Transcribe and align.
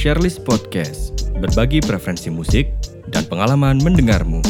Sharelist 0.00 0.48
Podcast, 0.48 1.28
berbagi 1.44 1.84
preferensi 1.84 2.32
musik 2.32 2.72
dan 3.12 3.20
pengalaman 3.28 3.84
mendengarmu. 3.84 4.40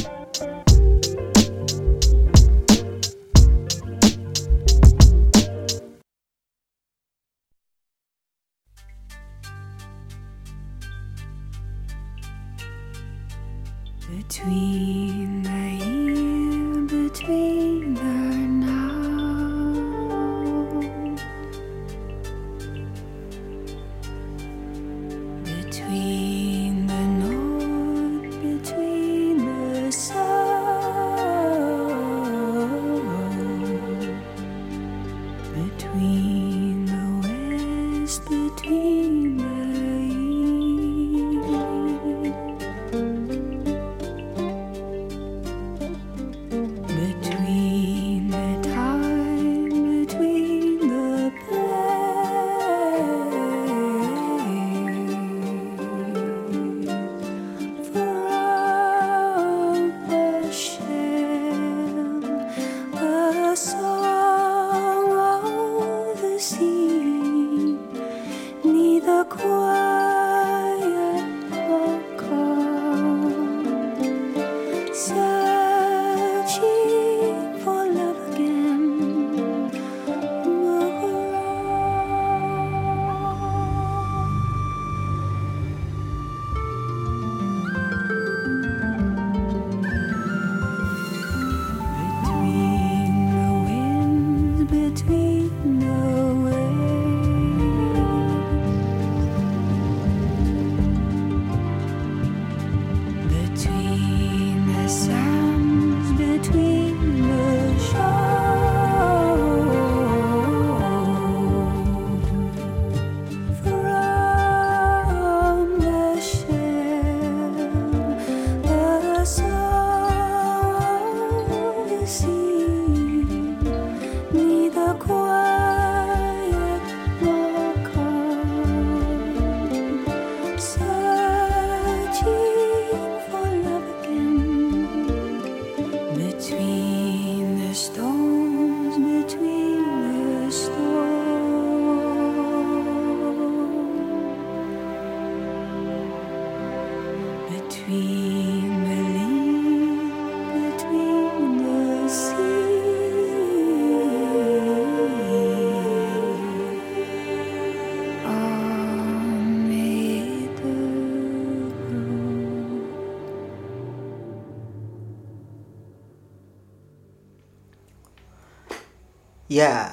Ya. 169.50 169.90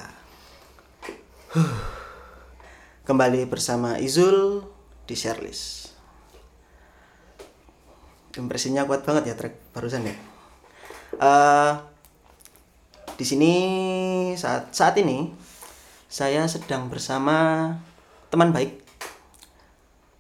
Huh. 1.50 1.82
Kembali 3.10 3.42
bersama 3.50 3.98
Izul 3.98 4.62
di 5.10 5.18
Sharelist. 5.18 5.98
Impresinya 8.38 8.86
kuat 8.86 9.02
banget 9.02 9.34
ya 9.34 9.34
track 9.34 9.74
barusan 9.74 10.06
ya. 10.06 10.14
Eh, 11.18 11.74
di 13.18 13.26
sini 13.26 13.54
saat 14.38 14.78
saat 14.78 14.94
ini 15.02 15.34
saya 16.06 16.46
sedang 16.46 16.94
bersama 16.94 17.74
teman 18.30 18.54
baik 18.54 18.86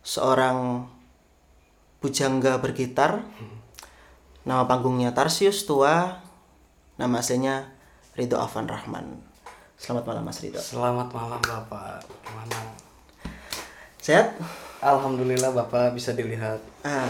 seorang 0.01 0.89
bujangga 2.01 2.57
bergitar 2.57 3.21
nama 4.49 4.65
panggungnya 4.65 5.13
Tarsius 5.13 5.69
Tua 5.69 6.25
nama 6.97 7.21
aslinya 7.21 7.69
Ridho 8.17 8.41
Afan 8.41 8.65
Rahman 8.65 9.26
selamat 9.77 10.03
malam 10.03 10.23
Mas 10.25 10.41
Ridho 10.41 10.57
Selamat 10.57 11.07
malam 11.13 11.37
Bapak. 11.39 12.01
Gimana? 12.25 12.59
sehat 14.01 14.33
Alhamdulillah 14.79 15.51
Bapak 15.53 15.93
bisa 15.93 16.13
dilihat 16.13 16.57
ah 16.81 17.09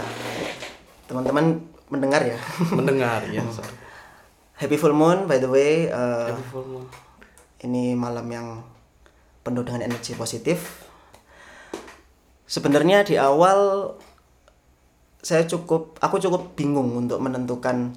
teman-teman 1.06 1.62
mendengar 1.88 2.20
ya 2.20 2.36
mendengar 2.78 3.24
ya. 3.30 3.40
sorry. 3.48 3.72
Happy 4.58 4.76
Full 4.76 4.92
Moon 4.92 5.24
by 5.24 5.38
the 5.38 5.48
way 5.48 5.86
eh, 5.88 6.28
Happy 6.28 6.44
full 6.50 6.66
moon. 6.66 6.84
ini 7.64 7.94
malam 7.94 8.26
yang 8.28 8.60
penuh 9.40 9.62
dengan 9.64 9.86
energi 9.86 10.12
positif 10.12 10.84
sebenarnya 12.44 13.06
di 13.06 13.14
awal 13.16 13.94
saya 15.22 15.46
cukup 15.46 15.96
aku 16.02 16.20
cukup 16.20 16.52
bingung 16.58 16.92
untuk 16.98 17.22
menentukan 17.22 17.94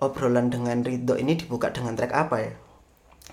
obrolan 0.00 0.48
dengan 0.50 0.80
Ridho 0.82 1.14
ini 1.14 1.36
dibuka 1.36 1.70
dengan 1.70 1.94
track 1.94 2.12
apa 2.12 2.36
ya 2.40 2.52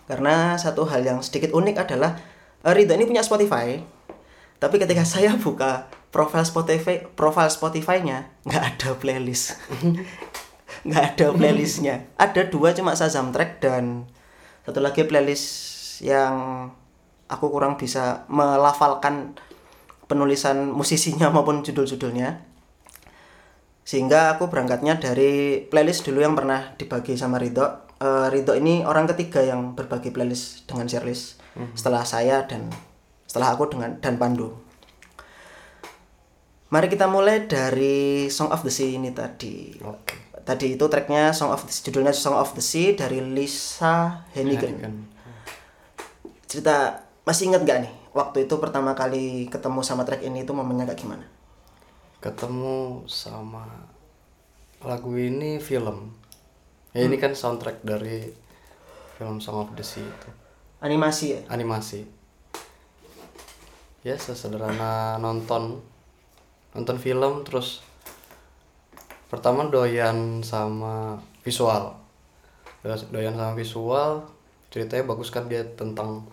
karena 0.06 0.60
satu 0.60 0.84
hal 0.90 1.04
yang 1.04 1.20
sedikit 1.24 1.56
unik 1.56 1.76
adalah 1.80 2.20
eh, 2.64 2.74
Ridho 2.74 2.94
ini 2.96 3.08
punya 3.08 3.24
Spotify. 3.24 3.80
Tapi 4.60 4.76
ketika 4.80 5.04
saya 5.04 5.36
buka 5.36 5.92
profil 6.14 6.44
Spotify 6.46 7.04
profil 7.04 7.50
Spotify-nya 7.50 8.32
nggak 8.48 8.64
ada 8.64 8.90
playlist. 8.96 9.56
Nggak 10.84 11.16
ada 11.16 11.28
playlistnya. 11.32 12.12
Ada 12.20 12.52
dua 12.52 12.76
cuma 12.76 12.92
Shazam 12.92 13.32
track 13.32 13.64
dan 13.64 14.04
satu 14.68 14.84
lagi 14.84 15.08
playlist 15.08 15.48
yang 16.04 16.68
aku 17.32 17.48
kurang 17.48 17.80
bisa 17.80 18.28
melafalkan 18.28 19.40
penulisan 20.12 20.76
musisinya 20.76 21.32
maupun 21.32 21.64
judul-judulnya. 21.64 22.44
Sehingga 23.88 24.36
aku 24.36 24.52
berangkatnya 24.52 25.00
dari 25.00 25.64
playlist 25.68 26.04
dulu 26.04 26.24
yang 26.24 26.36
pernah 26.36 26.76
dibagi 26.76 27.16
sama 27.16 27.40
Ridho 27.40 27.83
Ridho 28.02 28.54
ini 28.58 28.88
orang 28.88 29.06
ketiga 29.12 29.44
yang 29.44 29.76
berbagi 29.78 30.10
playlist 30.10 30.66
dengan 30.70 30.90
Sherlist 30.90 31.42
setelah 31.78 32.02
saya 32.08 32.44
dan 32.50 32.72
setelah 33.30 33.54
aku 33.54 33.70
dengan 33.70 33.98
dan 34.02 34.18
Pandu 34.18 34.58
mari 36.74 36.90
kita 36.90 37.06
mulai 37.06 37.46
dari 37.46 38.28
Song 38.34 38.50
of 38.50 38.66
the 38.66 38.74
Sea 38.74 38.98
ini 38.98 39.14
tadi 39.14 39.78
Oke. 39.86 40.42
tadi 40.42 40.74
itu 40.74 40.86
tracknya 40.90 41.30
Song 41.30 41.54
of 41.54 41.62
the 41.64 41.72
Sea, 41.72 41.84
judulnya 41.90 42.14
Song 42.16 42.34
of 42.34 42.58
the 42.58 42.64
Sea 42.66 42.98
dari 42.98 43.22
Lisa 43.22 44.26
Hennigan 44.34 44.76
Kan. 44.82 44.96
cerita 46.50 47.06
masih 47.24 47.54
ingat 47.54 47.62
gak 47.64 47.86
nih 47.86 47.94
waktu 48.18 48.50
itu 48.50 48.58
pertama 48.58 48.98
kali 48.98 49.48
ketemu 49.48 49.80
sama 49.86 50.02
track 50.04 50.26
ini 50.26 50.42
itu 50.42 50.52
momennya 50.52 50.90
kayak 50.90 51.00
gimana 51.00 51.26
Ketemu 52.24 53.04
sama 53.04 53.68
lagu 54.80 55.12
ini 55.20 55.60
film. 55.60 56.16
Ya 56.94 57.10
ini 57.10 57.18
kan 57.18 57.34
soundtrack 57.34 57.82
dari 57.82 58.30
film 59.18 59.42
Song 59.42 59.66
of 59.66 59.70
the 59.74 59.82
Sea 59.82 60.06
itu. 60.06 60.30
animasi 60.84 61.26
ya? 61.34 61.42
Animasi. 61.50 62.06
ya 64.04 64.20
sesederhana 64.20 65.16
nonton. 65.18 65.80
Nonton 66.76 66.98
film 67.00 67.42
terus 67.48 67.80
pertama 69.32 69.66
doyan 69.72 70.44
sama 70.44 71.18
visual. 71.42 71.98
Do- 72.84 73.10
doyan 73.16 73.34
sama 73.34 73.56
visual 73.56 74.28
ceritanya 74.70 75.06
bagus 75.06 75.30
kan 75.30 75.46
dia 75.46 75.62
tentang 75.78 76.26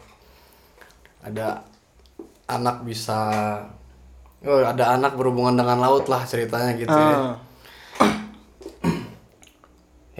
ada 1.21 1.61
anak 2.49 2.83
bisa 2.83 3.21
oh, 4.43 4.65
ada 4.65 4.97
anak 4.97 5.13
berhubungan 5.15 5.55
dengan 5.55 5.79
laut 5.79 6.09
lah 6.09 6.25
ceritanya 6.25 6.73
gitu 6.75 6.91
ya. 6.91 7.17
Ah, 7.17 7.35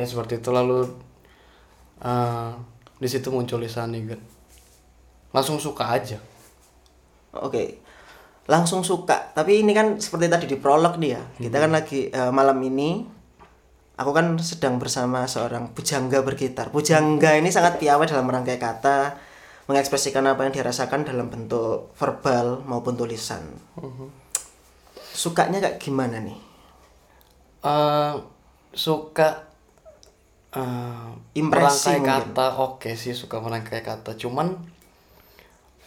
ya 0.01 0.09
seperti 0.09 0.41
itu 0.41 0.49
lalu 0.49 0.89
eh, 2.01 2.51
di 2.97 3.09
situ 3.09 3.29
muncul 3.29 3.61
Lisa 3.61 3.85
Nigan 3.85 4.21
langsung 5.37 5.61
suka 5.61 5.93
aja 5.93 6.17
Oke. 7.39 7.79
Langsung 8.51 8.83
suka. 8.83 9.31
Tapi 9.31 9.63
ini 9.63 9.71
kan 9.71 10.03
seperti 10.03 10.27
tadi 10.27 10.47
di 10.51 10.57
prolog 10.59 10.99
nih 10.99 11.11
ya. 11.15 11.23
Kita 11.39 11.57
kan 11.63 11.71
lagi 11.71 12.11
eh, 12.11 12.33
malam 12.35 12.59
ini 12.67 13.07
aku 13.95 14.11
kan 14.11 14.35
sedang 14.43 14.83
bersama 14.83 15.31
seorang 15.31 15.71
pujangga 15.71 16.27
bergitar. 16.27 16.75
Pujangga 16.75 17.39
ini 17.39 17.55
sangat 17.55 17.79
piawai 17.79 18.11
dalam 18.11 18.27
merangkai 18.27 18.59
kata, 18.59 19.15
mengekspresikan 19.71 20.27
apa 20.27 20.49
yang 20.49 20.55
dirasakan 20.57 21.07
dalam 21.07 21.31
bentuk 21.31 21.95
verbal 21.95 22.67
maupun 22.67 22.99
tulisan. 22.99 23.47
Sukanya 25.15 25.63
kayak 25.63 25.79
gimana 25.79 26.19
nih? 26.19 26.39
Eh, 27.63 28.15
suka 28.75 29.50
eh, 30.55 31.09
Impresi 31.39 31.95
merangkai 31.95 31.97
mungkin. 32.01 32.35
kata 32.35 32.47
oke 32.59 32.91
sih 32.99 33.15
suka 33.15 33.39
merangkai 33.39 33.83
kata 33.87 34.15
cuman 34.19 34.49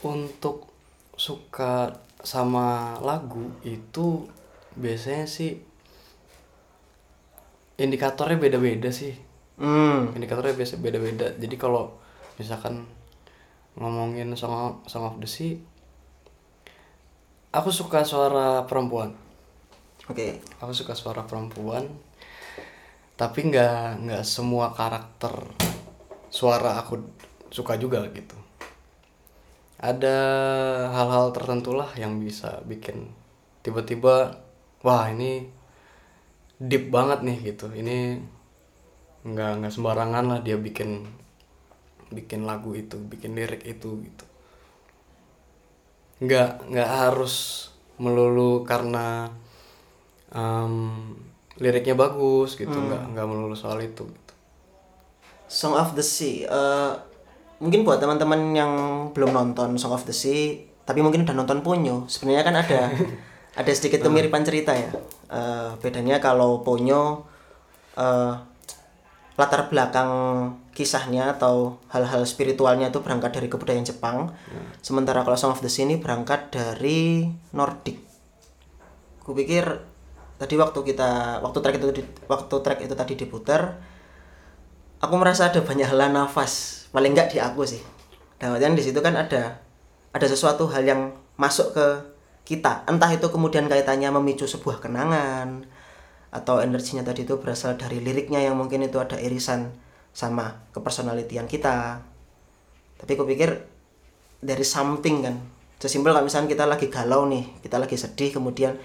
untuk 0.03 0.67
suka 1.15 1.91
sama 2.23 2.97
lagu 3.03 3.51
itu 3.63 4.27
biasanya 4.75 5.27
sih 5.27 5.59
indikatornya 7.77 8.37
beda-beda 8.39 8.89
sih 8.93 9.13
Hmm. 9.53 10.09
indikatornya 10.17 10.57
biasa 10.57 10.81
beda-beda 10.81 11.29
jadi 11.37 11.55
kalau 11.61 11.93
misalkan 12.41 12.89
ngomongin 13.77 14.33
of, 14.33 14.81
song 14.89 15.05
of 15.05 15.21
the 15.21 15.29
sea 15.29 15.61
aku 17.53 17.69
suka 17.69 18.01
suara 18.01 18.65
perempuan 18.65 19.13
Oke. 20.09 20.41
aku 20.57 20.73
suka 20.73 20.97
suara 20.97 21.21
perempuan 21.29 21.85
tapi 23.13 23.39
nggak 23.49 24.03
nggak 24.03 24.23
semua 24.25 24.73
karakter 24.73 25.33
suara 26.33 26.81
aku 26.81 26.97
suka 27.53 27.77
juga 27.77 28.01
gitu. 28.09 28.33
Ada 29.77 30.17
hal-hal 30.89 31.29
tertentu 31.35 31.77
lah 31.77 31.91
yang 31.93 32.17
bisa 32.17 32.63
bikin 32.65 33.11
tiba-tiba 33.61 34.41
wah 34.81 35.05
ini 35.13 35.45
deep 36.57 36.89
banget 36.89 37.21
nih 37.21 37.37
gitu. 37.53 37.69
Ini 37.69 38.17
nggak 39.23 39.51
nggak 39.61 39.73
sembarangan 39.73 40.25
lah 40.27 40.39
dia 40.41 40.57
bikin 40.57 41.05
bikin 42.09 42.45
lagu 42.49 42.73
itu 42.73 42.97
bikin 42.97 43.37
lirik 43.37 43.61
itu 43.69 44.01
gitu. 44.01 44.25
Nggak 46.23 46.65
nggak 46.73 46.89
harus 46.89 47.69
melulu 48.01 48.65
karena 48.65 49.29
em, 50.33 51.13
liriknya 51.61 51.93
bagus 51.93 52.57
gitu 52.57 52.73
nggak 52.73 53.13
nggak 53.13 53.25
melulu 53.29 53.53
soal 53.53 53.77
itu 53.81 54.05
gitu. 54.09 54.33
Song 55.45 55.77
of 55.77 55.93
the 55.93 56.01
Sea. 56.01 56.49
eh, 56.49 56.91
mungkin 57.61 57.85
buat 57.85 58.01
teman-teman 58.01 58.57
yang 58.57 58.73
belum 59.13 59.29
nonton 59.31 59.77
Song 59.77 59.93
of 59.93 60.03
the 60.09 60.15
Sea, 60.15 60.65
tapi 60.81 61.05
mungkin 61.05 61.29
udah 61.29 61.35
nonton 61.37 61.61
Ponyo. 61.61 62.09
Sebenarnya 62.09 62.43
kan 62.43 62.55
ada 62.57 62.81
ada 63.61 63.71
sedikit 63.71 64.01
kemiripan 64.01 64.41
cerita 64.41 64.73
ya. 64.73 64.89
Eh, 65.29 65.69
bedanya 65.77 66.17
kalau 66.17 66.65
Ponyo 66.65 67.29
eh, 68.01 68.33
latar 69.37 69.69
belakang 69.69 70.11
kisahnya 70.73 71.37
atau 71.37 71.77
hal-hal 71.93 72.25
spiritualnya 72.25 72.89
itu 72.89 73.01
berangkat 73.05 73.37
dari 73.37 73.45
kebudayaan 73.45 73.85
Jepang. 73.85 74.33
Sementara 74.81 75.21
kalau 75.21 75.37
Song 75.37 75.53
of 75.53 75.61
the 75.61 75.69
Sea 75.69 75.85
ini 75.85 76.01
berangkat 76.01 76.49
dari 76.49 77.29
Nordik. 77.53 78.01
Kupikir 79.21 79.92
tadi 80.43 80.59
waktu 80.59 80.79
kita 80.83 81.39
waktu 81.39 81.57
track 81.63 81.75
itu 81.79 81.87
waktu 82.27 82.55
track 82.59 82.79
itu 82.83 82.93
tadi 82.99 83.13
diputar 83.15 83.79
aku 84.99 85.15
merasa 85.15 85.51
ada 85.51 85.59
banyak 85.59 85.87
hela 85.87 86.07
nafas. 86.07 86.85
Paling 86.91 87.11
enggak 87.11 87.35
di 87.35 87.39
aku 87.39 87.67
sih. 87.67 87.83
Dan 88.39 88.55
artian 88.55 88.75
di 88.75 88.83
situ 88.83 88.99
kan 88.99 89.15
ada 89.15 89.63
ada 90.11 90.27
sesuatu 90.27 90.67
hal 90.71 90.83
yang 90.83 91.15
masuk 91.35 91.75
ke 91.75 91.87
kita. 92.47 92.87
Entah 92.87 93.11
itu 93.11 93.27
kemudian 93.27 93.71
kaitannya 93.71 94.11
memicu 94.15 94.47
sebuah 94.47 94.83
kenangan 94.83 95.67
atau 96.33 96.59
energinya 96.59 97.05
tadi 97.07 97.23
itu 97.23 97.37
berasal 97.37 97.79
dari 97.79 98.01
liriknya 98.03 98.41
yang 98.41 98.57
mungkin 98.57 98.81
itu 98.83 98.97
ada 98.97 99.15
irisan 99.19 99.71
sama 100.11 100.67
kepersonalitian 100.75 101.47
kita. 101.47 102.03
Tapi 102.99 103.11
aku 103.15 103.27
pikir 103.27 103.49
dari 104.39 104.63
something 104.63 105.23
kan. 105.23 105.35
Sesimpel 105.79 106.15
kalau 106.15 106.23
misalnya 106.23 106.47
kita 106.47 106.63
lagi 106.63 106.87
galau 106.87 107.27
nih 107.27 107.59
kita 107.59 107.75
lagi 107.75 107.99
sedih 107.99 108.31
kemudian 108.31 108.79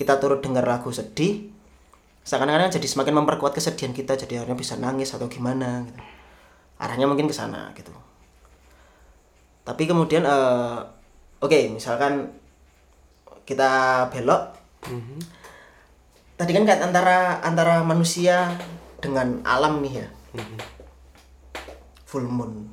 kita 0.00 0.16
turut 0.16 0.40
dengar 0.40 0.64
lagu 0.64 0.88
sedih 0.88 1.52
seakan-akan 2.24 2.72
jadi 2.72 2.88
semakin 2.88 3.20
memperkuat 3.20 3.52
kesedihan 3.52 3.92
kita 3.92 4.16
jadi 4.16 4.40
akhirnya 4.40 4.56
bisa 4.56 4.80
nangis 4.80 5.12
atau 5.12 5.28
gimana 5.28 5.84
gitu. 5.84 6.00
arahnya 6.80 7.04
mungkin 7.04 7.28
ke 7.28 7.36
sana 7.36 7.68
gitu. 7.76 7.92
Tapi 9.60 9.82
kemudian 9.84 10.24
eh, 10.24 10.78
oke 11.44 11.58
misalkan 11.76 12.32
kita 13.44 14.08
belok. 14.08 14.56
Tadi 16.40 16.50
kan 16.56 16.64
antara 16.80 17.44
antara 17.44 17.84
manusia 17.84 18.56
dengan 19.04 19.44
alam 19.44 19.84
nih 19.84 20.00
ya. 20.00 20.08
Full 22.08 22.24
moon. 22.24 22.72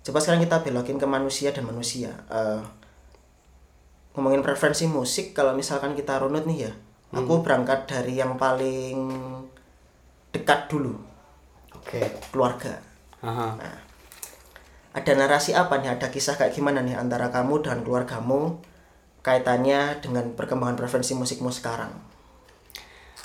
Coba 0.00 0.24
sekarang 0.24 0.40
kita 0.40 0.64
belokin 0.64 0.96
ke 0.96 1.04
manusia 1.04 1.52
dan 1.52 1.68
manusia. 1.68 2.16
Eh, 2.32 2.64
ngomongin 4.14 4.46
preferensi 4.46 4.86
musik 4.86 5.34
kalau 5.34 5.52
misalkan 5.52 5.98
kita 5.98 6.22
runut 6.22 6.46
nih 6.46 6.70
ya 6.70 6.72
aku 7.14 7.42
berangkat 7.46 7.86
dari 7.86 8.18
yang 8.18 8.34
paling 8.34 9.10
dekat 10.34 10.66
dulu. 10.66 10.98
Oke. 11.78 12.02
Keluarga. 12.34 12.74
Aha. 13.22 13.54
ada 14.94 15.12
narasi 15.18 15.50
apa 15.54 15.78
nih? 15.82 15.98
Ada 15.98 16.06
kisah 16.10 16.38
kayak 16.38 16.54
gimana 16.54 16.78
nih 16.82 16.94
antara 16.94 17.30
kamu 17.30 17.66
dan 17.66 17.82
keluargamu 17.82 18.62
kaitannya 19.24 19.98
dengan 19.98 20.34
perkembangan 20.38 20.78
preferensi 20.78 21.18
musikmu 21.18 21.50
sekarang? 21.50 21.90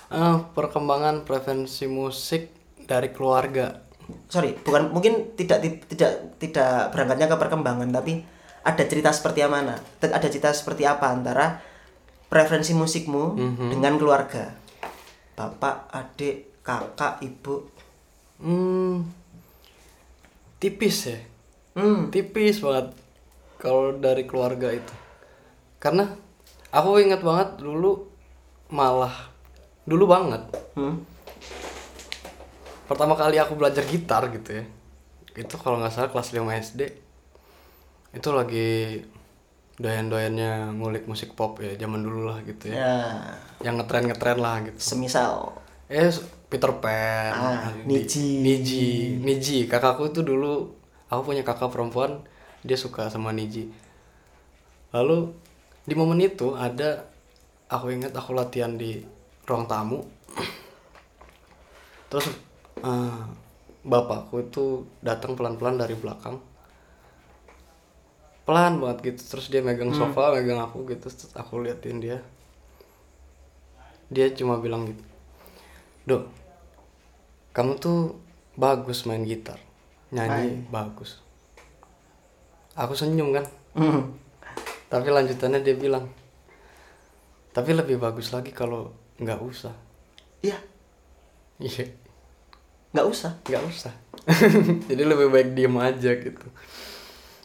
Eh, 0.09 0.37
perkembangan 0.57 1.27
preferensi 1.27 1.85
musik 1.85 2.49
dari 2.89 3.13
keluarga. 3.13 3.85
Sorry 4.25 4.57
bukan 4.57 4.89
mungkin 4.89 5.37
tidak 5.37 5.61
ti- 5.61 5.81
tidak 5.93 6.41
tidak 6.41 6.89
berangkatnya 6.89 7.29
ke 7.29 7.37
perkembangan 7.37 7.89
tapi 7.93 8.25
ada 8.63 8.83
cerita 8.83 9.09
seperti 9.15 9.39
apa 9.39 9.53
mana 9.55 9.75
ada 10.03 10.27
cerita 10.27 10.51
seperti 10.51 10.83
apa 10.83 11.11
antara 11.11 11.59
preferensi 12.29 12.77
musikmu 12.77 13.35
dengan 13.73 13.97
keluarga? 13.97 14.53
Bapak 15.33 15.89
adik 15.89 16.61
kakak 16.61 17.25
ibu? 17.25 17.65
Hmm, 18.39 19.03
tipis 20.61 21.09
ya? 21.09 21.19
Hmm. 21.73 22.13
Tipis 22.13 22.61
banget 22.61 22.93
kalau 23.57 23.97
dari 23.97 24.23
keluarga 24.29 24.69
itu. 24.71 24.93
Karena 25.81 26.05
aku 26.69 27.01
ingat 27.01 27.25
banget 27.25 27.57
dulu 27.57 28.05
malah 28.69 29.33
dulu 29.89 30.05
banget. 30.05 30.43
Hmm. 30.77 31.01
Pertama 32.85 33.17
kali 33.17 33.41
aku 33.41 33.57
belajar 33.57 33.81
gitar 33.89 34.29
gitu 34.29 34.61
ya. 34.61 34.65
Itu 35.33 35.57
kalau 35.57 35.81
nggak 35.81 35.93
salah 35.93 36.09
kelas 36.13 36.29
5 36.35 36.45
SD 36.69 37.08
itu 38.09 38.29
lagi 38.33 38.69
doyan-doyannya 39.79 40.75
ngulik 40.75 41.07
musik 41.07 41.39
pop 41.39 41.61
ya 41.63 41.71
zaman 41.79 42.03
dulu 42.03 42.27
lah 42.27 42.43
gitu 42.43 42.73
ya. 42.73 42.75
Ya. 42.75 42.97
Yang 43.63 43.75
ngetren 43.83 44.05
ngetren 44.11 44.37
lah 44.43 44.55
gitu. 44.67 44.79
Semisal. 44.81 45.55
Eh 45.87 46.11
Peter 46.51 46.73
Pan 46.81 47.31
Ah, 47.31 47.71
Niji. 47.87 48.43
Niji. 48.43 49.17
Niji. 49.23 49.57
Kakakku 49.71 50.11
itu 50.11 50.25
dulu 50.25 50.67
aku 51.07 51.31
punya 51.31 51.47
kakak 51.47 51.71
perempuan 51.71 52.19
dia 52.65 52.75
suka 52.75 53.07
sama 53.07 53.31
Niji. 53.31 53.71
Lalu 54.91 55.31
di 55.87 55.93
momen 55.95 56.19
itu 56.19 56.57
ada 56.59 57.07
aku 57.71 57.93
ingat 57.95 58.11
aku 58.11 58.35
latihan 58.35 58.75
di 58.75 58.99
ruang 59.47 59.63
tamu. 59.69 60.03
Terus 62.11 62.25
eh, 62.83 63.21
bapakku 63.85 64.43
itu 64.43 64.83
datang 64.99 65.39
pelan-pelan 65.39 65.79
dari 65.79 65.95
belakang 65.95 66.48
pelan 68.49 68.81
banget 68.81 69.13
gitu. 69.13 69.37
Terus 69.37 69.53
dia 69.53 69.61
megang 69.61 69.93
sofa 69.93 70.33
megang 70.33 70.57
aku 70.57 70.89
gitu. 70.89 71.05
Terus 71.05 71.37
aku 71.37 71.61
liatin 71.61 72.01
dia. 72.01 72.17
Dia 74.09 74.33
cuma 74.33 74.57
bilang 74.57 74.89
gitu. 74.89 75.05
Dok 76.09 76.23
kamu 77.53 77.77
tuh 77.77 78.17
bagus 78.57 79.05
main 79.05 79.21
gitar. 79.21 79.61
Nyanyi 80.09 80.65
bagus. 80.73 81.21
Aku 82.73 82.97
senyum 82.97 83.29
kan? 83.37 83.45
Hmm. 83.77 84.17
tapi 84.89 85.13
lanjutannya 85.13 85.61
dia 85.61 85.77
bilang 85.77 86.09
tapi 87.53 87.77
lebih 87.77 88.01
bagus 88.01 88.33
lagi 88.33 88.49
kalau 88.49 88.89
nggak 89.21 89.37
usah. 89.45 89.77
Iya. 90.41 90.57
Iya. 91.61 91.85
Nggak 92.97 93.07
usah. 93.13 93.31
Nggak 93.45 93.63
usah. 93.69 93.93
Jadi 94.89 95.03
lebih 95.05 95.29
baik 95.29 95.53
diem 95.53 95.77
aja 95.77 96.11
gitu 96.17 96.47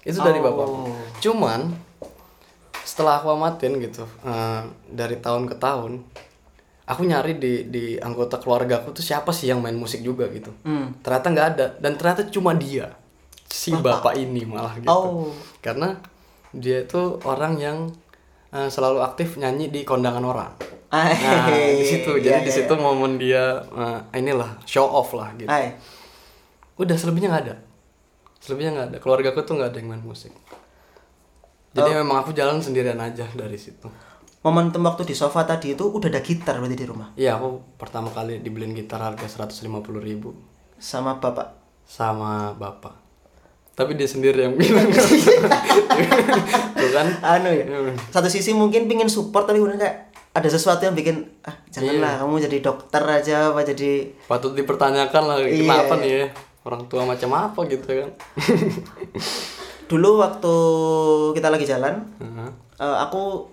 itu 0.04 0.18
dari 0.20 0.38
Oh. 0.38 0.44
bapak. 0.52 0.66
Cuman 1.24 1.60
setelah 2.84 3.18
aku 3.18 3.32
amatin 3.32 3.80
gitu 3.80 4.04
eh, 4.22 4.62
dari 4.92 5.16
tahun 5.18 5.48
ke 5.48 5.56
tahun 5.56 6.04
aku 6.84 7.00
nyari 7.08 7.40
di 7.40 7.64
di 7.72 7.84
anggota 7.96 8.36
keluarga 8.36 8.84
aku 8.84 8.92
tuh 8.92 9.00
siapa 9.00 9.32
sih 9.32 9.48
yang 9.48 9.64
main 9.64 9.74
musik 9.74 10.04
juga 10.04 10.28
gitu. 10.28 10.52
Hmm. 10.68 10.92
ternyata 11.00 11.26
nggak 11.32 11.48
ada. 11.56 11.66
Dan 11.80 11.96
ternyata 11.96 12.28
cuma 12.28 12.52
dia 12.52 12.92
si 13.48 13.72
bapak. 13.72 14.14
ini 14.20 14.44
malah 14.44 14.76
gitu. 14.76 14.88
Oh. 14.92 15.32
karena 15.64 15.96
dia 16.52 16.84
itu 16.84 17.18
orang 17.24 17.56
yang 17.56 17.78
eh, 18.52 18.68
selalu 18.68 19.00
aktif 19.00 19.40
nyanyi 19.40 19.72
di 19.72 19.82
kondangan 19.82 20.22
orang. 20.22 20.52
Ah, 20.94 21.10
nah 21.10 21.50
di 21.50 21.82
situ. 21.82 22.22
Jadi 22.22 22.46
di 22.46 22.52
iya, 22.52 22.54
situ 22.54 22.70
momen 22.76 23.16
dia 23.18 23.64
eh, 23.72 24.20
inilah 24.20 24.60
show 24.68 24.84
off 24.84 25.16
lah 25.16 25.32
gitu. 25.40 25.48
Hai. 25.48 25.72
udah 26.74 26.98
selebihnya 26.98 27.30
nggak 27.30 27.44
ada 27.46 27.56
selebihnya 28.44 28.70
nggak 28.76 28.86
ada. 28.92 28.98
Keluarga 29.00 29.32
aku 29.32 29.40
tuh 29.40 29.56
nggak 29.56 29.72
ada 29.72 29.78
yang 29.80 29.88
main 29.88 30.04
musik. 30.04 30.36
Jadi 31.74 31.90
memang 31.90 32.22
aku 32.22 32.30
jalan 32.30 32.60
sendirian 32.60 33.00
aja 33.00 33.24
dari 33.32 33.56
situ. 33.56 33.88
Momentum 34.44 34.84
waktu 34.84 35.08
di 35.08 35.16
sofa 35.16 35.42
tadi 35.42 35.72
itu 35.72 35.88
udah 35.88 36.12
ada 36.12 36.20
gitar 36.20 36.60
berarti 36.60 36.76
di 36.76 36.84
rumah? 36.84 37.08
Iya 37.16 37.40
aku 37.40 37.80
pertama 37.80 38.12
kali 38.12 38.44
dibeliin 38.44 38.76
gitar 38.76 39.00
harga 39.00 39.24
150.000 39.24 39.64
ribu. 39.98 40.36
Sama 40.76 41.16
bapak? 41.16 41.56
Sama 41.82 42.52
bapak. 42.52 42.92
Tapi 43.74 43.96
dia 43.96 44.04
sendiri 44.06 44.44
yang 44.44 44.54
bilang. 44.54 44.86
Tuh 46.78 46.90
kan? 46.92 47.06
Anu 47.24 47.50
ya. 47.50 47.64
Iya. 47.64 47.96
satu 48.12 48.28
sisi 48.28 48.52
mungkin 48.52 48.84
pingin 48.84 49.08
support 49.08 49.48
tapi 49.48 49.58
kemudian 49.58 49.80
kayak 49.80 50.12
ada 50.34 50.48
sesuatu 50.50 50.82
yang 50.82 50.94
bikin 50.94 51.24
ah 51.42 51.54
janganlah 51.70 52.18
kamu 52.18 52.42
jadi 52.44 52.58
dokter 52.60 53.02
aja 53.02 53.54
apa 53.54 53.62
jadi 53.62 54.10
patut 54.26 54.52
dipertanyakan 54.52 55.22
lah 55.24 55.36
Iya. 55.40 55.62
kenapa 55.62 55.94
nih 56.02 56.10
ya 56.10 56.26
orang 56.64 56.88
tua 56.88 57.04
macam 57.04 57.30
apa 57.36 57.60
gitu 57.68 57.84
kan. 57.84 58.10
Dulu 59.90 60.16
waktu 60.16 60.54
kita 61.36 61.52
lagi 61.52 61.68
jalan 61.68 62.00
Heeh. 62.16 62.48
eh, 62.80 62.96
aku 63.04 63.52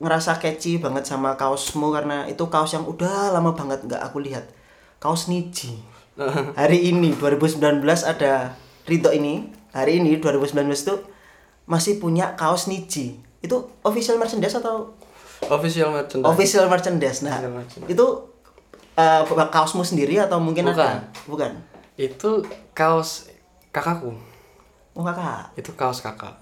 ngerasa 0.00 0.40
catchy 0.40 0.80
banget 0.80 1.04
sama 1.04 1.36
kaosmu 1.36 1.90
karena 1.92 2.24
itu 2.30 2.40
kaos 2.48 2.72
yang 2.72 2.86
udah 2.88 3.28
lama 3.34 3.52
banget 3.52 3.84
nggak 3.84 4.00
aku 4.00 4.24
lihat. 4.24 4.48
Kaos 4.98 5.28
Niji. 5.28 5.76
Hari 6.58 6.90
ini 6.90 7.12
2019 7.14 7.60
ada 8.02 8.56
Rito 8.88 9.12
ini. 9.12 9.52
Hari 9.76 10.00
ini 10.00 10.16
2019 10.16 10.64
itu 10.64 10.96
masih 11.68 12.00
punya 12.00 12.32
kaos 12.40 12.72
Niji. 12.72 13.20
Itu 13.44 13.68
official 13.84 14.16
merchandise 14.16 14.56
atau 14.56 14.96
official 15.44 15.92
merchandise. 15.92 16.24
Official 16.26 16.66
merchandise. 16.72 17.20
Nah 17.20 17.36
Official 17.36 17.52
merchandise. 17.52 17.90
itu 17.92 18.06
eh, 18.96 19.22
kaosmu 19.28 19.84
sendiri 19.84 20.16
atau 20.18 20.40
mungkin 20.40 20.72
Bukan. 20.72 20.80
ada? 20.80 21.04
Bukan 21.28 21.52
itu 21.98 22.30
kaos 22.72 23.26
kakakku. 23.68 24.14
Oh 24.94 25.02
kakak? 25.02 25.50
Itu 25.54 25.74
kaos 25.74 25.98
kakak. 25.98 26.38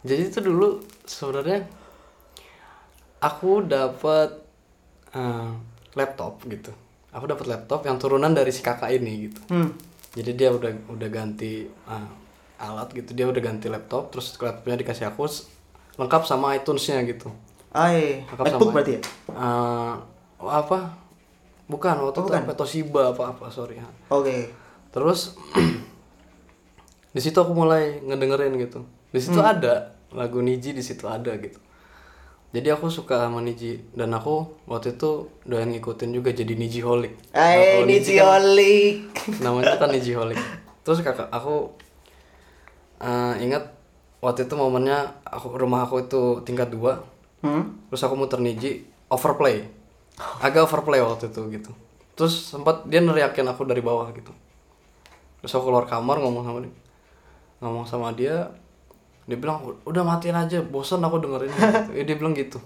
Jadi 0.00 0.28
itu 0.28 0.38
dulu 0.38 0.76
sebenarnya 1.02 1.64
aku 3.20 3.64
dapat 3.64 4.40
eh, 5.12 5.50
laptop 5.92 6.40
gitu. 6.46 6.72
Aku 7.10 7.26
dapat 7.26 7.48
laptop 7.48 7.82
yang 7.82 7.98
turunan 7.98 8.30
dari 8.30 8.54
si 8.54 8.60
kakak 8.60 8.92
ini 8.92 9.28
gitu. 9.28 9.40
Hmm. 9.50 9.74
Jadi 10.12 10.30
dia 10.34 10.50
udah 10.50 10.70
udah 10.88 11.08
ganti 11.08 11.64
eh, 11.66 12.08
alat 12.58 12.88
gitu. 12.92 13.12
Dia 13.12 13.26
udah 13.26 13.40
ganti 13.40 13.66
laptop 13.66 14.08
terus 14.10 14.36
laptopnya 14.36 14.76
dikasih 14.78 15.08
aku 15.08 15.24
lengkap 15.96 16.22
sama 16.24 16.54
iTunes-nya 16.54 17.02
gitu. 17.04 17.28
Ay, 17.70 18.24
Lengkap 18.26 18.44
MacBook 18.46 18.60
sama- 18.62 18.74
berarti 18.74 18.92
ya? 18.92 19.00
Eh, 19.30 19.94
apa? 20.40 20.78
Bukan 21.70 21.94
waktu 22.00 22.18
Oh, 22.18 22.24
itu 22.24 22.28
bukan. 22.28 22.42
apa 22.42 22.52
Toshiba 22.52 23.02
apa 23.14 23.22
apa 23.30 23.46
sorry. 23.48 23.78
Oke 24.08 24.50
terus 24.90 25.34
di 27.14 27.20
situ 27.20 27.36
aku 27.36 27.52
mulai 27.52 27.98
ngedengerin 28.00 28.54
gitu. 28.56 28.86
Di 29.10 29.18
situ 29.18 29.36
Hmm. 29.36 29.50
ada 29.52 29.74
lagu 30.10 30.38
Niji 30.38 30.70
di 30.70 30.82
situ 30.82 31.06
ada 31.06 31.34
gitu. 31.36 31.58
Jadi 32.50 32.66
aku 32.66 32.90
suka 32.90 33.14
sama 33.22 33.38
Niji. 33.38 33.78
Dan 33.94 34.10
aku 34.10 34.42
waktu 34.66 34.94
itu 34.94 35.30
doyan 35.42 35.70
ngikutin 35.70 36.10
juga 36.10 36.30
jadi 36.30 36.50
Niji 36.52 36.82
Holic 36.82 37.14
Ay, 37.30 37.86
Niji 37.86 38.18
Olik. 38.18 39.06
namanya 39.38 39.78
kan 39.78 39.90
Niji 39.90 40.14
Holic 40.14 40.38
terus 40.80 40.98
kakak 40.98 41.30
aku 41.30 41.70
eh, 42.98 43.34
ingat 43.40 43.70
waktu 44.18 44.44
itu 44.44 44.54
momennya 44.54 45.22
aku 45.22 45.54
rumah 45.54 45.86
aku 45.86 46.02
itu 46.04 46.42
tingkat 46.42 46.68
dua. 46.68 47.06
Hmm? 47.40 47.72
terus 47.88 48.02
aku 48.02 48.14
muter 48.14 48.36
Niji 48.36 48.84
overplay. 49.08 49.64
Agak 50.42 50.68
overplay 50.68 51.00
waktu 51.00 51.30
itu 51.30 51.40
gitu. 51.48 51.70
Terus 52.12 52.52
sempat 52.52 52.84
dia 52.84 53.00
neriakin 53.00 53.46
aku 53.46 53.64
dari 53.64 53.80
bawah 53.80 54.10
gitu 54.12 54.28
terus 55.40 55.52
aku 55.52 55.68
keluar 55.68 55.84
kamar 55.84 56.20
ngomong 56.20 56.44
sama 56.44 56.58
dia. 56.62 56.74
Ngomong 57.60 57.84
sama 57.84 58.08
dia 58.12 58.48
dia 59.24 59.36
bilang 59.38 59.62
udah 59.84 60.02
matiin 60.02 60.34
aja 60.34 60.58
bosan 60.60 61.00
aku 61.00 61.20
dengerin. 61.20 61.50
Gitu. 61.54 61.92
Ya, 61.96 62.02
dia 62.04 62.16
bilang 62.16 62.34
gitu. 62.34 62.58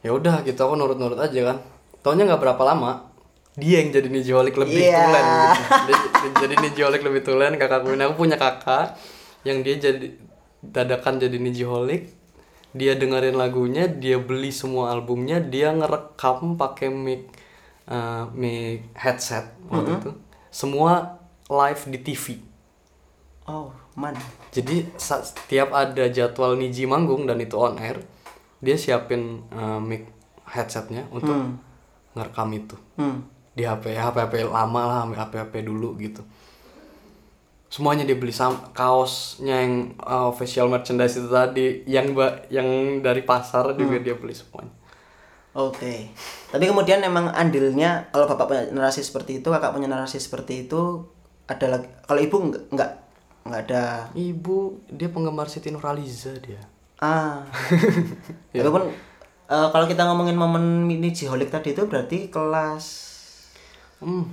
Ya 0.00 0.10
udah 0.12 0.40
gitu. 0.42 0.56
Aku 0.58 0.74
nurut-nurut 0.74 1.18
aja 1.18 1.40
kan. 1.54 1.58
Taunya 2.00 2.24
nggak 2.24 2.40
berapa 2.40 2.62
lama 2.64 3.08
dia 3.58 3.82
yang 3.82 3.90
jadi 3.92 4.08
nijolik 4.08 4.54
lebih 4.56 4.78
Iya. 4.78 4.94
tulen 5.04 5.24
gitu. 5.26 5.62
dia, 5.90 5.96
dia 5.98 6.30
jadi 6.40 6.54
nijolik 6.64 7.02
lebih 7.04 7.20
tulen 7.20 7.52
kakakku 7.58 7.92
ini. 7.92 8.02
Aku 8.08 8.14
punya 8.16 8.40
kakak 8.40 8.96
yang 9.44 9.60
dia 9.60 9.76
jadi 9.76 10.06
dadakan 10.60 11.20
jadi 11.20 11.36
nijolik 11.36 12.12
dia 12.70 12.94
dengerin 12.94 13.34
lagunya 13.34 13.90
dia 13.90 14.22
beli 14.22 14.54
semua 14.54 14.94
albumnya 14.94 15.42
dia 15.42 15.74
ngerekam 15.74 16.54
pakai 16.54 16.88
mic 16.88 17.26
eh, 17.90 18.24
mic 18.32 18.94
headset 18.96 19.50
waktu 19.68 19.98
itu. 19.98 20.10
Semua 20.48 21.19
live 21.50 21.82
di 21.90 21.98
TV 22.00 22.24
Oh, 23.44 23.74
man. 23.98 24.14
jadi 24.54 24.86
setiap 24.94 25.74
ada 25.74 26.06
jadwal 26.06 26.54
Niji 26.54 26.86
manggung 26.86 27.26
dan 27.26 27.42
itu 27.42 27.58
on 27.58 27.74
air, 27.82 27.98
dia 28.62 28.78
siapin 28.78 29.42
uh, 29.50 29.82
mic 29.82 30.06
headsetnya 30.46 31.10
untuk 31.10 31.34
ngerekam 32.14 32.50
itu 32.54 32.78
Hmm. 32.94 33.26
di 33.50 33.66
HP 33.66 33.98
HP 33.98 34.16
HP 34.22 34.34
lama 34.46 34.82
lah, 34.86 35.02
HP 35.10 35.42
HP 35.42 35.54
dulu 35.66 35.98
gitu. 35.98 36.22
Semuanya 37.66 38.02
dia 38.02 38.14
beli 38.14 38.30
sam 38.30 38.54
kaosnya 38.70 39.62
yang 39.62 39.94
uh, 39.98 40.26
official 40.26 40.66
merchandise 40.66 41.18
itu 41.18 41.26
tadi, 41.26 41.82
yang 41.86 42.14
yang 42.50 42.66
dari 42.98 43.22
pasar 43.22 43.74
juga 43.74 43.98
dia 43.98 44.14
beli 44.14 44.34
semuanya. 44.34 44.74
Oke. 45.54 46.10
Tapi 46.50 46.64
kemudian 46.66 47.02
emang 47.02 47.30
andilnya 47.30 48.10
kalau 48.10 48.26
bapak 48.26 48.46
punya 48.46 48.62
narasi 48.70 49.02
seperti 49.02 49.42
itu, 49.42 49.50
kakak 49.50 49.74
punya 49.74 49.86
narasi 49.86 50.18
seperti 50.18 50.66
itu 50.66 51.10
ada 51.50 51.66
lagi. 51.68 51.90
Kalau 52.06 52.20
ibu 52.22 52.36
nggak 52.70 52.90
nggak 53.42 53.60
ada. 53.66 54.06
Ibu 54.14 54.56
dia 54.88 55.10
penggemar 55.10 55.50
Siti 55.50 55.68
Nurhaliza 55.68 56.30
dia. 56.38 56.62
Ah. 57.00 57.42
Tapi 58.52 58.70
pun 58.70 58.86
eh, 59.46 59.68
kalau 59.68 59.86
kita 59.86 60.06
ngomongin 60.06 60.36
momen 60.36 60.62
mini 60.84 61.10
jiholik 61.10 61.50
tadi 61.50 61.72
itu 61.72 61.82
berarti 61.84 62.30
kelas 62.30 62.86
Hmm, 63.98 64.24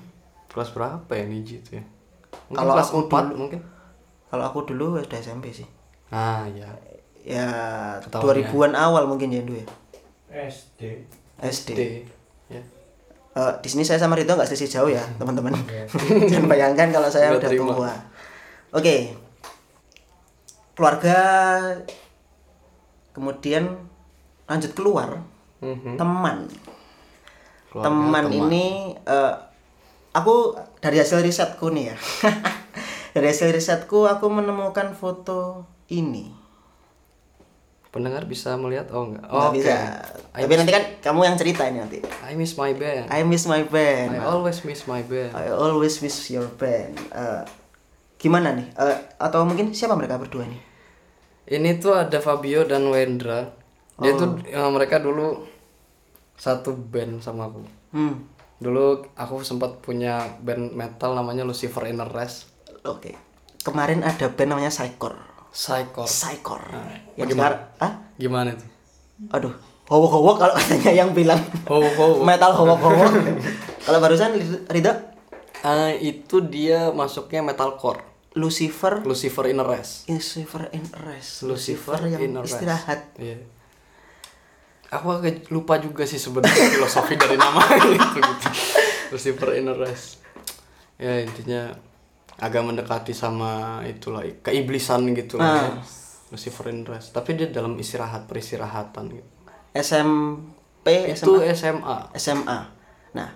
kelas 0.47 0.71
berapa 0.71 1.11
ya 1.11 1.27
Niji 1.27 1.59
itu 1.59 1.75
ya? 1.75 1.83
Mungkin 2.47 2.55
Kalau 2.55 2.73
kelas 2.73 2.87
aku 2.87 2.99
4 3.11 3.35
mungkin. 3.35 3.59
kalau 4.27 4.43
aku 4.45 4.59
dulu 4.63 4.95
udah 4.95 5.17
SMP 5.17 5.51
sih. 5.51 5.67
Ah 6.07 6.47
ya. 6.47 6.71
Ya 7.19 7.47
Ketahuannya. 7.99 8.47
2000-an 8.47 8.73
awal 8.75 9.03
mungkin 9.07 9.27
ya 9.27 9.43
dulu 9.43 9.59
ya. 9.59 9.67
SD 10.31 11.03
SD. 11.39 11.69
D. 11.75 11.81
Ya. 12.47 12.63
Eh, 13.37 13.53
di 13.61 13.69
sini 13.69 13.85
saya 13.85 14.01
sama 14.01 14.17
Rito 14.17 14.33
nggak 14.33 14.49
selisih 14.49 14.69
jauh 14.71 14.89
ya 14.89 15.03
teman-teman. 15.21 15.53
Jangan 16.31 16.49
bayangkan 16.49 16.89
kalau 16.89 17.05
saya 17.05 17.37
udah 17.37 17.49
tua. 17.49 17.93
Oke. 18.73 19.13
Keluarga 20.73 21.17
kemudian 23.13 23.77
lanjut 24.45 24.71
keluar 24.73 25.21
Mhm. 25.57 25.97
teman. 25.97 26.45
Keluarga, 27.69 27.85
teman, 27.89 28.25
ini 28.29 28.65
eh, 28.95 29.33
aku 30.13 30.53
dari 30.77 30.97
hasil 30.97 31.21
risetku 31.21 31.69
nih 31.69 31.93
ya. 31.93 31.95
dari 33.17 33.27
hasil 33.27 33.49
risetku 33.49 34.05
aku 34.05 34.29
menemukan 34.29 34.93
foto 34.93 35.65
ini. 35.89 36.29
Pendengar 37.97 38.29
bisa 38.29 38.53
melihat 38.61 38.93
oh 38.93 39.09
enggak? 39.09 39.25
Nggak 39.25 39.41
Oh, 39.41 39.49
bisa. 39.49 39.73
I 40.37 40.45
Tapi 40.45 40.53
nanti 40.53 40.69
kan 40.69 40.83
kamu 41.01 41.19
yang 41.25 41.33
cerita 41.33 41.65
ini 41.65 41.81
nanti. 41.81 41.97
I 42.21 42.37
miss 42.37 42.53
my 42.53 42.69
band. 42.77 43.09
I 43.09 43.25
miss 43.25 43.49
my 43.49 43.65
band. 43.65 44.13
I 44.13 44.21
always 44.21 44.61
miss 44.61 44.85
my 44.85 45.01
band. 45.01 45.33
I 45.33 45.49
always 45.49 45.97
miss 46.05 46.29
your 46.29 46.45
band. 46.61 46.93
Eh, 47.09 47.41
gimana 48.21 48.53
nih? 48.53 48.69
Eh, 48.77 48.97
atau 49.17 49.41
mungkin 49.49 49.73
siapa 49.73 49.97
mereka 49.97 50.21
berdua 50.21 50.45
nih? 50.45 50.61
Ini 51.57 51.81
tuh 51.81 51.97
ada 51.97 52.21
Fabio 52.21 52.69
dan 52.69 52.85
Wendra. 52.85 53.49
Dia 53.97 54.13
tuh 54.13 54.45
ya, 54.45 54.69
mereka 54.69 55.01
dulu 55.01 55.41
satu 56.37 56.77
band 56.77 57.25
sama 57.25 57.49
aku. 57.49 57.65
Hmm. 57.97 58.29
Dulu 58.61 59.09
aku 59.17 59.41
sempat 59.41 59.81
punya 59.81 60.37
band 60.45 60.69
metal 60.77 61.17
namanya 61.17 61.41
Lucifer 61.41 61.81
Inner 61.89 62.13
Rest. 62.13 62.45
Oke. 62.85 63.17
Kemarin 63.65 64.05
ada 64.05 64.29
band 64.29 64.53
namanya 64.53 64.69
Psychor. 64.69 65.17
Psycore. 65.51 66.07
Psycore. 66.09 66.67
Nah, 66.71 66.95
yang 67.17 67.27
bagaimana? 67.27 67.43
sekarang, 67.49 67.61
ah? 67.81 67.91
Gimana 68.15 68.49
itu? 68.53 68.65
Aduh, 69.33 69.53
howok-howok 69.89 70.35
kalau 70.37 70.53
katanya 70.59 70.91
yang 70.93 71.09
bilang 71.11 71.41
metal 72.21 72.51
howok-howok. 72.53 73.11
kalau 73.85 73.99
barusan 73.99 74.37
Ridho 74.69 74.93
Ah, 75.65 75.89
itu 75.89 76.37
dia 76.45 76.93
masuknya 76.93 77.41
metalcore. 77.41 78.05
Lucifer 78.37 79.01
Lucifer 79.01 79.49
Inner 79.49 79.65
Rest. 79.65 80.05
Lucifer 80.05 80.69
in 80.69 80.85
rest. 80.93 81.41
Lucifer 81.41 81.97
yang 82.05 82.21
Inner 82.21 82.45
Rest. 82.45 82.61
istirahat. 82.61 83.01
Iya. 83.17 83.41
Aku 84.93 85.09
agak 85.17 85.49
lupa 85.49 85.81
juga 85.81 86.05
sih 86.05 86.21
sebenarnya 86.21 86.77
filosofi 86.77 87.17
dari 87.17 87.35
nama 87.35 87.59
itu 87.75 87.97
gitu. 88.21 88.47
Lucifer 89.09 89.57
Inner 89.57 89.73
Rest. 89.75 90.21
Ya 91.01 91.25
intinya 91.25 91.73
agak 92.37 92.61
mendekati 92.63 93.13
sama 93.13 93.81
itulah 93.85 94.23
keiblisan 94.41 95.09
gitu 95.13 95.41
lah. 95.41 95.67
Ah. 95.67 95.81
Lucifer 96.27 96.69
Inner 96.69 96.99
Rest. 96.99 97.15
Tapi 97.15 97.39
dia 97.39 97.47
dalam 97.47 97.79
istirahat 97.79 98.27
peristirahatan 98.27 99.15
gitu. 99.15 99.29
SMP, 99.71 101.13
Itu 101.13 101.39
SMA, 101.55 101.55
SMA. 101.55 101.97
SMA. 102.17 102.59
Nah, 103.15 103.29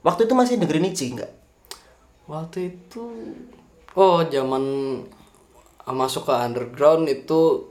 waktu 0.00 0.24
itu 0.24 0.32
masih 0.32 0.56
dengerin 0.56 0.88
Ichi 0.88 1.12
enggak? 1.12 1.32
Waktu 2.24 2.72
itu 2.72 3.02
oh 3.92 4.24
zaman 4.24 4.64
masuk 5.84 6.30
ke 6.30 6.32
underground 6.32 7.10
itu 7.10 7.68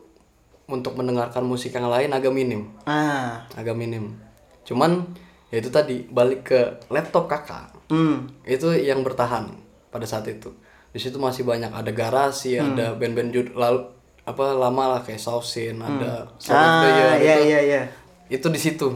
untuk 0.70 0.94
mendengarkan 0.94 1.42
musik 1.42 1.74
yang 1.74 1.90
lain 1.90 2.14
agak 2.14 2.30
minim. 2.30 2.70
Ah, 2.86 3.50
agak 3.58 3.74
minim 3.74 4.32
cuman 4.66 5.04
ya 5.50 5.60
itu 5.60 5.70
tadi 5.74 6.06
balik 6.08 6.48
ke 6.48 6.60
laptop 6.94 7.28
kakak 7.28 7.74
hmm, 7.92 8.46
itu 8.46 8.72
yang 8.78 9.02
bertahan 9.02 9.52
pada 9.90 10.06
saat 10.06 10.30
itu 10.30 10.54
di 10.92 11.00
situ 11.00 11.16
masih 11.16 11.44
banyak 11.44 11.72
ada 11.72 11.90
garasi 11.90 12.56
Hmm. 12.56 12.74
ada 12.74 12.94
band-band 12.94 13.32
jud 13.32 13.48
lalu 13.54 13.88
apa 14.22 14.54
lama 14.54 14.84
lah 14.90 15.02
kayak 15.02 15.18
Sausin 15.18 15.80
ada 15.80 16.28
of 16.28 16.38
the 16.38 16.54
ah, 16.54 16.84
Year, 16.86 17.12
iya 17.18 17.36
itu, 17.36 17.44
iya 17.44 17.60
iya. 17.62 17.82
itu 18.30 18.48
di 18.48 18.60
situ 18.60 18.88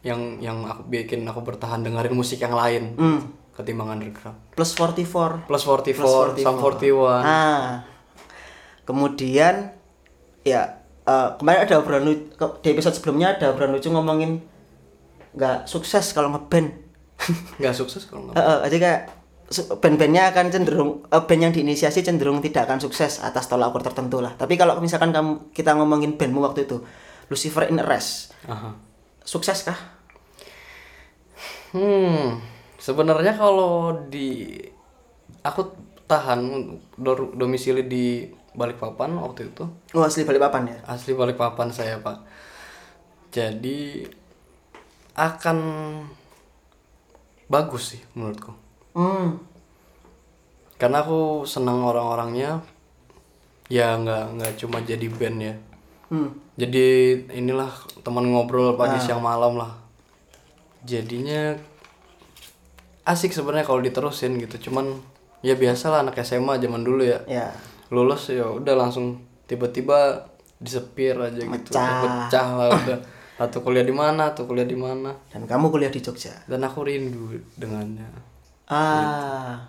yang 0.00 0.18
yang 0.38 0.64
aku 0.64 0.82
bikin 0.84 1.22
aku 1.22 1.40
bertahan 1.40 1.80
dengerin 1.80 2.12
musik 2.12 2.38
yang 2.38 2.52
lain 2.52 2.94
Hmm. 2.94 3.20
ketimbang 3.52 3.92
underground 3.92 4.38
Plus 4.50 4.72
44. 4.72 5.44
plus 5.44 5.62
44, 5.62 5.92
Plus 5.94 6.08
44. 6.34 6.40
Sum 6.40 6.56
41 6.56 7.20
Ah. 7.20 7.84
Kemudian 8.82 9.70
ya 10.42 10.82
eh, 11.02 11.28
kemarin 11.36 11.60
ada 11.62 11.78
obrolan 11.78 12.06
di 12.58 12.68
episode 12.68 12.94
sebelumnya 12.94 13.36
ada 13.36 13.50
obrolan 13.50 13.72
lucu 13.72 13.88
ngomongin 13.88 14.42
nggak 15.32 15.66
sukses 15.66 16.10
kalau 16.10 16.30
ngeband. 16.30 16.70
nggak 17.56 17.70
sukses 17.72 18.02
kalau 18.04 18.26
nggak 18.26 18.34
Heeh, 18.38 18.58
jadi 18.66 18.76
kayak 18.80 19.00
band-bandnya 19.52 20.32
akan 20.32 20.46
cenderung 20.48 20.90
eh, 21.06 21.22
band 21.22 21.40
yang 21.44 21.52
diinisiasi 21.52 22.00
cenderung 22.00 22.40
tidak 22.40 22.66
akan 22.66 22.80
sukses 22.80 23.20
atas 23.20 23.46
tolak 23.46 23.70
ukur 23.70 23.84
tertentu 23.84 24.24
lah. 24.24 24.32
Tapi 24.34 24.56
kalau 24.56 24.80
misalkan 24.80 25.12
kamu 25.12 25.52
kita 25.52 25.76
ngomongin 25.76 26.16
bandmu 26.16 26.40
waktu 26.42 26.64
itu 26.64 26.80
Lucifer 27.28 27.68
in 27.68 27.80
Arrest, 27.80 28.36
Aha. 28.48 28.76
sukses 29.24 29.64
kah? 29.64 29.78
Hmm, 31.72 32.36
sebenarnya 32.76 33.32
kalau 33.32 33.96
di 34.12 34.60
aku 35.40 35.72
tahan 36.04 36.40
dor- 37.00 37.32
domisili 37.32 37.88
di 37.88 38.06
Balikpapan 38.52 39.16
waktu 39.16 39.48
itu. 39.48 39.64
Oh 39.96 40.04
asli 40.04 40.28
Balikpapan 40.28 40.68
ya. 40.68 40.78
Asli 40.84 41.16
Balikpapan 41.16 41.72
saya, 41.72 41.96
Pak. 42.04 42.20
Jadi 43.32 44.04
akan 45.16 45.58
bagus 47.48 47.96
sih 47.96 48.00
menurutku. 48.12 48.52
Hmm. 48.92 49.40
Karena 50.76 51.04
aku 51.04 51.48
senang 51.48 51.84
orang-orangnya. 51.84 52.60
Ya 53.72 53.96
nggak 53.96 54.24
nggak 54.36 54.52
cuma 54.60 54.84
jadi 54.84 55.06
band 55.08 55.38
ya. 55.40 55.54
Hmm. 56.12 56.36
Jadi 56.60 57.16
inilah 57.32 57.72
teman 58.04 58.28
ngobrol 58.28 58.76
pagi 58.76 59.00
siang 59.00 59.24
malam 59.24 59.56
lah. 59.56 59.72
Jadinya 60.84 61.56
asik 63.08 63.32
sebenarnya 63.32 63.64
kalau 63.64 63.80
diterusin 63.80 64.36
gitu. 64.36 64.68
Cuman 64.68 65.00
ya 65.40 65.56
biasalah 65.56 66.04
anak 66.04 66.20
SMA 66.20 66.60
zaman 66.60 66.84
dulu 66.84 67.00
ya. 67.00 67.24
Ya. 67.24 67.48
Lulus 67.88 68.28
ya 68.28 68.44
udah 68.44 68.76
langsung 68.76 69.24
tiba-tiba 69.48 70.28
disepir 70.60 71.16
aja 71.16 71.40
gitu. 71.40 71.48
Mecah. 71.48 72.28
Pecah 72.28 72.48
lah 72.60 72.68
udah. 72.68 72.98
Atau 73.40 73.64
kuliah 73.64 73.82
di 73.82 73.90
mana, 73.90 74.30
atau 74.30 74.46
kuliah 74.46 74.68
di 74.68 74.78
mana. 74.78 75.10
Dan 75.32 75.48
kamu 75.50 75.72
kuliah 75.72 75.90
di 75.90 75.98
Jogja. 75.98 76.30
Dan 76.46 76.62
aku 76.62 76.86
rindu 76.86 77.34
dengannya. 77.58 78.31
Ah. 78.72 79.68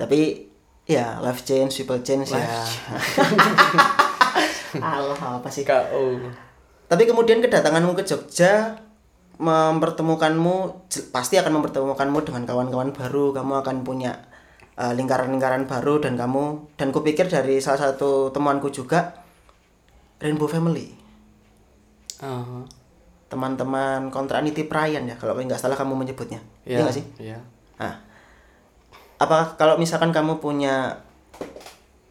Tapi 0.00 0.48
ya 0.88 1.20
life 1.20 1.44
change, 1.44 1.84
people 1.84 2.00
change 2.00 2.32
ya. 2.32 2.40
Allah 4.80 5.20
apa 5.42 5.48
sih? 5.52 5.68
KO. 5.68 6.16
Tapi 6.86 7.02
kemudian 7.04 7.44
kedatanganmu 7.44 7.92
ke 7.98 8.06
Jogja 8.06 8.78
mempertemukanmu 9.36 10.88
pasti 11.12 11.36
akan 11.36 11.60
mempertemukanmu 11.60 12.18
dengan 12.24 12.48
kawan-kawan 12.48 12.96
baru, 12.96 13.36
kamu 13.36 13.60
akan 13.60 13.76
punya 13.84 14.16
uh, 14.80 14.96
lingkaran-lingkaran 14.96 15.68
baru 15.68 16.00
dan 16.00 16.16
kamu 16.16 16.72
dan 16.80 16.88
kupikir 16.88 17.28
dari 17.28 17.60
salah 17.60 17.92
satu 17.92 18.32
temanku 18.32 18.72
juga 18.72 19.12
Rainbow 20.20 20.48
Family. 20.48 20.96
Aha. 22.24 22.64
Teman-teman 23.26 24.08
kontra 24.08 24.40
niti 24.40 24.64
Prayan 24.64 25.04
ya 25.04 25.18
kalau 25.20 25.36
nggak 25.36 25.60
salah 25.60 25.76
kamu 25.76 26.06
menyebutnya. 26.06 26.40
Iya 26.64 26.80
Iya 26.80 26.84
nggak 26.86 26.96
sih? 26.96 27.04
Iya. 27.20 27.38
Nah, 27.76 27.94
apa 29.16 29.56
kalau 29.56 29.76
misalkan 29.76 30.10
kamu 30.10 30.36
punya 30.36 31.00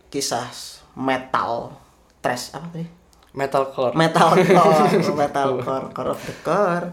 kisah 0.08 0.48
metal, 0.94 1.76
trash 2.20 2.52
apa 2.52 2.65
tadi? 2.72 2.88
Metalcore. 3.36 3.91
Metalcore, 3.94 4.96
metalcore, 5.20 5.86
core 5.91 6.10
of 6.10 6.22
the 6.24 6.36
core, 6.39 6.88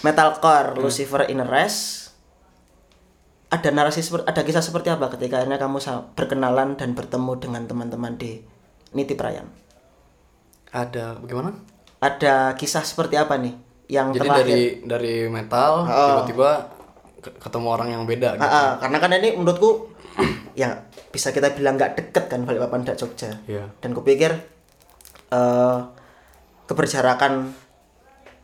metalcore, 0.00 0.78
Hmm. 0.78 0.80
Lucifer 0.80 1.26
in 1.26 1.42
Rest. 1.42 2.14
Ada 3.48 3.72
narasi 3.72 4.04
seperti, 4.04 4.28
ada 4.28 4.44
kisah 4.44 4.60
seperti 4.60 4.88
apa 4.88 5.08
ketika 5.08 5.40
akhirnya 5.40 5.56
kamu 5.56 5.80
berkenalan 6.12 6.76
dan 6.76 6.92
bertemu 6.92 7.32
dengan 7.38 7.62
teman-teman 7.64 8.14
di 8.14 8.44
Niti 8.92 9.16
Prayan? 9.16 9.48
Ada 10.68 11.16
bagaimana? 11.18 11.56
Ada 11.98 12.54
kisah 12.54 12.84
seperti 12.84 13.16
apa 13.16 13.34
nih 13.34 13.56
yang 13.88 14.12
Jadi 14.12 14.28
dari 14.28 14.60
dari 14.84 15.14
metal 15.26 15.82
Oh. 15.82 16.22
tiba-tiba 16.22 16.50
ke- 16.70 16.77
ketemu 17.18 17.66
orang 17.66 17.88
yang 17.90 18.02
beda 18.06 18.38
gitu. 18.38 18.46
Ah, 18.46 18.54
ah, 18.54 18.70
karena 18.78 18.98
kan 19.02 19.10
ini 19.18 19.34
menurutku 19.34 19.90
ya 20.60 20.86
bisa 21.10 21.34
kita 21.34 21.54
bilang 21.54 21.74
nggak 21.74 21.98
deket 21.98 22.24
kan 22.30 22.46
Balikpapan 22.46 22.86
dan 22.86 22.96
Jogja. 22.96 23.30
Iya. 23.46 23.66
Dan 23.82 23.94
kupikir 23.94 24.32
eh 25.28 25.78
keberjarakan 26.68 27.52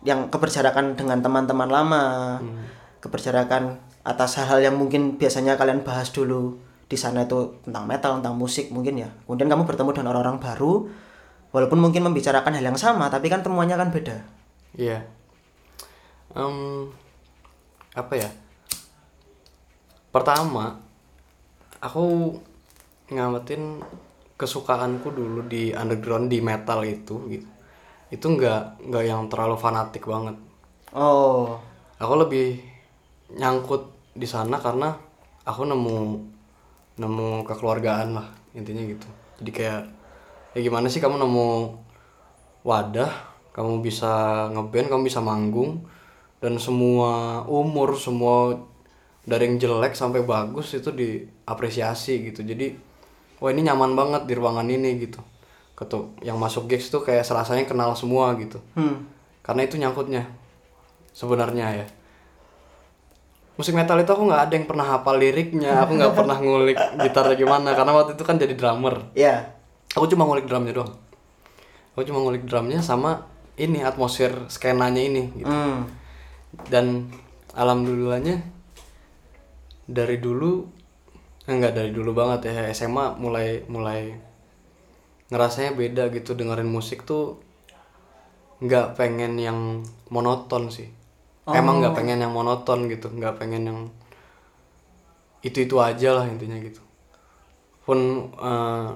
yang 0.05 0.29
keberjarakan 0.29 0.97
dengan 0.97 1.25
teman-teman 1.25 1.69
lama, 1.69 2.05
keberjarakan 3.01 3.81
atas 4.05 4.37
hal-hal 4.37 4.61
yang 4.61 4.77
mungkin 4.77 5.17
biasanya 5.17 5.57
kalian 5.57 5.81
bahas 5.81 6.13
dulu 6.13 6.61
di 6.85 6.97
sana 7.01 7.25
itu 7.25 7.65
tentang 7.65 7.89
metal, 7.89 8.21
tentang 8.21 8.37
musik 8.37 8.69
mungkin 8.69 9.01
ya. 9.01 9.09
Kemudian 9.25 9.49
kamu 9.49 9.65
bertemu 9.65 9.91
dengan 9.97 10.09
orang-orang 10.13 10.37
baru, 10.41 10.73
walaupun 11.57 11.81
mungkin 11.81 12.05
membicarakan 12.05 12.53
hal 12.61 12.65
yang 12.65 12.77
sama, 12.77 13.09
tapi 13.09 13.33
kan 13.33 13.41
temuannya 13.41 13.77
kan 13.81 13.89
beda. 13.89 14.17
Iya. 14.77 15.09
Em, 16.37 16.93
apa 17.97 18.13
ya? 18.13 18.29
Pertama, 20.14 20.79
aku 21.83 22.31
ngamatin 23.11 23.83
kesukaanku 24.38 25.11
dulu 25.11 25.42
di 25.50 25.74
underground 25.74 26.31
di 26.31 26.38
metal 26.38 26.87
itu 26.87 27.18
gitu. 27.27 27.48
Itu 28.14 28.27
nggak 28.31 28.87
nggak 28.87 29.05
yang 29.11 29.27
terlalu 29.27 29.59
fanatik 29.59 30.07
banget. 30.07 30.38
Oh, 30.94 31.59
Aku 31.98 32.14
lebih 32.14 32.62
nyangkut 33.35 33.90
di 34.14 34.27
sana 34.27 34.59
karena 34.62 34.94
aku 35.42 35.66
nemu 35.66 35.98
nemu 36.94 37.42
kekeluargaan 37.42 38.14
lah 38.14 38.29
intinya 38.55 38.87
gitu. 38.87 39.07
Jadi 39.42 39.50
kayak 39.50 39.83
ya 40.55 40.61
gimana 40.62 40.87
sih 40.87 41.03
kamu 41.03 41.18
nemu 41.18 41.74
wadah, 42.62 43.11
kamu 43.50 43.83
bisa 43.83 44.46
ngeband, 44.55 44.90
kamu 44.90 45.03
bisa 45.07 45.18
manggung 45.18 45.83
dan 46.38 46.55
semua 46.62 47.42
umur, 47.50 47.98
semua 47.98 48.59
dari 49.25 49.49
yang 49.49 49.57
jelek 49.57 49.97
sampai 49.97 50.21
bagus 50.21 50.77
itu 50.77 50.93
diapresiasi 50.93 52.29
gitu. 52.33 52.45
Jadi 52.45 52.77
wah 53.41 53.51
ini 53.51 53.65
nyaman 53.65 53.97
banget 53.97 54.23
di 54.29 54.35
ruangan 54.37 54.69
ini 54.69 55.01
gitu. 55.01 55.21
Ketuk 55.75 56.21
yang 56.23 56.39
masuk 56.39 56.71
gigs 56.71 56.93
tuh 56.93 57.03
kayak 57.03 57.25
serasanya 57.25 57.65
kenal 57.65 57.97
semua 57.97 58.37
gitu. 58.37 58.61
hmm. 58.77 59.11
Karena 59.45 59.65
itu 59.65 59.81
nyangkutnya 59.81 60.29
sebenarnya 61.17 61.85
ya. 61.85 61.87
Musik 63.55 63.75
metal 63.75 64.03
itu 64.03 64.11
aku 64.11 64.27
nggak 64.27 64.51
ada 64.51 64.55
yang 64.55 64.67
pernah 64.67 64.87
hafal 64.99 65.15
liriknya, 65.15 65.87
aku 65.87 65.95
nggak 65.95 66.15
pernah 66.19 66.37
ngulik 66.43 66.79
gitarnya 67.01 67.37
gimana 67.39 67.71
karena 67.73 67.93
waktu 67.95 68.19
itu 68.19 68.25
kan 68.27 68.37
jadi 68.37 68.55
drummer. 68.55 69.15
Ya. 69.17 69.55
Aku 69.95 70.11
cuma 70.11 70.27
ngulik 70.27 70.51
drumnya 70.51 70.75
doang. 70.75 70.93
Aku 71.95 72.03
cuma 72.03 72.19
ngulik 72.19 72.45
drumnya 72.51 72.83
sama 72.83 73.31
ini 73.55 73.87
atmosfer 73.87 74.51
skenanya 74.51 74.99
ini 74.99 75.31
gitu. 75.39 75.51
Hmm. 75.51 75.87
Dan 76.67 77.15
alhamdulillahnya 77.55 78.54
dari 79.85 80.16
dulu 80.20 80.64
enggak 81.44 81.77
dari 81.77 81.90
dulu 81.92 82.16
banget 82.16 82.49
ya 82.49 82.73
SMA 82.73 83.20
mulai 83.20 83.64
mulai 83.68 84.16
ngerasanya 85.29 85.77
beda 85.77 86.09
gitu 86.12 86.33
dengerin 86.33 86.68
musik 86.68 87.05
tuh 87.05 87.40
nggak 88.64 88.97
pengen 88.97 89.37
yang 89.37 89.85
monoton 90.09 90.73
sih. 90.73 90.88
Emang 91.44 91.85
nggak 91.85 91.97
pengen 91.97 92.25
yang 92.25 92.33
monoton 92.33 92.88
gitu 92.88 93.12
nggak 93.12 93.37
pengen 93.37 93.62
yang 93.68 93.79
itu 95.44 95.68
itu 95.68 95.77
aja 95.77 96.16
lah 96.16 96.25
intinya 96.25 96.57
gitu. 96.61 96.81
Pun 97.85 98.33
eh, 98.40 98.88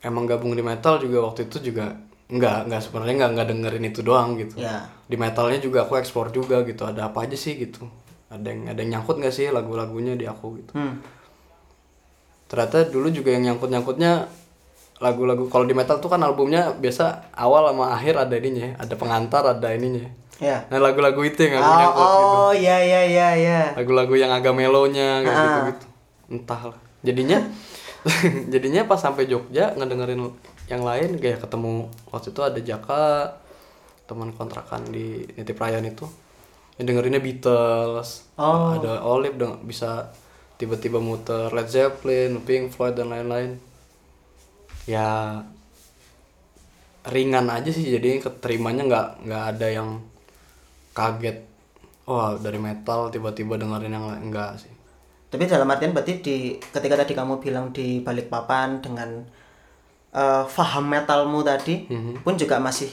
emang 0.00 0.24
gabung 0.24 0.56
di 0.56 0.64
metal 0.64 0.96
juga 0.96 1.28
waktu 1.28 1.52
itu 1.52 1.72
juga 1.72 1.92
nggak 2.32 2.72
nggak 2.72 2.80
sebenarnya 2.80 3.14
nggak 3.20 3.30
nggak 3.36 3.48
dengerin 3.52 3.84
itu 3.92 4.00
doang 4.00 4.40
gitu. 4.40 4.56
Ya. 4.64 4.88
di 5.12 5.20
metalnya 5.20 5.60
juga 5.60 5.84
aku 5.84 6.00
ekspor 6.00 6.32
juga 6.32 6.64
gitu 6.64 6.88
ada 6.88 7.12
apa 7.12 7.28
aja 7.28 7.36
sih 7.36 7.52
gitu 7.60 7.84
ada 8.32 8.46
yang 8.46 8.64
ada 8.66 8.78
yang 8.78 8.90
nyangkut 8.96 9.16
nggak 9.18 9.30
sih 9.30 9.46
lagu-lagunya 9.48 10.16
di 10.16 10.24
aku 10.24 10.56
gitu 10.56 10.72
Hmm. 10.72 10.96
ternyata 12.48 12.84
dulu 12.86 13.08
juga 13.08 13.30
yang 13.30 13.44
nyangkut 13.46 13.68
nyangkutnya 13.68 14.28
lagu-lagu 14.98 15.48
kalau 15.48 15.64
di 15.64 15.72
metal 15.72 15.98
tuh 15.98 16.06
kan 16.06 16.20
albumnya 16.20 16.72
biasa 16.72 17.04
awal 17.34 17.68
sama 17.68 17.90
akhir 17.90 18.14
ada 18.16 18.34
ininya 18.34 18.66
ya, 18.66 18.74
ada 18.78 18.94
pengantar 18.94 19.42
ada 19.46 19.68
ininya 19.70 20.08
Ya. 20.36 20.66
nah 20.68 20.80
lagu-lagu 20.80 21.22
itu 21.22 21.38
yang 21.38 21.54
aku 21.56 21.64
Oh, 21.64 21.76
nyangkut 21.76 22.02
gitu 22.02 22.26
oh 22.40 22.52
ya 22.56 22.78
ya 22.78 23.02
ya 23.04 23.28
ya. 23.32 23.60
lagu-lagu 23.72 24.14
yang 24.14 24.32
agak 24.32 24.50
melonya 24.50 25.22
kayak 25.22 25.30
Ah. 25.30 25.42
gitu 25.44 25.58
gitu 25.70 25.86
entahlah 26.32 26.76
jadinya 27.00 27.38
jadinya 28.52 28.82
pas 28.84 28.98
sampai 28.98 29.26
Jogja 29.26 29.70
ngedengerin 29.72 30.18
yang 30.66 30.82
lain 30.82 31.14
kayak 31.16 31.38
ketemu 31.38 31.86
waktu 32.08 32.30
itu 32.30 32.40
ada 32.42 32.58
Jaka 32.58 33.04
teman 34.04 34.30
kontrakan 34.30 34.82
di 34.88 35.22
Nitip 35.32 35.54
Ryan 35.54 35.86
itu 35.86 36.10
yang 36.74 36.86
dengerinnya 36.86 37.18
Beatles. 37.18 38.24
Oh. 38.34 38.74
ada 38.74 39.02
Olive 39.02 39.36
deng- 39.36 39.60
bisa 39.62 40.10
tiba-tiba 40.56 40.98
muter 40.98 41.48
Led 41.48 41.66
Zeppelin 41.66 42.40
Pink 42.40 42.70
Floyd 42.70 42.94
dan 42.94 43.08
lain-lain. 43.08 43.58
Ya 44.84 45.38
ringan 47.02 47.50
aja 47.50 47.66
sih 47.68 47.82
jadi 47.84 48.22
keterimanya 48.22 48.86
nggak 48.86 49.08
nggak 49.26 49.44
ada 49.50 49.66
yang 49.68 49.90
kaget. 50.92 51.38
Wah 52.02 52.34
dari 52.36 52.58
metal 52.58 53.10
tiba-tiba 53.10 53.54
dengerin 53.54 53.92
yang 53.92 54.06
enggak 54.20 54.58
sih. 54.58 54.70
Tapi 55.28 55.46
dalam 55.46 55.64
artian 55.66 55.90
berarti 55.90 56.18
di 56.18 56.36
ketika 56.58 56.94
tadi 56.94 57.12
kamu 57.12 57.38
bilang 57.38 57.70
di 57.70 58.00
balik 58.00 58.28
papan 58.28 58.78
dengan 58.78 59.22
eh, 60.12 60.44
faham 60.44 60.86
metalmu 60.86 61.40
tadi 61.40 61.88
Mhm. 61.88 62.20
pun 62.20 62.36
juga 62.36 62.60
masih 62.60 62.92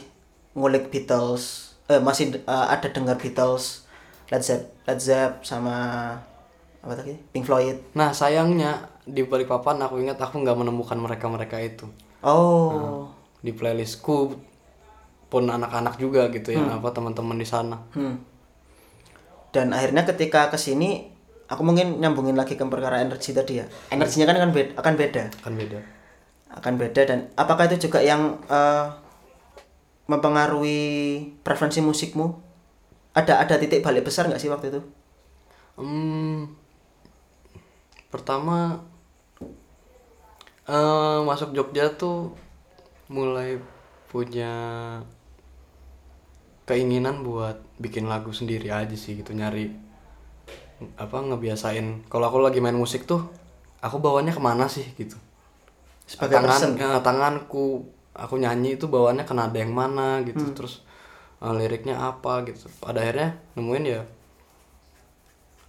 ngulik 0.56 0.88
Beatles, 0.88 1.69
eh, 1.90 1.98
masih 2.00 2.38
eh, 2.38 2.66
ada 2.70 2.88
dengar 2.88 3.18
Beatles, 3.18 3.84
Led 4.30 4.40
Zepp, 4.40 4.64
Led 4.86 5.00
Zepp 5.00 5.42
sama 5.42 5.76
apa 6.80 6.94
tadi? 6.96 7.12
Pink 7.34 7.44
Floyd. 7.44 7.76
nah 7.92 8.14
sayangnya 8.14 8.78
di 9.04 9.20
balik 9.22 9.50
papan 9.50 9.82
aku 9.82 10.00
ingat 10.00 10.16
aku 10.16 10.40
nggak 10.40 10.56
menemukan 10.56 10.96
mereka-mereka 10.96 11.58
itu 11.60 11.90
Oh. 12.22 13.10
di 13.40 13.52
playlistku 13.52 14.36
pun 15.26 15.44
anak-anak 15.46 15.96
juga 15.96 16.28
gitu 16.28 16.52
ya 16.52 16.62
apa 16.70 16.90
teman-teman 16.90 17.36
di 17.36 17.44
sana 17.44 17.78
Hmm. 17.92 18.22
Dan 19.50 19.74
akhirnya 19.74 20.06
ketika 20.06 20.46
ke 20.48 20.58
sini 20.58 21.10
aku 21.46 21.66
mungkin 21.66 21.98
nyambungin 21.98 22.38
lagi 22.38 22.54
ke 22.54 22.62
perkara 22.64 23.02
energi 23.02 23.34
tadi 23.34 23.58
ya. 23.58 23.66
Energinya 23.90 24.30
kan 24.30 24.38
akan 24.38 24.52
beda, 24.54 24.72
akan 24.78 24.94
beda. 24.94 25.24
kan 25.42 25.54
beda 25.58 25.80
akan 26.50 26.74
beda 26.78 27.02
dan 27.04 27.20
apakah 27.34 27.66
itu 27.66 27.90
juga 27.90 27.98
yang 28.00 28.38
eh, 28.46 28.86
mempengaruhi 30.12 30.80
preferensi 31.46 31.80
musikmu? 31.90 32.26
Ada 33.20 33.34
ada 33.44 33.56
titik 33.62 33.82
balik 33.86 34.04
besar 34.08 34.24
nggak 34.30 34.42
sih 34.44 34.50
waktu 34.54 34.68
itu? 34.74 34.82
Hmm, 35.78 36.54
pertama 38.10 38.82
eh 40.70 41.20
masuk 41.30 41.50
Jogja 41.58 41.86
tuh 42.02 42.18
mulai 43.10 43.58
punya 44.12 44.52
keinginan 46.70 47.16
buat 47.28 47.58
bikin 47.84 48.06
lagu 48.12 48.32
sendiri 48.40 48.68
aja 48.80 48.96
sih 49.04 49.14
gitu 49.20 49.32
nyari 49.40 49.66
apa 50.96 51.18
ngebiasain 51.20 52.08
kalau 52.08 52.26
aku 52.32 52.40
lagi 52.40 52.60
main 52.64 52.76
musik 52.78 53.04
tuh 53.04 53.22
aku 53.84 53.98
bawanya 54.00 54.32
ke 54.36 54.42
mana 54.42 54.66
sih 54.72 54.86
gitu 54.96 55.18
Sebagai 56.10 56.38
tangan 56.38 56.44
person. 56.44 56.72
eh, 56.82 57.00
tanganku 57.06 57.66
aku 58.20 58.36
nyanyi 58.36 58.76
itu 58.76 58.86
bawaannya 58.86 59.24
ke 59.24 59.34
nada 59.34 59.56
yang 59.56 59.72
mana 59.72 60.20
gitu 60.24 60.44
Hmm. 60.44 60.56
terus 60.56 60.84
eh, 61.40 61.54
liriknya 61.56 61.96
apa 61.96 62.44
gitu. 62.44 62.68
Pada 62.78 63.00
akhirnya 63.00 63.40
nemuin 63.56 63.86
ya 63.86 64.02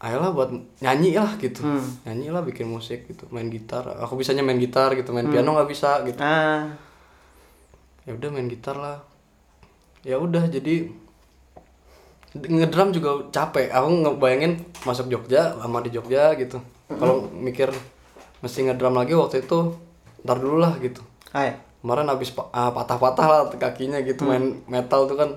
ayolah 0.00 0.32
buat 0.32 0.50
nyanyi 0.80 1.14
lah 1.14 1.36
gitu. 1.36 1.60
Hmm. 1.60 1.84
nyanyi 2.04 2.28
lah 2.28 2.40
bikin 2.40 2.66
musik 2.66 3.06
gitu. 3.06 3.28
Main 3.28 3.48
gitar. 3.48 3.84
Aku 4.00 4.16
bisanya 4.16 4.40
main 4.40 4.56
gitar 4.56 4.90
gitu 4.94 5.12
Hmm. 5.12 5.20
main 5.20 5.28
piano 5.28 5.52
nggak 5.52 5.68
bisa 5.68 6.02
gitu. 6.02 6.18
Ah, 6.18 6.72
ya 8.02 8.12
udah 8.12 8.28
main 8.28 8.48
gitar 8.48 8.74
lah. 8.74 8.98
Ya 10.02 10.16
udah 10.16 10.48
jadi 10.48 10.88
ngedrum 12.32 12.90
juga 12.90 13.26
capek. 13.28 13.68
Aku 13.68 13.88
ngebayangin 14.00 14.52
masuk 14.82 15.06
Jogja 15.06 15.52
lama 15.54 15.82
di 15.82 15.90
Jogja 15.90 16.32
gitu. 16.34 16.56
Kalau 16.88 17.28
mikir 17.28 17.68
mesti 18.40 18.64
ngedrum 18.64 18.94
lagi 18.94 19.12
waktu 19.12 19.44
itu 19.44 19.74
ntar 20.22 20.38
dulu 20.38 20.58
lah 20.58 20.74
gitu. 20.78 21.02
Hai. 21.30 21.54
Kemarin 21.80 22.08
habis 22.12 22.30
ah, 22.52 22.70
patah-patah 22.72 23.26
lah 23.26 23.40
kakinya 23.56 24.00
gitu 24.04 24.28
main 24.28 24.60
metal 24.68 25.08
tuh 25.08 25.16
kan. 25.16 25.30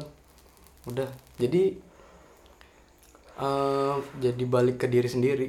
Udah 0.88 1.08
jadi 1.40 1.80
eh 3.34 3.96
jadi 4.22 4.44
balik 4.46 4.84
ke 4.84 4.88
diri 4.92 5.10
sendiri. 5.10 5.48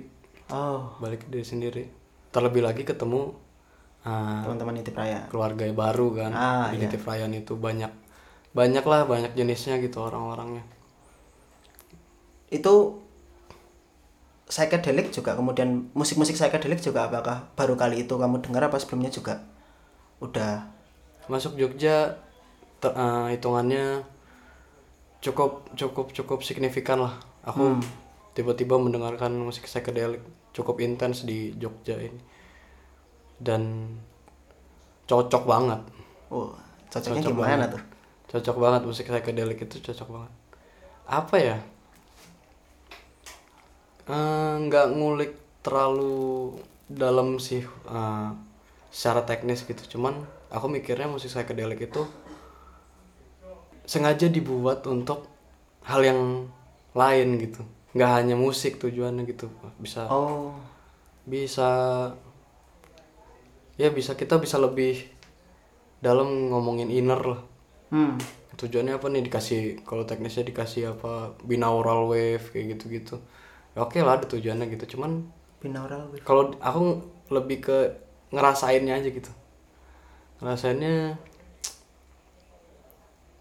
Oh, 0.52 0.94
balik 1.02 1.26
ke 1.26 1.28
diri 1.28 1.44
sendiri. 1.44 1.82
Terlebih 2.32 2.62
lagi 2.64 2.82
ketemu 2.86 3.34
ah, 4.06 4.42
teman-teman 4.44 4.80
nitip 4.80 4.94
raya. 4.96 5.26
keluarga 5.28 5.64
baru 5.72 6.06
kan 6.14 6.30
Ah, 6.32 6.66
di 6.72 6.78
iya. 6.80 6.88
Native 6.88 7.04
Ryan 7.04 7.32
itu 7.34 7.54
banyak 7.56 7.92
banyak 8.54 8.84
lah 8.86 9.02
banyak 9.08 9.32
jenisnya 9.34 9.82
gitu 9.82 9.98
orang-orangnya. 10.00 10.62
Itu 12.52 13.02
psychedelic 14.46 15.10
juga 15.10 15.34
kemudian 15.34 15.90
musik-musik 15.96 16.36
psychedelic 16.38 16.78
juga 16.84 17.08
apakah 17.10 17.50
baru 17.58 17.74
kali 17.74 18.04
itu 18.06 18.14
kamu 18.14 18.44
dengar 18.44 18.68
apa 18.70 18.78
sebelumnya 18.78 19.10
juga? 19.10 19.42
Udah 20.22 20.70
masuk 21.30 21.56
Jogja 21.56 22.18
ter- 22.80 22.96
eh, 22.96 23.26
hitungannya 23.36 24.04
cukup 25.24 25.72
cukup 25.74 26.06
cukup 26.12 26.38
signifikan 26.44 27.00
lah. 27.04 27.14
Aku 27.44 27.80
tiba-tiba 28.36 28.76
mendengarkan 28.80 29.32
musik 29.40 29.64
psychedelic 29.68 30.20
cukup 30.56 30.80
intens 30.84 31.24
di 31.24 31.52
Jogja 31.56 31.96
ini. 31.98 32.20
Dan 33.40 33.62
cocok 35.04 35.44
banget. 35.44 35.80
Oh 36.32 36.52
cocoknya 36.92 37.22
Cocok 37.22 37.32
gimana 37.34 37.64
banget. 37.66 37.70
tuh? 37.76 37.82
cocok 38.24 38.56
banget 38.58 38.82
musik 38.88 39.06
psychedelic 39.06 39.58
itu 39.62 39.76
cocok 39.80 40.08
banget. 40.10 40.32
Apa 41.06 41.36
ya? 41.38 41.56
Eh, 44.04 44.54
nggak 44.68 44.86
ngulik 44.96 45.32
terlalu 45.64 46.56
dalam 46.88 47.40
sih 47.40 47.64
eh, 47.88 48.28
secara 48.92 49.24
teknis 49.24 49.64
gitu. 49.64 49.96
Cuman 49.96 50.14
aku 50.54 50.70
mikirnya 50.70 51.10
musik 51.10 51.34
psychedelic 51.34 51.90
itu 51.90 52.06
sengaja 53.84 54.30
dibuat 54.30 54.86
untuk 54.86 55.26
hal 55.84 56.00
yang 56.00 56.20
lain 56.94 57.28
gitu. 57.42 57.66
Nggak 57.92 58.10
hanya 58.10 58.34
musik 58.38 58.78
tujuannya 58.78 59.26
gitu. 59.28 59.50
Bisa 59.82 60.06
Oh, 60.08 60.54
bisa 61.26 61.70
ya 63.74 63.90
bisa 63.90 64.14
kita 64.14 64.38
bisa 64.38 64.56
lebih 64.62 65.10
dalam 65.98 66.54
ngomongin 66.54 66.88
inner 66.88 67.20
lah. 67.20 67.42
Hmm. 67.90 68.18
tujuannya 68.54 69.02
apa 69.02 69.10
nih? 69.10 69.22
Dikasih 69.26 69.82
kalau 69.82 70.06
teknisnya 70.06 70.46
dikasih 70.46 70.94
apa? 70.94 71.34
Binaural 71.42 72.06
wave 72.06 72.54
kayak 72.54 72.78
gitu 72.78 72.84
gitu 72.86 73.16
ya 73.74 73.82
oke 73.82 73.98
lah 73.98 74.22
ada 74.22 74.26
tujuannya 74.30 74.70
gitu. 74.78 74.94
Cuman 74.96 75.26
binaural 75.58 76.14
wave. 76.14 76.22
kalau 76.22 76.54
aku 76.62 77.02
lebih 77.34 77.58
ke 77.66 77.78
ngerasainnya 78.30 78.98
aja 79.02 79.10
gitu 79.10 79.30
ngerasainnya 80.40 81.14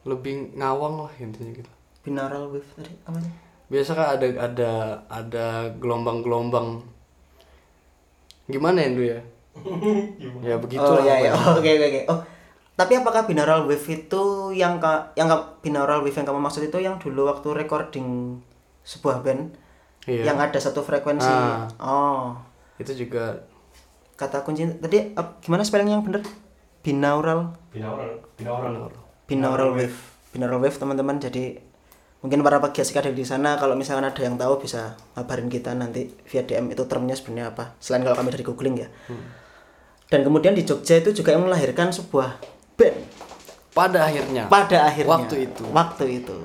lebih 0.04 0.52
ngawang 0.54 1.08
lah 1.08 1.14
intinya 1.18 1.52
gitu. 1.56 1.72
Binaural 2.04 2.52
wave 2.52 2.68
tadi 2.76 2.92
namanya? 3.08 3.32
biasa 3.72 3.96
kan 3.96 4.08
ada 4.20 4.28
ada 4.38 4.72
ada 5.08 5.46
gelombang-gelombang. 5.80 6.84
Gimana 8.46 8.84
ya? 8.84 8.90
Ndu 8.92 9.04
ya 9.06 9.20
ya 10.42 10.58
begitu 10.58 10.82
oh 10.82 10.98
lah 10.98 11.06
iya 11.06 11.30
iya. 11.30 11.32
pokoknya. 11.32 11.54
oke 11.62 11.70
oke 11.70 11.86
oke. 11.88 12.02
Oh 12.10 12.20
tapi 12.74 12.98
apakah 12.98 13.30
binaural 13.30 13.70
wave 13.70 13.86
itu 13.86 14.24
yang 14.50 14.82
ka, 14.82 15.14
yang 15.14 15.30
ka- 15.30 15.62
binaural 15.62 16.02
wave 16.02 16.18
yang 16.18 16.26
kamu 16.26 16.42
maksud 16.42 16.66
itu 16.66 16.82
yang 16.82 16.98
dulu 16.98 17.30
waktu 17.30 17.54
recording 17.54 18.42
sebuah 18.82 19.22
band 19.22 19.54
Iya. 20.04 20.28
yang 20.28 20.36
ada 20.36 20.60
satu 20.60 20.84
frekuensi? 20.84 21.24
Ah. 21.24 21.64
oh. 21.80 22.36
Itu 22.76 22.92
juga 22.92 23.40
kata 24.20 24.44
kunci 24.44 24.68
tadi 24.76 25.16
ap- 25.16 25.40
gimana 25.40 25.64
spelling 25.64 25.88
yang 25.88 26.04
bener 26.04 26.20
binaural. 26.84 27.56
Binaural. 27.72 28.20
Binaural. 28.36 28.92
Binaural 29.26 29.72
wave. 29.72 29.98
Binaural 30.36 30.60
wave 30.60 30.78
teman-teman. 30.78 31.18
Jadi 31.18 31.58
mungkin 32.20 32.44
para 32.44 32.60
pegiat 32.60 32.92
psikodelik 32.92 33.24
di 33.24 33.26
sana 33.26 33.56
kalau 33.56 33.74
misalkan 33.80 34.04
ada 34.04 34.22
yang 34.22 34.36
tahu 34.36 34.60
bisa 34.60 35.00
ngabarin 35.16 35.48
kita 35.48 35.72
nanti 35.76 36.12
via 36.28 36.44
DM 36.44 36.76
itu 36.76 36.84
termnya 36.86 37.16
sebenarnya 37.16 37.56
apa. 37.56 37.80
Selain 37.80 38.04
kalau 38.04 38.20
kami 38.20 38.30
dari 38.36 38.44
googling 38.44 38.76
ya. 38.84 38.92
Dan 40.12 40.28
kemudian 40.28 40.54
di 40.54 40.68
Jogja 40.68 41.00
itu 41.00 41.16
juga 41.16 41.34
yang 41.34 41.48
melahirkan 41.48 41.90
sebuah 41.90 42.38
band. 42.76 43.00
Pada 43.74 44.06
akhirnya. 44.06 44.46
Pada 44.52 44.86
akhirnya. 44.86 45.10
Waktu 45.10 45.36
itu. 45.50 45.64
Waktu 45.74 46.06
itu. 46.22 46.38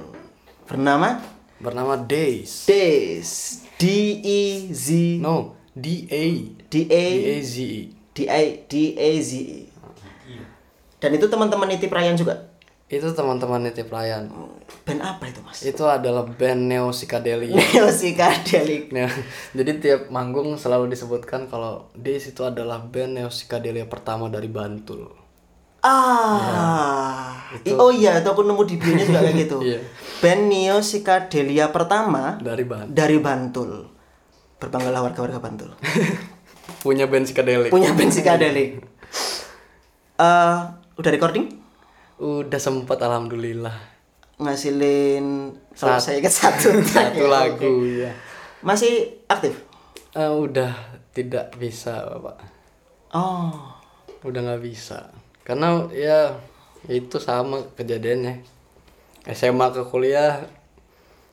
Bernama? 0.65 1.21
Bernama 1.61 1.99
Days. 1.99 2.65
Days. 2.65 3.61
D 3.79 3.85
E 4.23 4.43
Z 4.75 5.23
no 5.23 5.55
D 5.71 6.11
A 6.11 6.25
D 6.67 6.75
A 6.91 7.05
D 7.15 7.31
A 7.31 7.35
Z 7.43 7.55
E. 7.63 7.83
D 8.11 8.19
A 8.27 8.43
D 8.67 8.75
A 8.99 9.11
Z 9.23 9.31
E 9.39 9.68
dan 10.99 11.11
itu 11.11 11.27
teman-teman 11.27 11.67
Nitip 11.67 11.89
Ryan 11.89 12.15
juga? 12.15 12.35
Itu 12.87 13.13
teman-teman 13.13 13.61
Nitip 13.61 13.87
Ryan. 13.87 14.33
Band 14.83 15.01
apa 15.01 15.25
itu 15.25 15.45
mas? 15.45 15.61
Itu 15.61 15.85
adalah 15.85 16.25
band 16.25 16.67
neo 16.67 16.89
psychedelic. 16.89 17.53
Neo 17.53 17.87
Psychedelic. 17.87 18.89
Jadi 19.59 19.71
tiap 19.79 20.09
manggung 20.09 20.57
selalu 20.57 20.89
disebutkan 20.89 21.47
kalau 21.47 21.93
Days 21.93 22.27
itu 22.27 22.41
adalah 22.43 22.81
band 22.81 23.13
neo 23.15 23.29
psychedelia 23.29 23.85
pertama 23.85 24.27
dari 24.27 24.49
Bantul. 24.49 25.05
ah. 25.79 27.39
I- 27.65 27.73
oh 27.73 27.89
iya 27.89 28.19
itu 28.19 28.29
aku 28.29 28.43
nemu 28.43 28.63
di 28.65 28.77
bio 28.77 28.93
juga 28.95 29.21
kayak 29.21 29.37
gitu. 29.39 29.57
Iya. 29.69 29.81
band 30.19 30.43
Neo 30.49 30.77
Psychedelia 30.81 31.71
pertama 31.71 32.37
Dari 32.39 32.65
Bantul. 32.65 32.93
dari 32.93 33.17
Bantul. 33.19 33.71
Berbanggalah 34.59 35.01
warga-warga 35.03 35.39
Bantul. 35.39 35.71
Punya 36.83 37.07
band 37.07 37.25
psychedelic. 37.25 37.71
punya 37.71 37.93
band 37.93 38.11
psychedelic. 38.11 38.81
Eh, 40.19 40.59
udah 40.99 41.09
recording 41.09 41.47
Udah 42.19 42.59
sempat 42.59 42.99
alhamdulillah. 42.99 43.73
ngasilin 44.37 45.55
Sat- 45.73 46.01
saya 46.01 46.19
ingat 46.19 46.33
satu 46.33 46.69
Satu 46.89 47.21
ya. 47.21 47.29
lagu 47.33 47.85
ya. 47.85 48.13
masih 48.61 49.17
aktif 49.27 49.65
Eh, 50.11 50.27
udah 50.27 50.73
tidak 51.13 51.53
bisa, 51.55 52.03
Bapak. 52.03 52.41
oh 53.13 53.53
Udah 54.21 54.41
nggak 54.41 54.61
bisa. 54.61 55.09
Karena 55.45 55.81
ya 55.89 56.29
itu 56.85 57.17
sama 57.17 57.57
kejadiannya. 57.73 58.45
SMA 59.29 59.69
ke 59.71 59.85
kuliah 59.85 60.41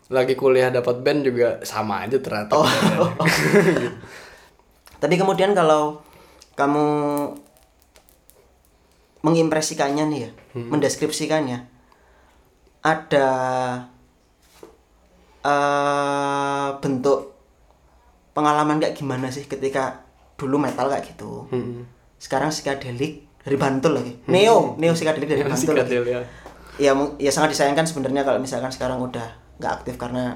lagi 0.07 0.35
kuliah 0.35 0.69
dapat 0.69 1.01
band 1.01 1.23
juga 1.23 1.57
sama 1.63 2.03
aja 2.05 2.19
ternyata. 2.19 2.51
Oh. 2.53 2.67
Tadi 5.01 5.15
kemudian 5.15 5.51
kalau 5.51 5.99
kamu 6.53 6.85
mengimpresikannya 9.25 10.05
nih 10.05 10.19
ya, 10.21 10.31
mendeskripsikannya, 10.55 11.65
ada 12.79 13.27
eh 15.41 16.69
bentuk 16.79 17.33
pengalaman 18.31 18.77
kayak 18.77 18.93
gimana 18.93 19.29
sih 19.29 19.45
ketika 19.45 20.03
dulu 20.35 20.57
metal 20.57 20.85
kayak 20.85 21.05
gitu, 21.07 21.47
Mm-mm. 21.47 21.85
sekarang 22.17 22.49
psychedelic 22.49 23.25
dari 23.39 23.55
Bantul 23.55 23.95
lagi, 23.95 24.13
neo 24.27 24.75
neo 24.75 24.91
psychedelic 24.91 25.25
dari 25.27 25.43
Bantul 25.43 25.73
lagi. 25.75 25.95
Ya, 26.75 26.91
mu- 26.91 27.15
ya 27.15 27.31
sangat 27.31 27.55
disayangkan 27.55 27.87
sebenarnya 27.87 28.21
kalau 28.21 28.35
misalkan 28.37 28.67
sekarang 28.67 28.99
udah 28.99 29.23
nggak 29.55 29.73
aktif 29.79 29.95
karena 29.95 30.35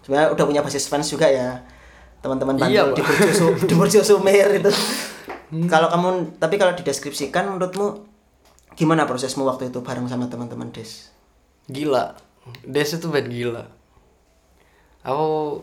sebenarnya 0.00 0.30
udah 0.30 0.44
punya 0.46 0.62
basis 0.62 0.86
fans 0.86 1.10
juga 1.10 1.26
ya 1.26 1.58
teman-teman 2.20 2.54
Bantul 2.54 2.70
Iya, 2.70 2.82
di. 2.88 3.02
Burjo 3.02 3.32
Su- 3.34 3.58
di 3.60 3.74
Burjo 3.74 4.00
Sumer 4.00 4.48
itu. 4.54 4.70
Kalau 5.66 5.90
kamu 5.90 6.08
tapi 6.38 6.54
kalau 6.54 6.72
dideskripsikan 6.72 7.42
menurutmu 7.48 8.06
gimana 8.78 9.06
prosesmu 9.06 9.46
waktu 9.46 9.72
itu 9.72 9.80
bareng 9.82 10.06
sama 10.06 10.26
teman-teman 10.30 10.70
Des? 10.70 11.10
gila. 11.70 12.18
Des 12.66 12.90
itu 12.90 13.06
band 13.06 13.28
gila. 13.30 13.64
Aku 15.06 15.60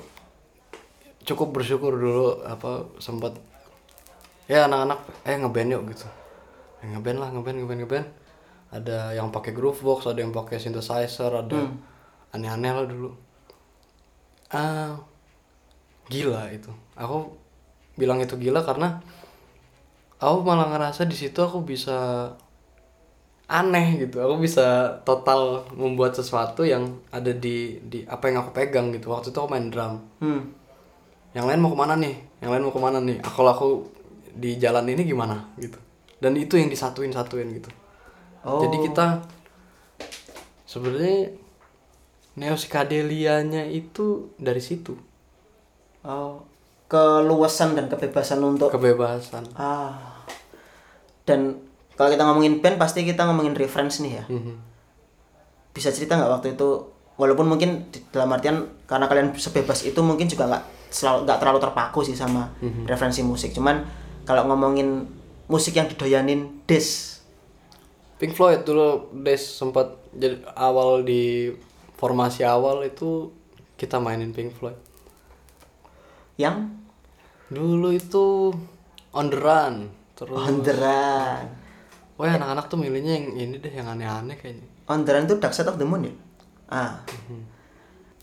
cukup 1.28 1.60
bersyukur 1.60 1.94
dulu 1.94 2.42
apa 2.48 2.88
sempat 3.04 3.36
ya 4.48 4.66
anak-anak 4.66 5.00
eh 5.28 5.36
ngeband 5.36 5.70
yuk 5.76 5.84
gitu. 5.92 6.08
Eh, 6.82 6.88
ngeband 6.88 7.18
lah 7.20 7.30
ngeband 7.36 7.58
ngeband 7.62 7.80
ngeband. 7.84 8.08
Ada 8.68 9.16
yang 9.16 9.32
pakai 9.32 9.52
groovebox 9.52 10.08
ada 10.12 10.20
yang 10.24 10.32
pakai 10.32 10.60
synthesizer 10.60 11.32
ada 11.32 11.60
aneh-aneh 12.32 12.72
lah 12.72 12.86
dulu. 12.88 13.12
Ah 14.52 14.96
gila 16.08 16.48
itu. 16.50 16.72
Aku 16.96 17.36
bilang 18.00 18.24
itu 18.24 18.40
gila 18.40 18.64
karena 18.64 19.04
aku 20.18 20.42
malah 20.48 20.72
ngerasa 20.72 21.06
di 21.06 21.14
situ 21.14 21.38
aku 21.44 21.62
bisa 21.62 22.32
aneh 23.48 24.04
gitu. 24.04 24.20
Aku 24.20 24.44
bisa 24.44 25.00
total 25.08 25.64
membuat 25.72 26.14
sesuatu 26.14 26.68
yang 26.68 27.00
ada 27.10 27.32
di 27.32 27.80
di 27.80 28.04
apa 28.04 28.28
yang 28.28 28.44
aku 28.44 28.52
pegang 28.52 28.92
gitu. 28.92 29.12
Waktu 29.12 29.32
itu 29.32 29.40
aku 29.40 29.50
main 29.50 29.72
drum. 29.72 30.04
Hmm. 30.20 30.44
yang 31.36 31.46
lain 31.46 31.62
mau 31.62 31.70
ke 31.70 31.78
mana 31.78 31.94
nih? 32.00 32.16
Yang 32.42 32.50
lain 32.50 32.64
mau 32.66 32.74
ke 32.74 32.82
mana 32.82 32.98
nih? 33.04 33.18
Aku 33.22 33.46
aku 33.46 33.68
di 34.34 34.58
jalan 34.58 34.90
ini 34.90 35.06
gimana? 35.06 35.38
Gitu. 35.60 35.78
Dan 36.18 36.34
itu 36.34 36.58
yang 36.58 36.72
disatuin 36.72 37.14
satuin 37.14 37.52
gitu. 37.54 37.70
Oh. 38.48 38.64
jadi 38.64 38.80
kita 38.90 39.28
sebenarnya 40.64 41.36
neosikadelianya 42.38 43.70
itu 43.70 44.34
dari 44.40 44.62
situ. 44.64 44.96
Oh, 46.08 46.48
keluasan 46.88 47.76
dan 47.76 47.92
kebebasan 47.92 48.40
untuk 48.40 48.72
kebebasan. 48.72 49.46
Ah. 49.60 50.24
Dan 51.28 51.67
kalau 51.98 52.14
kita 52.14 52.24
ngomongin 52.24 52.62
band 52.62 52.78
pasti 52.78 53.02
kita 53.02 53.26
ngomongin 53.26 53.58
reference 53.58 54.00
nih 54.00 54.14
ya. 54.22 54.26
Mhm. 54.30 54.54
bisa 55.78 55.94
cerita 55.94 56.18
nggak 56.18 56.42
waktu 56.42 56.48
itu 56.58 56.90
walaupun 57.22 57.46
mungkin 57.46 57.86
dalam 58.10 58.34
artian 58.34 58.66
karena 58.90 59.06
kalian 59.06 59.30
sebebas 59.38 59.86
itu 59.86 60.02
mungkin 60.02 60.26
juga 60.26 60.50
nggak 60.50 60.64
selalu 60.90 61.30
nggak 61.30 61.38
terlalu 61.38 61.60
terpaku 61.62 62.00
sih 62.02 62.18
sama 62.18 62.50
referensi 62.90 63.22
musik 63.22 63.54
cuman 63.54 63.86
kalau 64.26 64.50
ngomongin 64.50 65.06
musik 65.46 65.78
yang 65.78 65.86
didoyanin 65.86 66.66
des 66.66 67.22
Pink 68.18 68.34
Floyd 68.34 68.66
dulu 68.66 69.14
Des 69.22 69.38
sempat 69.38 70.02
jadi 70.18 70.42
awal 70.58 71.06
di 71.06 71.54
formasi 71.94 72.42
awal 72.42 72.82
itu 72.82 73.30
kita 73.78 74.02
mainin 74.02 74.34
Pink 74.34 74.58
Floyd 74.58 74.82
yang 76.42 76.74
Dulu 77.48 77.96
itu 77.96 78.52
on 79.16 79.32
the 79.32 79.40
run. 79.40 79.88
Terus 80.20 80.36
on 80.36 80.66
the 80.66 80.76
run 80.76 81.67
Wah 82.18 82.34
anak-anak 82.34 82.66
tuh 82.66 82.78
milihnya 82.82 83.14
yang 83.14 83.28
ini 83.32 83.56
deh 83.62 83.70
yang 83.70 83.86
aneh-aneh 83.88 84.34
kayaknya. 84.36 84.66
on 84.90 85.06
the 85.06 85.12
run 85.14 85.30
itu 85.30 85.38
Dark 85.38 85.54
Side 85.54 85.70
of 85.70 85.78
the 85.78 85.86
Moon 85.86 86.02
ya 86.10 86.14
ah 86.68 86.98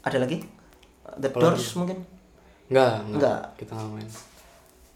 ada 0.03 0.19
lagi 0.19 0.43
The 1.17 1.31
Doors 1.31 1.79
mungkin 1.79 2.03
Enggak, 2.65 3.07
enggak. 3.07 3.13
Enggak. 3.13 3.41
Kita 3.61 3.71
nggak 3.77 3.91
main. 3.93 4.09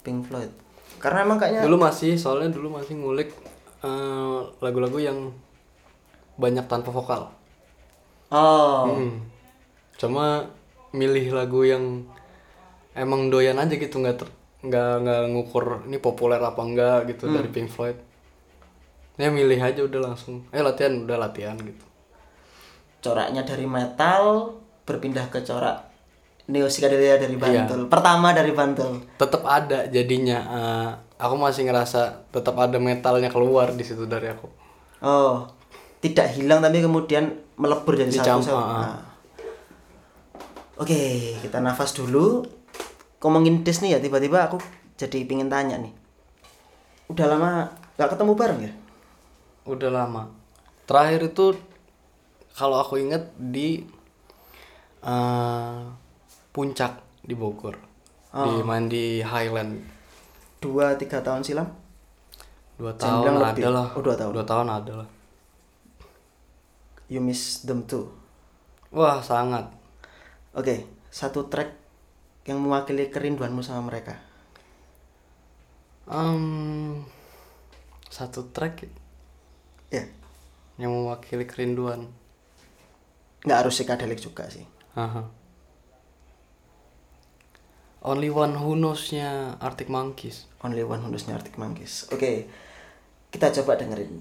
Pink 0.03 0.19
Floyd 0.27 0.51
karena 0.99 1.19
emang 1.23 1.37
kayaknya 1.39 1.61
Dulu 1.63 1.77
masih 1.79 2.19
soalnya 2.19 2.49
dulu 2.51 2.75
masih 2.75 2.99
ngulik 2.99 3.29
eh, 3.79 4.39
lagu-lagu 4.59 4.99
yang 4.99 5.31
banyak 6.35 6.65
tanpa 6.67 6.91
vokal. 6.91 7.31
oh 8.29 8.83
Hmm. 8.89 9.23
Cuma 9.95 10.49
milih 10.91 11.31
lagu 11.31 11.63
yang 11.63 12.03
emang 12.97 13.29
doyan 13.29 13.59
aja 13.61 13.75
gitu 13.75 14.01
nggak 14.01 14.17
ter 14.17 14.27
nggak 14.59 14.91
nggak 15.05 15.21
ngukur 15.31 15.87
ini 15.87 16.01
populer 16.01 16.41
apa 16.41 16.59
enggak 16.59 16.99
gitu 17.15 17.31
dari 17.31 17.47
Pink 17.47 17.69
Floyd. 17.71 17.95
Ya 19.19 19.27
milih 19.27 19.59
aja 19.59 19.83
udah 19.83 19.99
langsung. 19.99 20.47
Eh 20.49 20.63
latihan 20.63 20.95
udah 21.03 21.19
latihan 21.19 21.59
gitu. 21.59 21.85
coraknya 22.99 23.47
dari 23.47 23.63
metal 23.63 24.51
berpindah 24.83 25.31
ke 25.31 25.39
corak 25.47 25.87
neo 26.51 26.67
psychedelia 26.67 27.15
dari 27.15 27.39
Iya. 27.39 27.63
Bantul 27.63 27.87
pertama 27.87 28.35
dari 28.35 28.51
Bantul 28.51 29.07
tetap 29.15 29.47
ada 29.47 29.87
jadinya 29.87 30.37
eh, 30.43 30.89
aku 31.15 31.39
masih 31.39 31.63
ngerasa 31.63 32.27
tetap 32.27 32.59
ada 32.59 32.75
metalnya 32.75 33.31
keluar 33.31 33.71
di 33.71 33.87
situ 33.87 34.03
dari 34.03 34.27
aku 34.27 34.51
Oh, 34.99 35.47
tidak 36.03 36.27
hilang 36.35 36.59
tapi 36.59 36.83
kemudian 36.83 37.31
melebur 37.55 37.95
jadi 37.95 38.11
satu. 38.19 38.51
Ah. 38.51 38.83
Nah. 38.83 38.99
Oke, 40.75 41.39
kita 41.39 41.63
nafas 41.63 41.95
dulu. 41.95 42.43
Ngomongin 43.23 43.63
Des 43.63 43.79
nih 43.79 43.95
ya, 43.95 43.99
tiba-tiba 44.03 44.51
aku 44.51 44.59
jadi 44.99 45.23
pingin 45.23 45.47
tanya 45.47 45.79
nih. 45.79 45.95
Udah 47.07 47.31
lama 47.31 47.71
gak 47.95 48.11
ketemu 48.11 48.31
bareng 48.35 48.59
ya? 48.59 48.71
Udah 49.65 49.89
lama 49.91 50.23
terakhir 50.85 51.31
itu 51.31 51.55
kalau 52.53 52.79
aku 52.79 52.99
inget 52.99 53.29
di 53.37 53.83
eh, 55.03 55.79
puncak 56.51 56.93
di 57.23 57.35
Bogor 57.35 57.75
di 58.29 58.61
main 58.61 58.85
di 58.85 59.19
Highland 59.25 59.79
Dua, 60.59 60.91
tiga 60.99 61.23
tahun 61.23 61.39
silam? 61.41 61.71
dua 62.75 62.91
Jangan 62.95 62.99
tahun 62.99 63.23
bilang 63.23 63.37
ada 63.39 63.47
lebih. 63.55 63.63
lah 63.71 63.87
Oh, 63.95 64.01
dua 64.03 64.15
tahun. 64.19 64.31
dua 64.35 64.45
tahun 64.45 64.67
ada 64.69 64.93
lah 65.03 65.09
You 67.09 67.19
miss 67.25 67.65
them 67.65 67.89
too. 67.89 68.05
wah 68.91 69.17
sangat 69.23 69.65
Oke, 70.53 70.83
satu 71.09 71.45
track 71.47 71.73
yang 72.45 72.57
mewakili 72.59 73.13
kerinduanmu 73.13 73.61
sama 73.61 73.85
mereka. 73.85 74.17
Em, 76.09 77.05
satu 78.09 78.49
track 78.49 78.89
Ya, 79.89 80.05
yang 80.77 80.93
mewakili 80.93 81.49
kerinduan 81.49 82.13
nggak 83.43 83.59
harus 83.65 83.73
psychedelic 83.79 84.19
juga 84.21 84.45
sih. 84.51 84.67
Aha. 84.93 85.25
Only 87.99 88.31
One 88.31 88.55
Who 88.55 88.79
Knows-nya 88.79 89.59
Arctic 89.59 89.91
Monkeys 89.91 90.47
Only 90.63 90.83
One 90.83 91.03
Who 91.03 91.11
Knows 91.11 91.27
Arctic 91.27 91.55
Monkeys. 91.55 92.07
Oke, 92.11 92.47
kita 93.31 93.51
coba 93.59 93.79
dengerin. 93.79 94.19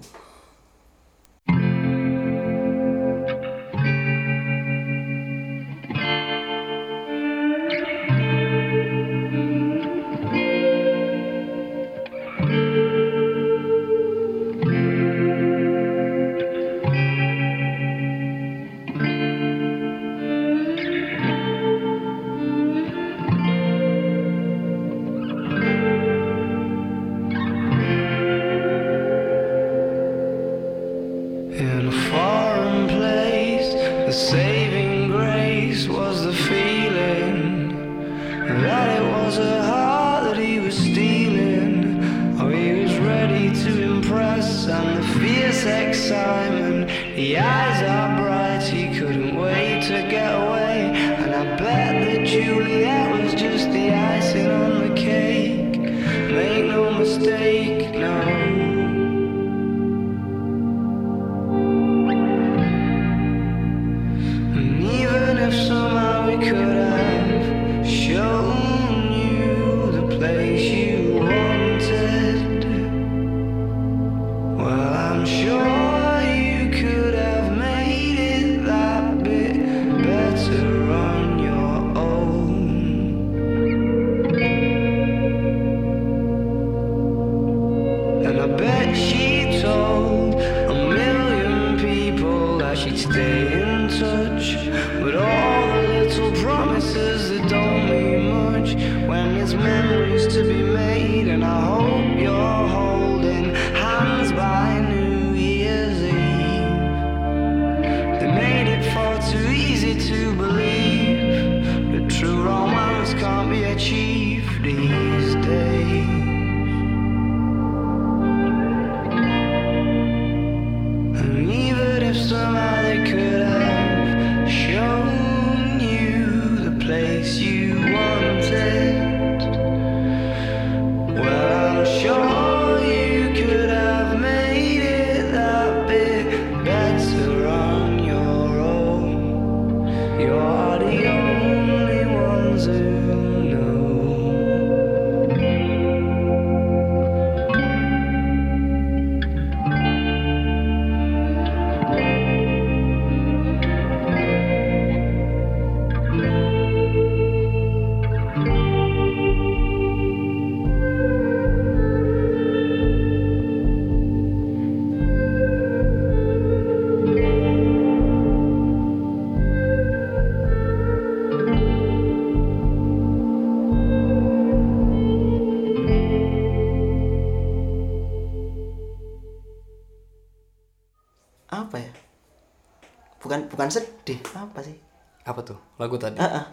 Tadi? 185.98 186.18
Ah, 186.22 186.42
ah. 186.42 186.46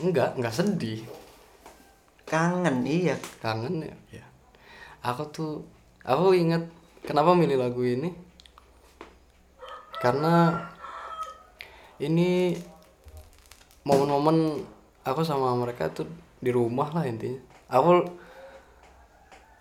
Enggak, 0.00 0.36
enggak 0.36 0.54
sedih. 0.54 1.00
kangen 2.24 2.82
iya 2.88 3.14
Kangen 3.38 3.84
ya. 3.84 3.96
ya. 4.20 4.24
Aku 5.04 5.28
tuh 5.28 5.52
aku 6.04 6.32
ingat 6.32 6.64
kenapa 7.04 7.36
milih 7.36 7.60
lagu 7.60 7.84
ini? 7.84 8.12
Karena 10.00 10.56
ini 12.00 12.56
momen-momen 13.84 14.64
aku 15.04 15.20
sama 15.24 15.52
mereka 15.56 15.92
tuh 15.92 16.08
di 16.40 16.50
rumah 16.52 16.90
lah 16.92 17.04
intinya. 17.04 17.40
Aku 17.72 18.08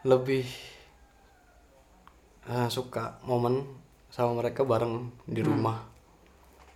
lebih 0.04 0.44
eh, 2.48 2.68
suka 2.72 3.20
momen 3.24 3.64
sama 4.12 4.40
mereka 4.40 4.68
bareng 4.68 5.12
di 5.28 5.42
rumah 5.44 5.93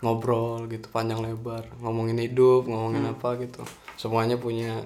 ngobrol 0.02 0.70
gitu 0.70 0.88
panjang 0.94 1.22
lebar. 1.22 1.66
Ngomongin 1.82 2.22
hidup 2.22 2.70
ngomongin 2.70 3.10
apa 3.10 3.38
gitu. 3.42 3.66
Semuanya 3.98 4.38
punya 4.38 4.86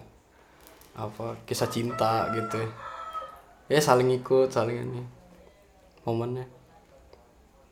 apa 0.96 1.36
kisah 1.48 1.68
cinta 1.68 2.32
gitu. 2.36 2.60
Ya 2.62 2.70
ya 3.72 3.82
saling 3.84 4.12
ikut 4.12 4.52
saling 4.52 4.88
ini. 4.88 5.04
Momennya. 6.08 6.48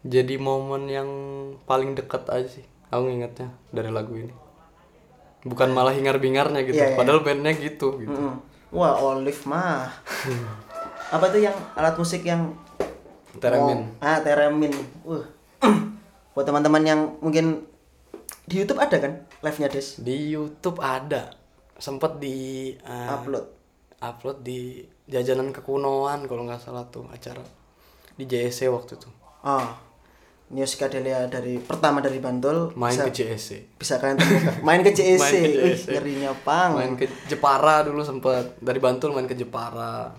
Jadi 0.03 0.39
momen 0.39 0.87
yang 0.87 1.09
paling 1.67 1.91
dekat 1.91 2.23
aja 2.31 2.47
sih 2.47 2.65
aku 2.87 3.11
ingatnya 3.11 3.51
dari 3.71 3.91
lagu 3.91 4.15
ini. 4.15 4.35
Bukan 5.43 5.71
malah 5.71 5.95
hingar 5.95 6.19
bingarnya 6.19 6.67
gitu 6.67 6.75
Iya, 6.75 6.95
iya. 6.95 6.97
padahal 6.99 7.23
bandnya 7.23 7.55
gitu 7.55 7.95
gitu. 7.99 8.11
Mm-mm. 8.11 8.35
wah 8.75 8.99
Olive 8.99 9.43
mah. 9.47 9.87
Apa 11.15 11.25
tuh 11.31 11.41
yang 11.41 11.55
alat 11.73 11.95
musik 11.95 12.21
yang 12.27 12.53
Teremin. 13.39 13.95
Oh, 13.97 14.05
ah 14.05 14.19
teremin. 14.19 14.73
Uh 15.07 15.38
buat 16.39 16.47
teman-teman 16.47 16.83
yang 16.87 17.01
mungkin 17.19 17.67
di 18.47 18.63
YouTube 18.63 18.79
ada 18.79 18.95
kan 18.95 19.27
live-nya 19.43 19.67
Des? 19.67 19.99
Di 19.99 20.31
YouTube 20.31 20.79
ada. 20.79 21.35
Sempet 21.75 22.15
di 22.15 22.71
eh, 22.79 23.09
upload. 23.11 23.59
upload 23.99 24.39
di 24.39 24.79
jajanan 25.11 25.51
kekunoan 25.51 26.23
kalau 26.31 26.47
nggak 26.47 26.63
salah 26.63 26.87
tuh 26.87 27.03
acara 27.11 27.43
di 28.15 28.23
JSC 28.23 28.71
waktu 28.71 28.95
itu. 28.95 29.11
Ah 29.43 29.75
New 30.55 30.63
Psychedelia 30.63 31.27
dari 31.27 31.59
pertama 31.59 31.99
dari 31.99 32.23
Bantul 32.23 32.71
main 32.79 32.95
bisa, 32.95 33.11
ke 33.11 33.19
JSC 33.19 33.75
bisa 33.75 33.99
kalian 33.99 34.15
temukan. 34.23 34.55
Main 34.63 34.79
ke 34.79 34.95
JSC, 34.97 35.19
Main 35.19 35.35
ke 35.35 35.49
Wih, 35.51 35.75
JSC. 35.75 35.87
ngerinya 35.91 36.31
pang. 36.47 36.79
Main 36.79 36.95
ke 36.95 37.11
Jepara 37.27 37.83
dulu 37.83 37.99
sempet. 38.07 38.55
Dari 38.63 38.79
Bantul 38.79 39.11
main 39.11 39.27
ke 39.27 39.35
Jepara. 39.35 40.15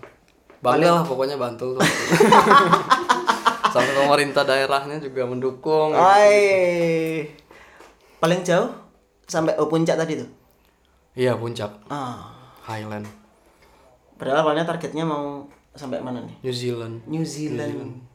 Bangga 0.61 1.01
lah 1.01 1.05
pokoknya 1.09 1.41
Bantul 1.41 1.81
sampai 3.71 3.93
pemerintah 3.95 4.43
daerahnya 4.45 4.99
juga 4.99 5.23
mendukung 5.27 5.95
Ay. 5.95 7.31
paling 8.19 8.43
jauh 8.43 8.71
sampai 9.31 9.55
oh, 9.57 9.71
puncak 9.71 9.95
tadi 9.97 10.21
tuh 10.21 10.31
iya 11.15 11.39
puncak 11.39 11.71
ah 11.91 12.35
Highland 12.67 13.07
padahal 14.19 14.45
awalnya 14.45 14.67
targetnya 14.67 15.07
mau 15.07 15.47
sampai 15.75 16.03
mana 16.03 16.21
nih 16.23 16.37
New 16.43 16.55
Zealand 16.55 16.95
New 17.07 17.25
Zealand. 17.25 18.11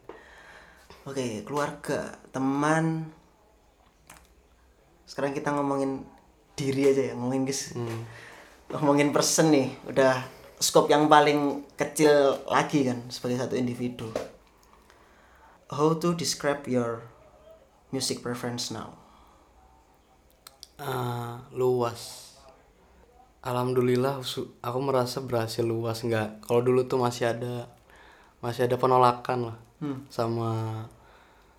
Oke, 1.06 1.45
keluarga, 1.45 2.18
teman. 2.34 3.14
Sekarang 5.06 5.38
kita 5.38 5.53
ngomongin 5.53 6.01
diri 6.58 6.89
aja 6.89 6.97
ya, 6.97 7.14
ngomongin 7.14 7.45
guys. 7.45 7.78
Ngomongin 8.74 9.14
person 9.14 9.53
nih, 9.53 9.70
udah 9.86 10.26
scope 10.58 10.89
yang 10.89 11.06
paling 11.06 11.62
kecil 11.78 12.41
lagi 12.49 12.89
kan 12.89 13.06
sebagai 13.14 13.38
satu 13.38 13.53
individu. 13.53 14.10
How 15.66 15.97
to 15.97 16.13
describe 16.13 16.61
your 16.70 17.09
music 17.89 18.22
preference 18.22 18.70
now? 18.70 18.93
Ah, 20.78 21.41
luas. 21.49 22.38
Alhamdulillah 23.41 24.22
aku 24.61 24.80
merasa 24.86 25.26
berhasil 25.26 25.66
luas. 25.66 26.05
Nggak 26.05 26.45
kalau 26.45 26.61
dulu 26.61 26.86
tuh 26.86 27.01
masih 27.01 27.34
ada 27.34 27.66
masih 28.45 28.70
ada 28.70 28.78
penolakan 28.78 29.39
lah 29.49 29.57
sama 30.13 30.86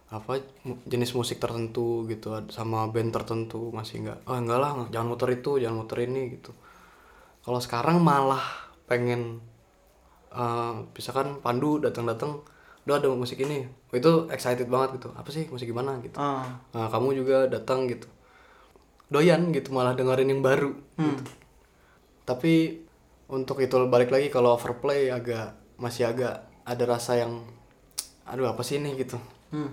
apa 0.06 0.38
jenis 0.86 1.10
musik 1.18 1.42
tertentu 1.42 2.06
gitu 2.06 2.30
sama 2.54 2.86
band 2.94 3.10
tertentu. 3.10 3.74
Masih 3.74 4.06
nggak 4.06 4.22
oh 4.22 4.38
enggak 4.38 4.62
lah 4.62 4.86
jangan 4.94 5.18
muter 5.18 5.34
itu 5.34 5.58
jangan 5.58 5.82
muter 5.82 6.06
ini 6.06 6.38
gitu. 6.38 6.54
Kalau 7.42 7.58
sekarang 7.58 7.98
malah 7.98 8.70
pengen 8.86 9.42
eh 10.30 10.74
misalkan 10.94 11.42
Pandu 11.42 11.82
datang-datang 11.82 12.54
udah 12.86 13.02
ada 13.02 13.10
musik 13.10 13.42
ini 13.42 13.66
itu 13.98 14.30
excited 14.30 14.68
banget 14.68 15.00
gitu. 15.00 15.08
Apa 15.16 15.28
sih 15.32 15.48
musik 15.48 15.68
gimana 15.68 15.98
gitu. 16.04 16.16
Oh. 16.18 16.44
nah, 16.46 16.88
kamu 16.88 17.16
juga 17.16 17.36
datang 17.48 17.88
gitu. 17.88 18.08
Doyan 19.06 19.54
gitu 19.54 19.70
malah 19.70 19.94
dengerin 19.94 20.30
yang 20.34 20.42
baru 20.42 20.74
gitu. 20.98 21.22
tapi 22.26 22.82
untuk 23.30 23.62
itu 23.62 23.78
balik 23.86 24.10
lagi 24.10 24.34
kalau 24.34 24.58
overplay 24.58 25.14
agak 25.14 25.54
masih 25.78 26.10
agak 26.10 26.42
ada 26.66 26.84
rasa 26.90 27.22
yang 27.22 27.46
aduh 28.26 28.50
apa 28.50 28.66
sih 28.66 28.82
ini? 28.82 28.98
gitu. 28.98 29.18
Hmm. 29.54 29.70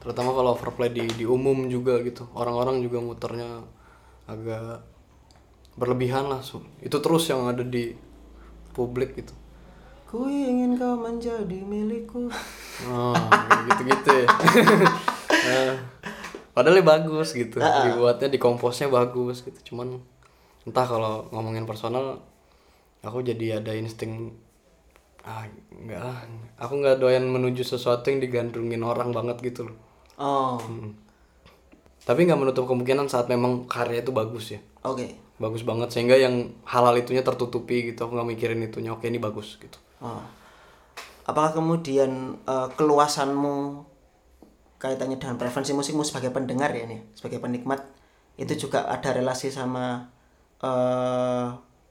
terutama 0.00 0.32
kalau 0.32 0.56
overplay 0.56 0.88
di 0.88 1.04
di 1.04 1.24
umum 1.28 1.68
juga 1.68 2.00
gitu. 2.00 2.28
Orang-orang 2.32 2.80
juga 2.80 2.98
muternya 3.04 3.60
agak 4.24 4.80
berlebihan 5.76 6.32
lah 6.32 6.40
itu 6.80 6.96
terus 7.04 7.28
yang 7.28 7.44
ada 7.44 7.60
di 7.60 7.92
publik 8.72 9.12
gitu 9.16 9.36
Ku 10.06 10.30
ingin 10.30 10.78
kau 10.78 10.94
menjadi 10.94 11.58
milikku. 11.66 12.30
oh 12.90 13.14
gitu-gitu 13.66 14.10
ya. 14.22 14.26
Nah, 15.26 15.74
padahal 16.54 16.78
ya 16.78 16.84
bagus 16.86 17.34
gitu. 17.34 17.58
Dibuatnya 17.58 18.30
dikomposnya 18.30 18.86
bagus 18.86 19.42
gitu. 19.42 19.74
Cuman 19.74 19.98
entah 20.62 20.86
kalau 20.86 21.26
ngomongin 21.34 21.66
personal 21.66 22.22
aku 23.02 23.26
jadi 23.26 23.58
ada 23.58 23.74
insting 23.74 24.30
ah 25.26 25.42
enggak 25.74 25.98
lah. 25.98 26.22
Aku 26.62 26.78
nggak 26.78 27.02
doyan 27.02 27.26
menuju 27.26 27.66
sesuatu 27.66 28.06
yang 28.06 28.22
digandrungin 28.22 28.86
orang 28.86 29.10
banget 29.10 29.42
gitu 29.42 29.66
loh. 29.70 29.76
Oh. 30.16 30.56
tapi 32.06 32.22
nggak 32.22 32.38
menutup 32.38 32.70
kemungkinan 32.70 33.10
saat 33.10 33.26
memang 33.26 33.66
karya 33.66 34.06
itu 34.06 34.14
bagus 34.14 34.54
ya. 34.54 34.62
Oke. 34.86 35.18
bagus 35.42 35.66
banget. 35.66 35.90
Sehingga 35.90 36.14
yang 36.14 36.54
halal 36.62 36.94
itunya 36.94 37.26
tertutupi 37.26 37.90
gitu. 37.90 38.06
Aku 38.06 38.14
nggak 38.14 38.30
mikirin 38.30 38.62
itunya. 38.62 38.94
Oke 38.94 39.10
ini 39.10 39.18
bagus 39.18 39.58
gitu 39.58 39.82
Oh. 40.00 40.22
Apakah 41.26 41.58
kemudian 41.58 42.38
eh, 42.38 42.68
keluasanmu 42.74 43.82
kaitannya 44.76 45.16
dengan 45.16 45.40
preferensi 45.40 45.72
musikmu 45.72 46.04
sebagai 46.04 46.30
pendengar 46.30 46.70
ya 46.70 46.84
nih, 46.84 47.00
sebagai 47.16 47.40
penikmat 47.40 47.80
itu 48.36 48.68
juga 48.68 48.84
ada 48.86 49.10
relasi 49.10 49.48
sama 49.48 50.06
eh, 50.60 51.46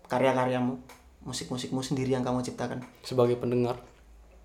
karya-karyamu, 0.06 0.78
musik-musikmu 1.26 1.82
sendiri 1.82 2.14
yang 2.14 2.22
kamu 2.22 2.42
ciptakan. 2.42 2.86
sebagai 3.02 3.36
pendengar 3.36 3.82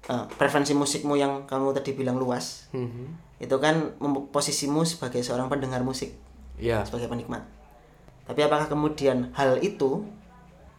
Eh, 0.09 0.25
preferensi 0.41 0.73
musikmu 0.73 1.13
yang 1.13 1.45
kamu 1.45 1.77
tadi 1.77 1.93
bilang 1.93 2.17
luas, 2.17 2.73
Mhm. 2.73 3.37
itu 3.37 3.53
kan 3.61 3.93
posisimu 4.33 4.89
sebagai 4.89 5.21
seorang 5.21 5.53
pendengar 5.53 5.85
musik, 5.85 6.17
Iya 6.57 6.89
sebagai 6.89 7.13
penikmat. 7.13 7.45
Tapi 8.25 8.41
apakah 8.41 8.65
kemudian 8.67 9.29
hal 9.37 9.61
itu 9.61 10.09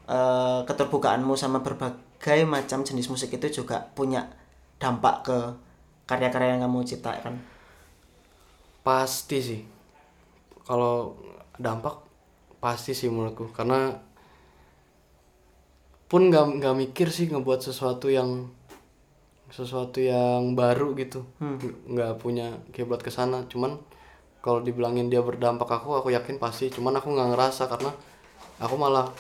eh, 0.10 0.62
keterbukaanmu 0.66 1.38
sama 1.38 1.62
berbagai 1.62 2.02
macam 2.46 2.86
jenis 2.86 3.10
musik 3.10 3.34
itu 3.34 3.62
juga 3.62 3.90
punya 3.98 4.30
dampak 4.78 5.26
ke 5.26 5.38
karya-karya 6.06 6.58
yang 6.58 6.70
kamu 6.70 6.86
ciptakan? 6.86 7.36
pasti 8.82 9.38
sih. 9.38 9.62
Kalau 10.66 11.14
dampak 11.62 12.02
pasti 12.58 12.98
sih 12.98 13.10
menurutku. 13.14 13.54
Karena 13.54 13.94
pun 16.10 16.28
nggak 16.28 16.60
nggak 16.60 16.76
mikir 16.76 17.08
sih 17.14 17.30
ngebuat 17.32 17.62
sesuatu 17.64 18.12
yang 18.12 18.50
sesuatu 19.54 20.02
yang 20.02 20.58
baru 20.58 20.98
gitu. 20.98 21.24
Nggak- 21.38 21.78
nggak 21.94 22.12
punya 22.18 22.48
kiblat 22.74 23.06
ke 23.06 23.14
sana. 23.14 23.46
Cuman 23.46 23.78
kalau 24.42 24.66
dibilangin 24.66 25.14
dia 25.14 25.22
berdampak 25.22 25.70
aku 25.70 25.94
aku 26.02 26.10
yakin 26.10 26.42
pasti. 26.42 26.74
Cuman 26.74 26.98
aku 26.98 27.14
nggak 27.14 27.38
ngerasa 27.38 27.70
karena 27.70 27.94
aku 28.58 28.76
malah 28.82 29.14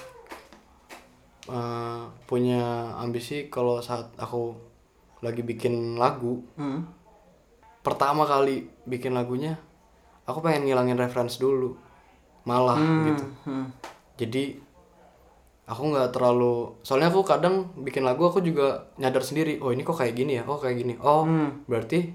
eh, 1.51 2.01
punya 2.23 2.63
ambisi 2.95 3.47
kalau 3.47 3.77
saat 3.79 4.07
aku 4.15 4.55
lagi 5.19 5.43
bikin 5.43 5.95
lagu 5.95 6.41
Hmm. 6.55 6.87
pertama 7.79 8.23
kali 8.23 8.65
bikin 8.83 9.11
lagunya 9.11 9.57
aku 10.23 10.39
pengen 10.39 10.65
ngilangin 10.65 10.95
reference 10.95 11.37
dulu. 11.37 11.75
Malah 12.41 12.77
gitu. 13.05 13.25
Hmm. 13.45 13.69
jadi 14.15 14.57
aku 15.63 15.81
nggak 15.87 16.09
terlalu 16.11 16.73
soalnya 16.81 17.07
aku 17.07 17.21
kadang 17.21 17.69
bikin 17.77 18.01
lagu 18.01 18.25
aku 18.25 18.41
juga 18.41 18.89
nyadar 18.97 19.21
sendiri 19.21 19.61
oh 19.61 19.69
ini 19.69 19.81
kok 19.81 19.93
kayak 19.95 20.15
gini 20.15 20.41
ya? 20.41 20.43
Oh 20.49 20.57
kayak 20.57 20.77
gini? 20.77 20.93
Oh 20.99 21.21
berarti 21.65 22.11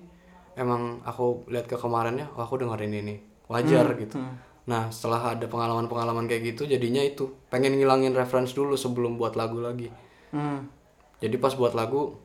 emang 0.55 0.99
aku 1.03 1.47
lihat 1.47 1.64
ke 1.64 1.76
kemarinnya 1.76 2.26
oh 2.34 2.43
aku 2.43 2.59
dengerin 2.59 2.95
ini. 2.97 3.16
Wajar 3.47 3.87
gitu 3.95 4.18
nah 4.66 4.90
setelah 4.90 5.32
ada 5.32 5.46
pengalaman-pengalaman 5.46 6.26
kayak 6.26 6.52
gitu 6.52 6.66
jadinya 6.66 6.98
itu 6.98 7.30
pengen 7.46 7.74
ngilangin 7.74 8.12
reference 8.12 8.50
dulu 8.50 8.74
sebelum 8.74 9.14
buat 9.14 9.34
lagu 9.34 9.58
lagi 9.58 9.90
Hmm. 10.28 10.66
jadi 11.16 11.38
pas 11.38 11.54
buat 11.54 11.70
lagu 11.72 12.18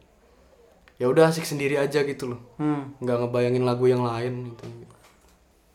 ya 0.97 1.05
udah 1.05 1.29
asik 1.29 1.45
sendiri 1.45 1.77
aja 1.77 2.01
gitu 2.01 2.33
loh 2.33 2.41
Hmm. 2.57 2.97
nggak 2.97 3.17
ngebayangin 3.19 3.61
lagu 3.61 3.85
yang 3.85 4.01
lain 4.01 4.49
gitu 4.49 4.65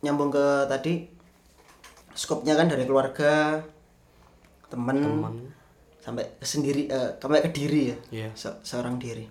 Nyambung 0.03 0.29
ke 0.29 0.45
tadi 0.67 1.07
skopnya 2.13 2.55
kan 2.55 2.67
dari 2.67 2.83
keluarga, 2.83 3.59
temen, 4.67 4.97
sampai 5.99 6.25
ke 6.37 6.47
sendiri, 6.47 6.87
eh, 6.87 7.11
sampai 7.17 7.43
ke 7.43 7.51
diri 7.51 7.91
ya, 7.91 7.97
Iya. 8.11 8.29
Se- 8.33 8.61
seorang 8.63 8.97
diri. 8.97 9.27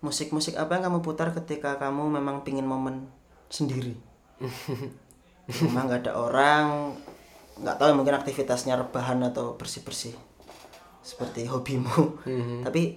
Musik-musik 0.00 0.52
apa 0.54 0.76
yang 0.76 0.90
kamu 0.90 1.00
putar 1.00 1.32
ketika 1.32 1.78
kamu 1.78 2.12
memang 2.12 2.42
pingin 2.42 2.66
momen 2.66 3.08
sendiri? 3.48 3.96
Memang 5.44 5.86
nggak 5.86 6.08
ada 6.08 6.12
orang, 6.16 6.96
nggak 7.60 7.76
tahu 7.76 7.88
mungkin 7.92 8.16
aktivitasnya 8.16 8.80
rebahan 8.80 9.20
atau 9.22 9.54
bersih-bersih 9.54 10.16
seperti 11.00 11.44
hobimu. 11.44 12.22
Tapi 12.64 12.96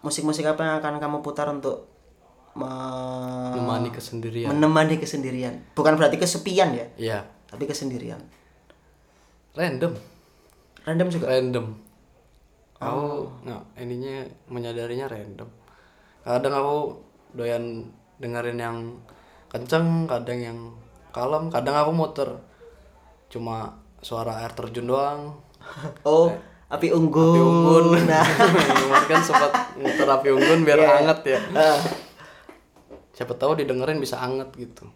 musik-musik 0.00 0.44
apa 0.44 0.64
yang 0.64 0.74
akan 0.80 0.96
kamu 0.96 1.18
putar 1.20 1.46
untuk 1.46 1.84
me- 2.56 3.52
Menemani 3.52 3.92
kesendirian. 3.92 4.48
menemani 4.50 4.96
kesendirian. 4.96 5.54
Bukan 5.76 5.94
berarti 5.94 6.16
kesepian 6.16 6.72
ya, 6.72 6.86
Iya. 6.96 7.18
tapi 7.46 7.68
kesendirian. 7.68 8.18
Random. 9.52 9.92
Random 10.82 11.08
juga. 11.12 11.28
Random. 11.28 11.66
Aku 12.80 13.28
nggak 13.44 13.62
ininya 13.76 14.24
menyadarinya 14.48 15.04
random. 15.06 15.48
Kadang 16.24 16.54
aku 16.56 16.76
doyan 17.36 17.84
dengerin 18.16 18.56
yang 18.56 18.76
kenceng, 19.52 20.08
kadang 20.08 20.40
yang 20.40 20.58
kalem, 21.10 21.48
kadang 21.48 21.76
aku 21.76 21.90
muter 21.90 22.30
cuma 23.28 23.78
suara 24.00 24.40
air 24.40 24.50
terjun 24.52 24.86
doang. 24.86 25.36
Oh, 26.02 26.32
api 26.66 26.88
unggun. 26.88 27.36
Api 27.36 27.40
unggun. 27.40 27.84
Nah, 28.10 28.24
Kemarin 28.24 29.04
kan 29.06 29.20
sempat 29.20 29.52
muter 29.76 30.08
api 30.08 30.28
unggun 30.30 30.64
biar 30.64 30.80
hangat 30.80 31.18
ya. 31.26 31.38
ah. 31.52 31.78
Siapa 33.12 33.36
tahu 33.36 33.54
didengerin 33.54 34.00
bisa 34.00 34.16
hangat 34.16 34.48
gitu. 34.56 34.88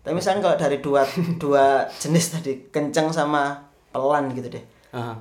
tapi 0.00 0.16
misalnya 0.16 0.40
kalau 0.42 0.56
dari 0.56 0.80
dua 0.80 1.04
dua 1.36 1.84
jenis 1.94 2.32
tadi, 2.32 2.72
kenceng 2.72 3.12
sama 3.12 3.68
pelan 3.92 4.32
gitu 4.32 4.48
deh. 4.48 4.64
Aha. 4.90 5.12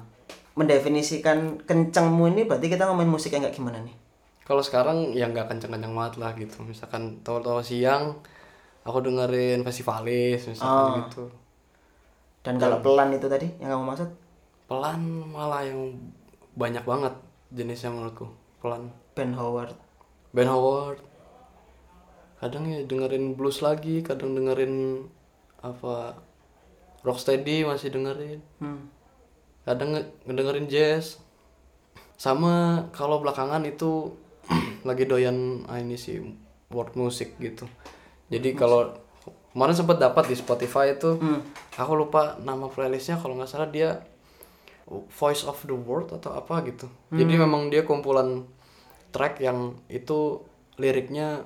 Mendefinisikan 0.55 1.59
kencengmu 1.63 2.31
ini 2.31 2.43
berarti 2.43 2.67
kita 2.67 2.87
ngomongin 2.87 3.11
musik 3.11 3.31
yang 3.31 3.43
kayak 3.43 3.53
gimana 3.53 3.79
nih? 3.79 3.93
Kalau 4.43 4.59
sekarang 4.59 5.11
ya 5.13 5.27
nggak 5.27 5.45
kenceng-kenceng 5.45 5.93
banget 5.93 6.15
lah 6.17 6.31
gitu. 6.33 6.63
Misalkan 6.63 7.21
tahu-tahu 7.21 7.61
siang 7.61 8.17
aku 8.83 8.99
dengerin 9.03 9.61
festivalis 9.61 10.47
misalkan 10.47 11.05
gitu. 11.07 11.23
Dan 12.39 12.55
kalau 12.55 12.79
pelan 12.79 13.11
itu 13.11 13.27
tadi 13.27 13.47
yang 13.59 13.75
kamu 13.75 13.83
maksud? 13.93 14.09
Pelan 14.69 15.01
malah 15.29 15.65
yang 15.65 15.97
banyak 16.55 16.83
banget 16.83 17.13
jenisnya 17.51 17.91
menurutku. 17.91 18.29
Pelan. 18.63 18.91
Ben 19.15 19.35
Howard. 19.35 19.75
Ben 20.31 20.47
Howard. 20.47 21.03
Kadang 22.39 22.71
ya 22.71 22.79
dengerin 22.87 23.35
blues 23.35 23.59
lagi, 23.59 23.99
kadang 23.99 24.31
dengerin 24.31 25.03
apa 25.59 26.15
rocksteady 27.03 27.67
masih 27.67 27.91
dengerin. 27.91 28.39
Hmm. 28.63 28.87
Kadang 29.67 29.99
nge- 29.99 30.11
ngedengerin 30.23 30.71
jazz. 30.71 31.19
Sama 32.15 32.87
kalau 32.95 33.19
belakangan 33.19 33.63
itu 33.67 34.15
lagi 34.87 35.03
doyan 35.03 35.67
ah, 35.67 35.79
ini 35.79 35.99
sih 35.99 36.23
world 36.71 36.95
music 36.95 37.35
gitu. 37.43 37.67
Jadi 38.29 38.53
kalau 38.53 38.93
kemarin 39.51 39.75
sempat 39.75 39.97
dapat 39.97 40.29
di 40.29 40.35
Spotify 40.37 40.93
itu 40.93 41.17
aku 41.73 41.93
lupa 41.97 42.37
nama 42.39 42.69
playlistnya 42.69 43.17
kalau 43.17 43.35
nggak 43.35 43.49
salah 43.49 43.69
dia 43.69 44.05
Voice 44.89 45.45
of 45.45 45.61
the 45.69 45.73
World 45.73 46.13
atau 46.13 46.33
apa 46.33 46.65
gitu. 46.65 46.89
Jadi 47.13 47.33
memang 47.37 47.69
dia 47.69 47.85
kumpulan 47.85 48.45
track 49.09 49.41
yang 49.41 49.77
itu 49.89 50.41
liriknya 50.77 51.45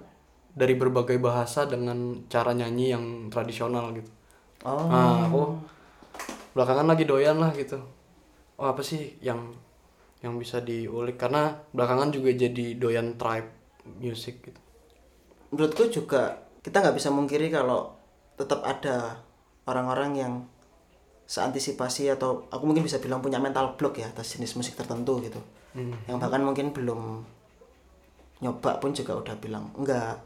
dari 0.53 0.77
berbagai 0.77 1.17
bahasa 1.17 1.65
dengan 1.65 2.27
cara 2.29 2.53
nyanyi 2.53 2.93
yang 2.93 3.27
tradisional 3.33 3.89
gitu. 3.97 4.11
Oh. 4.63 4.87
Nah, 4.87 5.27
aku 5.27 5.41
belakangan 6.53 6.87
lagi 6.87 7.03
doyan 7.03 7.41
lah 7.41 7.51
gitu. 7.57 7.81
Oh, 8.61 8.69
apa 8.69 8.85
sih 8.85 9.17
yang 9.19 9.51
yang 10.23 10.39
bisa 10.39 10.63
diulik 10.63 11.19
karena 11.19 11.57
belakangan 11.75 12.15
juga 12.15 12.31
jadi 12.31 12.79
doyan 12.79 13.19
tribe 13.19 13.49
music 13.99 14.39
gitu. 14.45 14.59
Menurutku 15.51 15.91
juga 15.91 16.42
kita 16.63 16.79
nggak 16.79 16.95
bisa 16.95 17.11
mungkiri 17.11 17.51
kalau 17.51 17.91
tetap 18.39 18.63
ada 18.63 19.19
orang-orang 19.67 20.11
yang 20.15 20.33
seantisipasi 21.27 22.11
atau 22.11 22.47
aku 22.51 22.63
mungkin 22.67 22.83
bisa 22.83 22.99
bilang 22.99 23.23
punya 23.23 23.39
mental 23.39 23.75
block 23.79 23.99
ya 23.99 24.11
atas 24.11 24.35
jenis 24.35 24.55
musik 24.55 24.75
tertentu 24.79 25.19
gitu. 25.23 25.39
Yang 26.07 26.17
bahkan 26.19 26.41
mungkin 26.43 26.71
belum 26.71 27.23
nyoba 28.43 28.79
pun 28.79 28.91
juga 28.91 29.15
udah 29.19 29.35
bilang 29.39 29.71
enggak. 29.75 30.19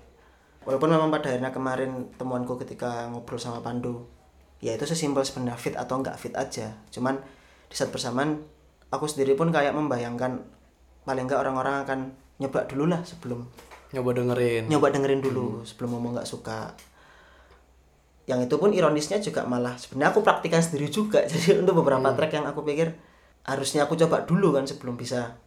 Walaupun 0.67 0.89
memang 0.93 1.09
pada 1.13 1.31
akhirnya 1.31 1.53
kemarin 1.53 2.11
temuanku 2.19 2.59
ketika 2.59 3.07
ngobrol 3.07 3.39
sama 3.39 3.63
Pandu 3.63 4.03
ya 4.57 4.73
itu 4.73 4.89
sesimpel 4.89 5.21
sebenarnya 5.21 5.57
fit 5.57 5.75
atau 5.77 6.01
enggak 6.01 6.17
fit 6.17 6.33
aja. 6.33 6.75
Cuman 6.89 7.21
di 7.69 7.75
saat 7.77 7.93
bersamaan 7.93 8.41
aku 8.89 9.05
sendiri 9.05 9.37
pun 9.37 9.53
kayak 9.53 9.73
membayangkan 9.73 10.43
paling 11.07 11.25
enggak 11.29 11.39
orang-orang 11.39 11.85
akan 11.87 11.99
nyoba 12.41 12.67
dulu 12.67 12.89
lah 12.89 13.01
sebelum 13.05 13.47
nyoba 13.95 14.11
dengerin. 14.15 14.67
Nyoba 14.67 14.87
dengerin 14.91 15.21
dulu 15.23 15.63
sebelum 15.63 15.97
ngomong 15.97 16.19
nggak 16.19 16.29
suka. 16.29 16.75
Yang 18.27 18.51
itu 18.51 18.55
pun 18.59 18.75
ironisnya 18.75 19.23
juga 19.23 19.47
malah 19.47 19.79
sebenarnya 19.79 20.11
aku 20.11 20.19
praktikan 20.25 20.59
sendiri 20.59 20.91
juga. 20.91 21.23
Jadi 21.31 21.63
untuk 21.63 21.79
beberapa 21.79 22.11
track 22.11 22.33
yang 22.35 22.45
aku 22.47 22.63
pikir 22.67 22.91
harusnya 23.47 23.87
aku 23.87 23.95
coba 23.95 24.27
dulu 24.27 24.51
kan 24.51 24.67
sebelum 24.67 24.99
bisa 24.99 25.39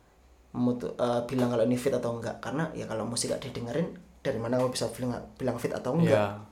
memutu- 0.56 0.96
eh, 0.96 1.20
bilang 1.28 1.52
kalau 1.52 1.64
ini 1.68 1.76
fit 1.76 1.92
atau 1.92 2.16
enggak. 2.16 2.40
Karena 2.40 2.72
ya 2.72 2.88
kalau 2.88 3.04
musik 3.04 3.32
gak 3.32 3.44
didengerin 3.44 3.92
dari 4.24 4.40
mana 4.40 4.56
aku 4.56 4.72
bisa 4.72 4.88
bilang 4.88 5.20
bilang 5.36 5.60
fit 5.60 5.72
atau 5.76 5.92
enggak? 5.92 6.16
Ya 6.16 6.50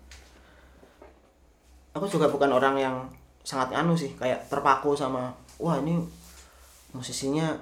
aku 1.98 2.06
juga 2.06 2.30
bukan 2.30 2.50
orang 2.54 2.78
yang 2.78 2.96
sangat 3.42 3.74
anu 3.74 3.98
sih 3.98 4.14
kayak 4.14 4.46
terpaku 4.46 4.94
sama 4.94 5.34
wah 5.58 5.82
ini 5.82 5.98
musisinya 6.94 7.58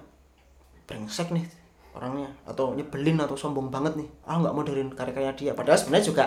brengsek 0.85 1.33
nih 1.33 1.47
orangnya. 1.97 2.29
Atau 2.45 2.77
nyebelin 2.77 3.17
atau 3.19 3.35
sombong 3.35 3.73
banget 3.73 3.97
nih. 3.97 4.09
Ah 4.29 4.37
nggak 4.37 4.53
mau 4.53 4.63
dengerin 4.63 4.93
karya-karya 4.93 5.33
dia. 5.33 5.53
Padahal 5.57 5.81
sebenarnya 5.81 6.07
juga 6.07 6.25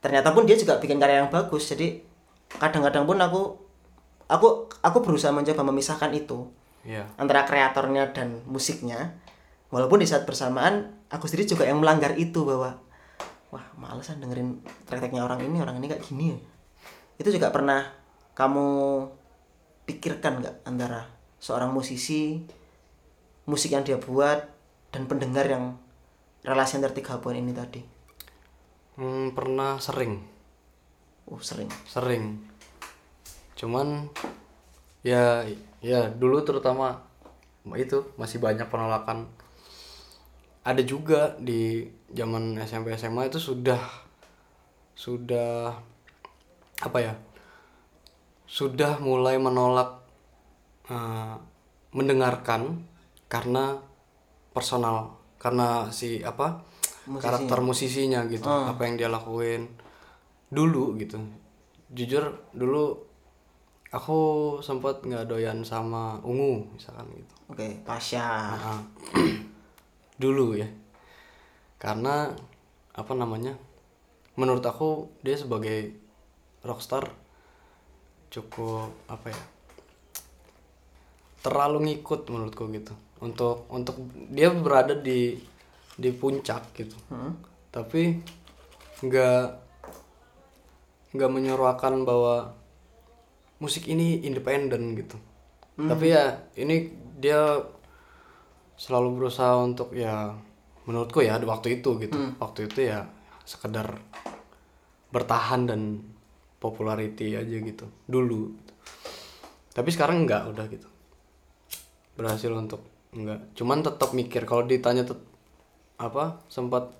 ternyata 0.00 0.32
pun 0.32 0.48
dia 0.48 0.56
juga 0.56 0.78
bikin 0.78 1.02
karya 1.02 1.26
yang 1.26 1.30
bagus. 1.30 1.66
Jadi 1.68 2.00
kadang-kadang 2.56 3.04
pun 3.04 3.18
aku 3.18 3.42
aku 4.30 4.48
aku 4.80 4.98
berusaha 5.02 5.34
mencoba 5.34 5.66
memisahkan 5.66 6.14
itu 6.14 6.46
ya 6.86 7.04
antara 7.18 7.44
kreatornya 7.44 8.14
dan 8.14 8.40
musiknya. 8.46 9.18
Walaupun 9.70 10.02
di 10.02 10.06
saat 10.06 10.26
bersamaan 10.26 10.94
aku 11.10 11.26
sendiri 11.26 11.46
juga 11.46 11.66
yang 11.66 11.78
melanggar 11.78 12.14
itu 12.18 12.42
bahwa 12.42 12.78
wah 13.50 13.66
malesan 13.74 14.22
dengerin 14.22 14.62
track-tracknya 14.86 15.26
orang 15.26 15.42
ini 15.42 15.58
orang 15.58 15.78
ini 15.78 15.90
kayak 15.90 16.02
gini 16.06 16.34
ya. 16.34 16.38
Itu 17.18 17.30
juga 17.34 17.50
pernah 17.50 17.86
kamu 18.38 18.66
pikirkan 19.86 20.42
nggak 20.42 20.56
antara 20.66 21.10
seorang 21.42 21.74
musisi 21.74 22.46
musik 23.48 23.74
yang 23.74 23.82
dia 23.82 23.98
buat 23.98 24.46
dan 24.90 25.06
pendengar 25.06 25.46
yang 25.46 25.78
relasi 26.42 26.78
antar 26.78 26.90
tiga 26.94 27.22
poin 27.22 27.38
ini 27.38 27.54
tadi? 27.54 27.82
Hmm, 28.98 29.32
pernah 29.32 29.78
sering. 29.78 30.18
Oh 31.30 31.38
sering. 31.38 31.70
Sering. 31.86 32.42
Cuman 33.54 34.10
ya 35.06 35.46
ya 35.80 36.10
dulu 36.10 36.42
terutama 36.42 37.00
itu 37.78 38.10
masih 38.18 38.42
banyak 38.42 38.66
penolakan. 38.66 39.30
Ada 40.66 40.82
juga 40.84 41.38
di 41.40 41.88
zaman 42.12 42.58
SMP 42.60 42.92
SMA 42.98 43.30
itu 43.30 43.40
sudah 43.40 43.80
sudah 44.98 45.72
apa 46.84 46.98
ya 47.00 47.14
sudah 48.44 48.98
mulai 49.00 49.38
menolak 49.38 50.02
eh, 50.90 51.36
mendengarkan 51.94 52.84
karena 53.30 53.78
personal. 54.52 55.16
Karena 55.40 55.88
si 55.88 56.20
apa 56.20 56.60
Musisinya. 57.08 57.22
karakter 57.24 57.58
musisinya 57.64 58.20
gitu 58.28 58.46
apa 58.46 58.80
yang 58.84 58.94
dia 59.00 59.08
lakuin. 59.08 59.66
Dulu 60.52 60.98
gitu. 61.00 61.18
Jujur 61.90 62.46
dulu 62.54 62.94
aku 63.90 64.18
sempat 64.62 65.02
nggak 65.02 65.26
doyan 65.26 65.64
sama 65.66 66.20
ungu 66.22 66.68
misalkan 66.76 67.08
gitu. 67.14 67.34
Oke 67.50 67.82
Pasha 67.82 68.54
Nah, 68.54 68.82
dulu 70.22 70.54
ya. 70.54 70.68
Karena 71.80 72.30
apa 72.94 73.12
namanya 73.16 73.56
menurut 74.36 74.62
aku 74.62 75.10
dia 75.24 75.34
sebagai 75.34 75.96
rockstar 76.64 77.08
cukup 78.30 78.92
apa 79.10 79.32
ya 79.32 79.42
terlalu 81.42 81.88
ngikut 81.88 82.28
menurutku 82.30 82.68
gitu 82.70 82.94
untuk 83.20 83.68
untuk 83.68 83.96
dia 84.32 84.48
berada 84.52 84.96
di 84.96 85.36
di 86.00 86.10
puncak 86.16 86.72
gitu. 86.76 86.96
Tapi 87.68 88.20
nggak 89.04 89.44
nggak 91.10 91.30
menyuarakan 91.30 92.04
bahwa 92.08 92.56
musik 93.60 93.86
ini 93.86 94.24
independen 94.24 94.96
gitu. 94.96 95.16
Tapi 95.80 96.12
ya 96.12 96.36
ini 96.60 96.92
dia 97.16 97.56
selalu 98.76 99.20
berusaha 99.20 99.60
untuk 99.60 99.92
ya 99.96 100.32
menurutku 100.84 101.20
ya 101.20 101.36
di 101.36 101.48
waktu 101.48 101.80
itu 101.80 102.00
gitu. 102.00 102.16
Waktu 102.40 102.68
itu 102.68 102.88
ya 102.88 103.04
sekedar 103.44 104.00
bertahan 105.12 105.68
dan 105.68 106.00
popularity 106.60 107.36
aja 107.36 107.56
gitu. 107.60 107.88
Dulu. 108.08 108.52
Tapi 109.72 109.88
sekarang 109.88 110.28
enggak 110.28 110.48
udah 110.52 110.66
gitu. 110.68 110.88
Berhasil 112.16 112.52
untuk 112.52 112.84
enggak. 113.16 113.40
Cuman 113.58 113.82
tetap 113.82 114.10
mikir 114.14 114.42
kalau 114.46 114.64
ditanya 114.66 115.02
tet- 115.06 115.28
apa 116.00 116.40
sempat 116.48 116.90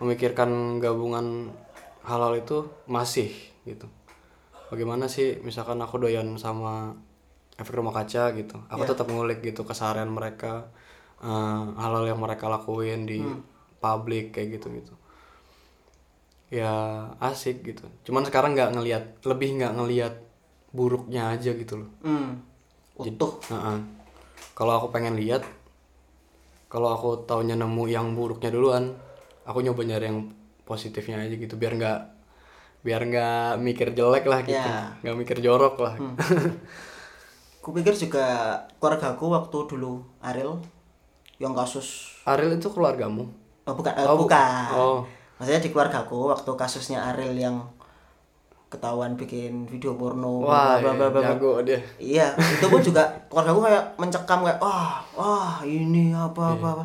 memikirkan 0.00 0.80
gabungan 0.80 1.52
halal 2.06 2.38
itu 2.38 2.66
masih 2.86 3.32
gitu. 3.66 3.86
Bagaimana 4.70 5.06
sih 5.06 5.38
misalkan 5.42 5.78
aku 5.82 5.98
doyan 6.02 6.34
sama 6.38 6.94
efek 7.58 7.74
rumah 7.76 7.94
kaca 7.94 8.34
gitu. 8.34 8.56
Aku 8.70 8.82
tetap 8.88 9.06
ngulik 9.10 9.42
gitu 9.42 9.62
keseharian 9.62 10.10
mereka 10.10 10.70
eh, 11.22 11.64
hal-hal 11.80 12.04
yang 12.06 12.20
mereka 12.22 12.46
lakuin 12.46 13.06
di 13.06 13.20
publik 13.82 14.34
kayak 14.34 14.58
gitu 14.58 14.68
gitu 14.74 14.94
ya 16.50 16.70
asik 17.18 17.66
gitu. 17.66 17.82
Cuman 18.06 18.22
sekarang 18.22 18.54
nggak 18.54 18.78
ngelihat 18.78 19.04
lebih 19.26 19.58
nggak 19.58 19.74
ngelihat 19.76 20.14
buruknya 20.70 21.34
aja 21.34 21.50
gitu 21.54 21.82
loh. 21.82 21.90
Hmm. 22.02 22.42
utuh. 22.96 23.36
Heeh. 23.50 23.78
Kalau 24.56 24.72
aku 24.74 24.88
pengen 24.88 25.14
lihat 25.14 25.44
kalau 26.66 26.90
aku 26.90 27.28
taunya 27.28 27.54
nemu 27.54 27.84
yang 27.86 28.16
buruknya 28.16 28.50
duluan 28.50 28.96
aku 29.44 29.62
nyoba 29.62 29.84
nyari 29.84 30.10
yang 30.10 30.32
positifnya 30.64 31.22
aja 31.22 31.36
gitu 31.36 31.54
biar 31.54 31.78
nggak 31.78 32.00
biar 32.82 33.02
nggak 33.02 33.50
mikir 33.60 33.88
jelek 33.92 34.24
lah 34.24 34.40
gitu. 34.42 34.54
Ya. 34.56 34.94
nggak 35.02 35.16
mikir 35.18 35.38
jorok 35.42 35.74
lah. 35.82 35.94
Kupikir 37.64 37.98
juga 37.98 38.26
keluargaku 38.78 39.26
waktu 39.26 39.58
dulu 39.66 39.98
Ariel 40.22 40.62
yang 41.42 41.50
kasus 41.50 42.14
Ariel 42.22 42.54
itu 42.56 42.70
keluargamu? 42.70 43.26
Oh, 43.66 43.74
bukan 43.74 43.90
eh, 43.98 44.06
Oh, 44.06 44.14
bu- 44.14 44.30
bukan. 44.30 44.70
oh. 44.72 44.98
maksudnya 45.36 45.58
di 45.58 45.70
keluargaku 45.74 46.30
waktu 46.30 46.50
kasusnya 46.54 47.02
Ariel 47.10 47.34
yang 47.34 47.56
ketahuan 48.76 49.16
bikin 49.16 49.64
video 49.64 49.96
porno 49.96 50.44
wah 50.44 50.76
bla, 50.76 50.92
bla, 50.92 51.08
bla, 51.08 51.08
bla, 51.08 51.20
bla. 51.24 51.30
jago 51.32 51.64
dia. 51.64 51.80
Iya 51.96 52.36
itu 52.36 52.66
pun 52.68 52.84
juga 52.84 53.08
keluargaku 53.32 53.64
kayak 53.64 53.84
mencekam 53.96 54.44
kayak 54.44 54.60
wah 54.60 55.00
wah 55.16 55.64
ini 55.64 56.12
apa 56.12 56.54
apa, 56.54 56.68
apa. 56.76 56.84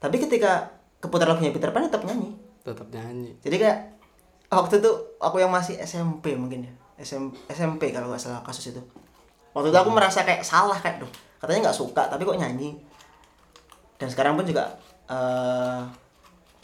tapi 0.00 0.16
ketika 0.16 0.64
keputar 1.04 1.28
lagunya 1.28 1.52
Peter 1.52 1.68
Pan 1.68 1.84
tetap 1.84 2.08
nyanyi. 2.08 2.32
Tetap 2.64 2.88
nyanyi. 2.88 3.36
Jadi 3.44 3.56
kayak 3.60 3.78
waktu 4.48 4.80
itu 4.80 4.90
aku 5.20 5.36
yang 5.36 5.52
masih 5.52 5.76
SMP 5.84 6.32
mungkin 6.32 6.64
ya. 6.64 6.72
SM, 6.94 7.28
SMP 7.52 7.92
kalau 7.92 8.08
nggak 8.08 8.22
salah 8.22 8.40
kasus 8.40 8.72
itu. 8.72 8.80
Waktu 9.52 9.68
itu 9.68 9.78
aku 9.78 9.92
merasa 9.92 10.24
kayak 10.24 10.40
salah 10.40 10.80
kayak 10.80 11.04
tuh 11.04 11.10
katanya 11.44 11.68
nggak 11.68 11.76
suka 11.76 12.08
tapi 12.08 12.24
kok 12.24 12.40
nyanyi? 12.40 12.72
Dan 14.00 14.08
sekarang 14.08 14.40
pun 14.40 14.48
juga 14.48 14.72
eh, 15.12 15.80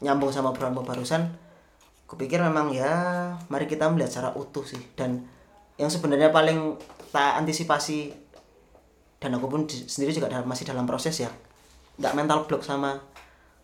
nyambung 0.01 0.33
sama 0.33 0.57
obrolan 0.57 0.73
barusan 0.73 1.29
kupikir 2.11 2.43
memang 2.43 2.75
ya 2.75 2.91
mari 3.47 3.71
kita 3.71 3.87
melihat 3.87 4.11
secara 4.11 4.31
utuh 4.35 4.67
sih. 4.67 4.83
Dan 4.99 5.23
yang 5.79 5.87
sebenarnya 5.87 6.35
paling 6.35 6.75
tak 7.15 7.39
antisipasi 7.39 8.11
dan 9.23 9.39
aku 9.39 9.47
pun 9.47 9.71
di- 9.71 9.87
sendiri 9.87 10.11
juga 10.11 10.27
dalam- 10.27 10.51
masih 10.51 10.67
dalam 10.67 10.85
proses 10.91 11.15
ya 11.23 11.31
nggak 12.01 12.17
mental 12.19 12.49
block 12.51 12.67
sama 12.67 12.99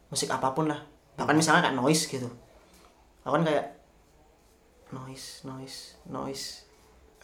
musik 0.07 0.31
apa 0.31 0.55
pun 0.55 0.71
lah. 0.71 0.79
Bahkan 1.19 1.35
misalnya 1.35 1.67
kayak 1.67 1.77
noise 1.77 2.07
gitu. 2.07 2.31
Aku 3.27 3.35
kan 3.35 3.43
kayak 3.43 3.83
noise 4.95 5.43
noise 5.43 5.99
noise. 6.07 6.63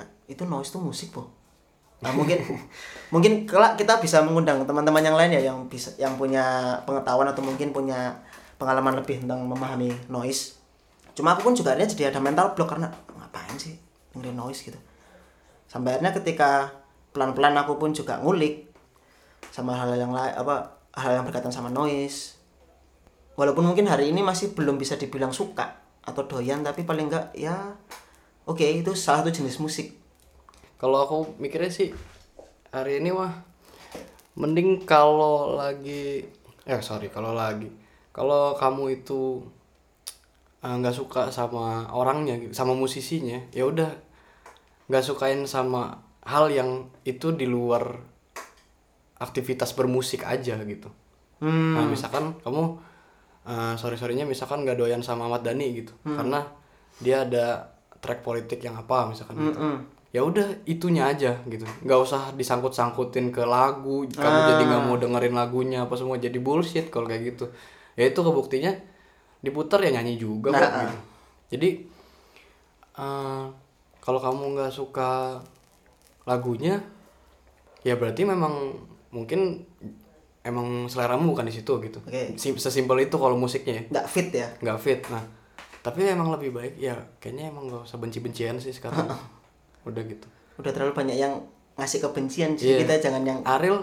Eh, 0.03 0.35
itu 0.35 0.43
noise 0.43 0.75
tuh 0.75 0.83
musik 0.83 1.14
po 1.14 1.29
nah, 2.03 2.11
mungkin 2.11 2.43
mungkin 3.14 3.33
kelak 3.47 3.79
kita 3.79 4.03
bisa 4.03 4.20
mengundang 4.27 4.66
teman-teman 4.66 5.05
yang 5.07 5.16
lain 5.16 5.39
ya 5.39 5.53
yang 5.53 5.70
bisa 5.70 5.95
yang 5.97 6.18
punya 6.18 6.75
pengetahuan 6.83 7.31
atau 7.31 7.41
mungkin 7.47 7.70
punya 7.70 8.18
pengalaman 8.59 8.99
lebih 8.99 9.23
tentang 9.23 9.47
memahami 9.47 9.95
noise 10.11 10.59
cuma 11.12 11.36
aku 11.36 11.50
pun 11.50 11.54
juga 11.56 11.76
akhirnya 11.76 11.92
jadi 11.92 12.04
ada 12.14 12.20
mental 12.20 12.56
block 12.56 12.76
karena 12.76 12.88
ngapain 13.16 13.56
sih 13.60 13.76
dengerin 14.12 14.36
noise? 14.36 14.60
gitu. 14.64 14.78
Sampai 15.68 15.96
akhirnya 15.96 16.12
ketika 16.16 16.72
pelan-pelan 17.12 17.56
aku 17.60 17.76
pun 17.76 17.92
juga 17.92 18.20
ngulik 18.20 18.68
sama 19.52 19.76
hal 19.76 19.92
yang 19.96 20.12
lain 20.12 20.32
apa 20.32 20.80
hal 20.96 21.20
yang 21.20 21.24
berkaitan 21.28 21.52
sama 21.52 21.68
noise. 21.68 22.40
Walaupun 23.36 23.64
mungkin 23.64 23.88
hari 23.88 24.12
ini 24.12 24.20
masih 24.20 24.52
belum 24.52 24.76
bisa 24.76 25.00
dibilang 25.00 25.32
suka 25.32 25.80
atau 26.04 26.28
doyan 26.28 26.60
tapi 26.60 26.84
paling 26.84 27.08
enggak 27.08 27.32
ya 27.32 27.78
oke 28.44 28.60
itu 28.60 28.92
salah 28.92 29.24
satu 29.24 29.32
jenis 29.32 29.60
musik. 29.60 29.96
Kalau 30.76 30.98
aku 31.04 31.16
mikirnya 31.40 31.72
sih 31.72 31.94
hari 32.72 33.00
ini 33.00 33.12
mah 33.12 33.32
mending 34.36 34.88
kalau 34.88 35.56
lagi 35.56 36.24
eh 36.64 36.80
sorry 36.80 37.12
kalau 37.12 37.36
lagi 37.36 37.68
kalau 38.16 38.56
kamu 38.56 39.02
itu 39.04 39.44
eh, 40.62 40.74
nggak 40.78 40.94
suka 40.94 41.28
sama 41.34 41.90
orangnya 41.92 42.38
gitu, 42.38 42.54
sama 42.54 42.72
musisinya 42.72 43.42
ya 43.50 43.66
udah. 43.66 43.90
Nggak 44.90 45.04
sukain 45.04 45.42
sama 45.46 45.98
hal 46.22 46.50
yang 46.54 46.90
itu 47.02 47.34
di 47.34 47.50
luar 47.50 47.98
aktivitas 49.18 49.74
bermusik 49.78 50.26
aja 50.26 50.58
gitu. 50.66 50.90
Hmm. 51.42 51.74
nah 51.74 51.82
misalkan 51.90 52.38
kamu 52.46 52.78
sorry 53.74 53.98
sorrynya 53.98 54.22
misalkan 54.22 54.62
nggak 54.62 54.78
doyan 54.78 55.02
sama 55.02 55.26
Ahmad 55.26 55.42
Dhani 55.42 55.82
gitu. 55.82 55.90
Karena 56.06 56.46
dia 57.02 57.26
ada 57.26 57.74
track 57.98 58.22
politik 58.22 58.62
yang 58.62 58.78
apa 58.78 59.10
misalkan 59.10 59.38
gitu. 59.38 59.58
Mm-mm. 59.58 59.76
ya 60.12 60.20
udah 60.22 60.66
itunya 60.68 61.08
aja 61.10 61.38
gitu. 61.50 61.66
Nggak 61.82 61.98
usah 62.02 62.22
disangkut 62.38 62.70
sangkutin 62.76 63.34
ke 63.34 63.42
lagu 63.42 64.06
kamu 64.06 64.38
jadi 64.54 64.62
nggak 64.68 64.82
mau 64.86 64.96
dengerin 64.98 65.34
lagunya 65.34 65.78
apa 65.86 65.94
semua 65.98 66.18
jadi 66.18 66.38
bullshit 66.38 66.90
kalau 66.92 67.10
kayak 67.10 67.34
gitu. 67.34 67.50
Ya 67.98 68.10
itu 68.10 68.20
kebuktinya 68.22 68.76
diputar 69.43 69.82
ya 69.82 69.90
nyanyi 69.93 70.16
juga 70.16 70.51
kok 70.51 70.70
gitu. 70.80 70.97
Jadi 71.53 71.68
eh, 72.95 73.45
kalau 73.99 74.18
kamu 74.18 74.43
nggak 74.55 74.72
suka 74.72 75.38
lagunya 76.22 76.78
ya 77.82 77.99
berarti 77.99 78.22
memang 78.22 78.78
mungkin 79.11 79.66
emang 80.43 80.86
seleramu 80.86 81.34
bukan 81.34 81.47
di 81.47 81.55
situ 81.55 81.72
gitu. 81.80 81.99
Oke. 82.03 82.34
Sim- 82.34 82.59
sesimpel 82.59 83.03
itu 83.03 83.14
kalau 83.14 83.34
musiknya 83.34 83.78
ya. 83.78 83.82
Nggak 83.90 84.07
fit 84.07 84.28
ya? 84.30 84.49
Nggak 84.59 84.78
fit 84.78 85.01
nah. 85.11 85.24
Tapi 85.82 86.07
emang 86.07 86.30
lebih 86.30 86.55
baik 86.55 86.78
ya 86.78 86.95
kayaknya 87.18 87.51
emang 87.51 87.66
gak 87.66 87.82
usah 87.82 87.99
benci-bencian 87.99 88.55
sih 88.57 88.70
sekarang. 88.70 89.11
Udah 89.88 90.03
gitu. 90.07 90.26
Udah 90.55 90.70
terlalu 90.70 90.95
banyak 90.95 91.18
yang 91.18 91.43
ngasih 91.74 91.99
kebencian 92.01 92.55
jadi 92.55 92.78
Iya. 92.78 92.80
kita 92.86 92.95
jangan 93.11 93.22
yang 93.24 93.38
Ariel 93.43 93.82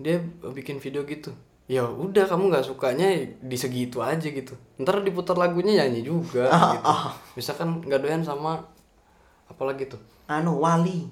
dia 0.00 0.22
bikin 0.46 0.78
video 0.78 1.02
gitu 1.04 1.34
ya 1.64 1.88
udah 1.88 2.28
kamu 2.28 2.52
nggak 2.52 2.66
sukanya 2.68 3.08
di 3.40 3.56
segitu 3.56 4.04
aja 4.04 4.28
gitu. 4.28 4.52
Ntar 4.76 5.00
diputar 5.00 5.36
lagunya 5.36 5.84
nyanyi 5.84 6.04
juga 6.04 6.48
gitu. 6.76 6.92
Misalkan 7.40 7.80
nggak 7.80 8.00
doyan 8.04 8.20
sama 8.20 8.60
apalagi 9.48 9.88
tuh? 9.88 10.00
Anu 10.28 10.60
wali. 10.60 11.08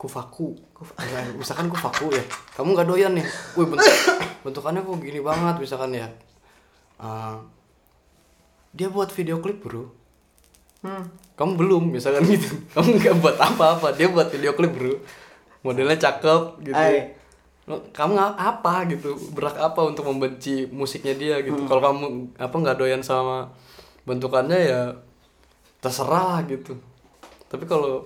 Kufaku. 0.00 0.56
Ya, 1.00 1.20
misalkan 1.40 1.68
kufaku 1.68 2.12
ya. 2.12 2.24
Kamu 2.56 2.72
nggak 2.72 2.88
doyan 2.88 3.12
nih. 3.16 3.26
Wih 3.56 3.68
bentuk 3.68 3.94
bentukannya 4.44 4.80
kok 4.84 4.96
gini 5.00 5.20
banget 5.20 5.56
misalkan 5.60 5.92
ya. 5.92 6.08
Ah, 6.96 7.40
dia 8.72 8.88
buat 8.88 9.12
video 9.12 9.44
klip 9.44 9.60
bro. 9.60 9.88
Hmm. 10.84 11.08
kamu 11.40 11.56
belum 11.56 11.84
misalkan 11.96 12.28
gitu. 12.28 12.44
Kamu 12.76 13.00
nggak 13.00 13.16
buat 13.24 13.36
apa-apa. 13.40 13.96
Dia 13.96 14.12
buat 14.12 14.28
video 14.28 14.52
klip 14.52 14.76
bro. 14.76 15.00
Modelnya 15.64 15.96
cakep 15.96 16.60
gitu. 16.60 16.76
Ay. 16.76 17.16
Kamu 17.66 18.14
apa 18.20 18.84
gitu? 18.92 19.16
Berak 19.32 19.56
apa 19.56 19.80
untuk 19.88 20.04
membenci 20.04 20.68
musiknya 20.68 21.14
dia 21.16 21.36
gitu? 21.40 21.64
Kalau 21.64 21.80
kamu 21.80 22.36
apa 22.36 22.52
nggak 22.54 22.76
doyan 22.76 23.00
sama 23.00 23.48
bentukannya 24.04 24.58
ya 24.68 24.82
terserah 25.80 26.36
lah 26.36 26.40
gitu. 26.44 26.76
Tapi 27.48 27.64
kalau 27.64 28.04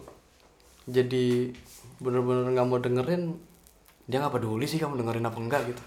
jadi 0.87 1.51
bener-bener 1.99 2.55
nggak 2.55 2.69
mau 2.71 2.79
dengerin 2.79 3.35
dia 4.07 4.23
nggak 4.23 4.41
peduli 4.41 4.65
sih 4.65 4.79
kamu 4.79 5.03
dengerin 5.03 5.27
apa 5.27 5.39
enggak 5.43 5.63
gitu. 5.75 5.83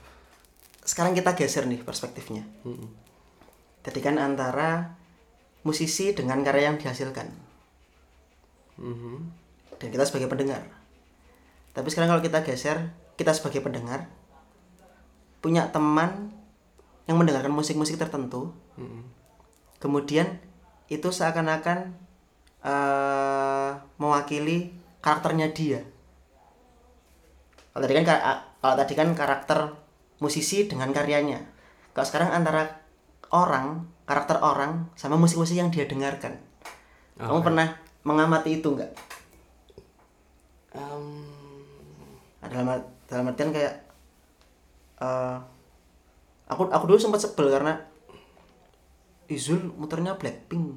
Sekarang 0.83 1.15
kita 1.15 1.31
geser 1.33 1.63
nih 1.65 1.79
perspektifnya. 1.79 2.43
Tadi 3.81 3.99
kan 4.03 4.19
antara 4.19 4.99
musisi 5.63 6.11
dengan 6.11 6.43
karya 6.43 6.73
yang 6.73 6.77
dihasilkan. 6.77 7.51
Mhm. 8.81 9.17
dan 9.81 9.89
kita 9.89 10.05
sebagai 10.05 10.29
pendengar. 10.29 10.61
Tapi 11.73 11.89
sekarang 11.89 12.13
kalau 12.13 12.21
kita 12.21 12.45
geser 12.45 12.93
kita 13.19 13.31
sebagai 13.35 13.63
pendengar 13.63 14.07
punya 15.41 15.67
teman 15.73 16.29
yang 17.09 17.17
mendengarkan 17.17 17.51
musik-musik 17.51 17.97
tertentu 17.97 18.53
kemudian 19.81 20.37
itu 20.91 21.09
seakan-akan 21.09 21.95
eh, 22.61 23.71
mewakili 23.97 24.75
karakternya 25.01 25.49
dia. 25.55 25.81
Kalau 27.71 27.81
tadi 27.81 27.93
kan 27.97 28.05
kalau 28.61 28.75
tadi 28.77 28.93
kan 28.93 29.09
karakter 29.17 29.59
musisi 30.21 30.69
dengan 30.69 30.93
karyanya. 30.93 31.41
Kalau 31.95 32.05
sekarang 32.05 32.29
antara 32.35 32.83
orang 33.33 33.87
karakter 34.05 34.37
orang 34.43 34.91
sama 34.99 35.17
musik-musik 35.17 35.57
yang 35.57 35.71
dia 35.73 35.87
dengarkan. 35.87 36.37
Kamu 37.17 37.41
pernah 37.41 37.79
mengamati 38.03 38.59
itu 38.59 38.67
nggak? 38.75 38.91
Em, 40.75 41.05
Nah, 42.41 42.49
dalam 43.11 43.27
art- 43.27 43.35
dalam 43.35 43.51
artian 43.51 43.51
kayak 43.51 43.73
eh, 44.97 45.37
aku 46.47 46.71
aku 46.71 46.83
dulu 46.87 46.95
sempat 46.97 47.19
sebel 47.19 47.51
karena 47.51 47.75
Izul 49.27 49.71
muternya 49.75 50.15
Blackpink. 50.15 50.75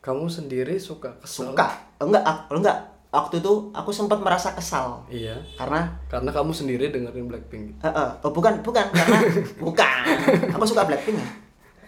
Kamu 0.00 0.28
sendiri 0.28 0.76
suka 0.76 1.16
kesel? 1.18 1.52
Suka. 1.52 1.68
Enggak 1.96 2.24
aku 2.24 2.60
enggak. 2.60 2.78
Waktu 3.08 3.40
itu 3.40 3.72
aku 3.72 3.88
sempat 3.88 4.20
merasa 4.20 4.52
kesal. 4.52 5.00
Iya. 5.08 5.40
Karena 5.56 5.88
karena 6.08 6.28
kamu 6.28 6.52
sendiri 6.52 6.92
dengerin 6.92 7.24
Blackpink? 7.24 7.80
Eh, 7.80 7.88
eh, 7.88 8.10
oh 8.20 8.32
bukan 8.32 8.60
bukan. 8.60 8.84
Karena 8.92 9.18
bukan. 9.64 10.04
Aku 10.52 10.64
suka 10.68 10.84
Blackpink 10.84 11.16
ya. 11.16 11.28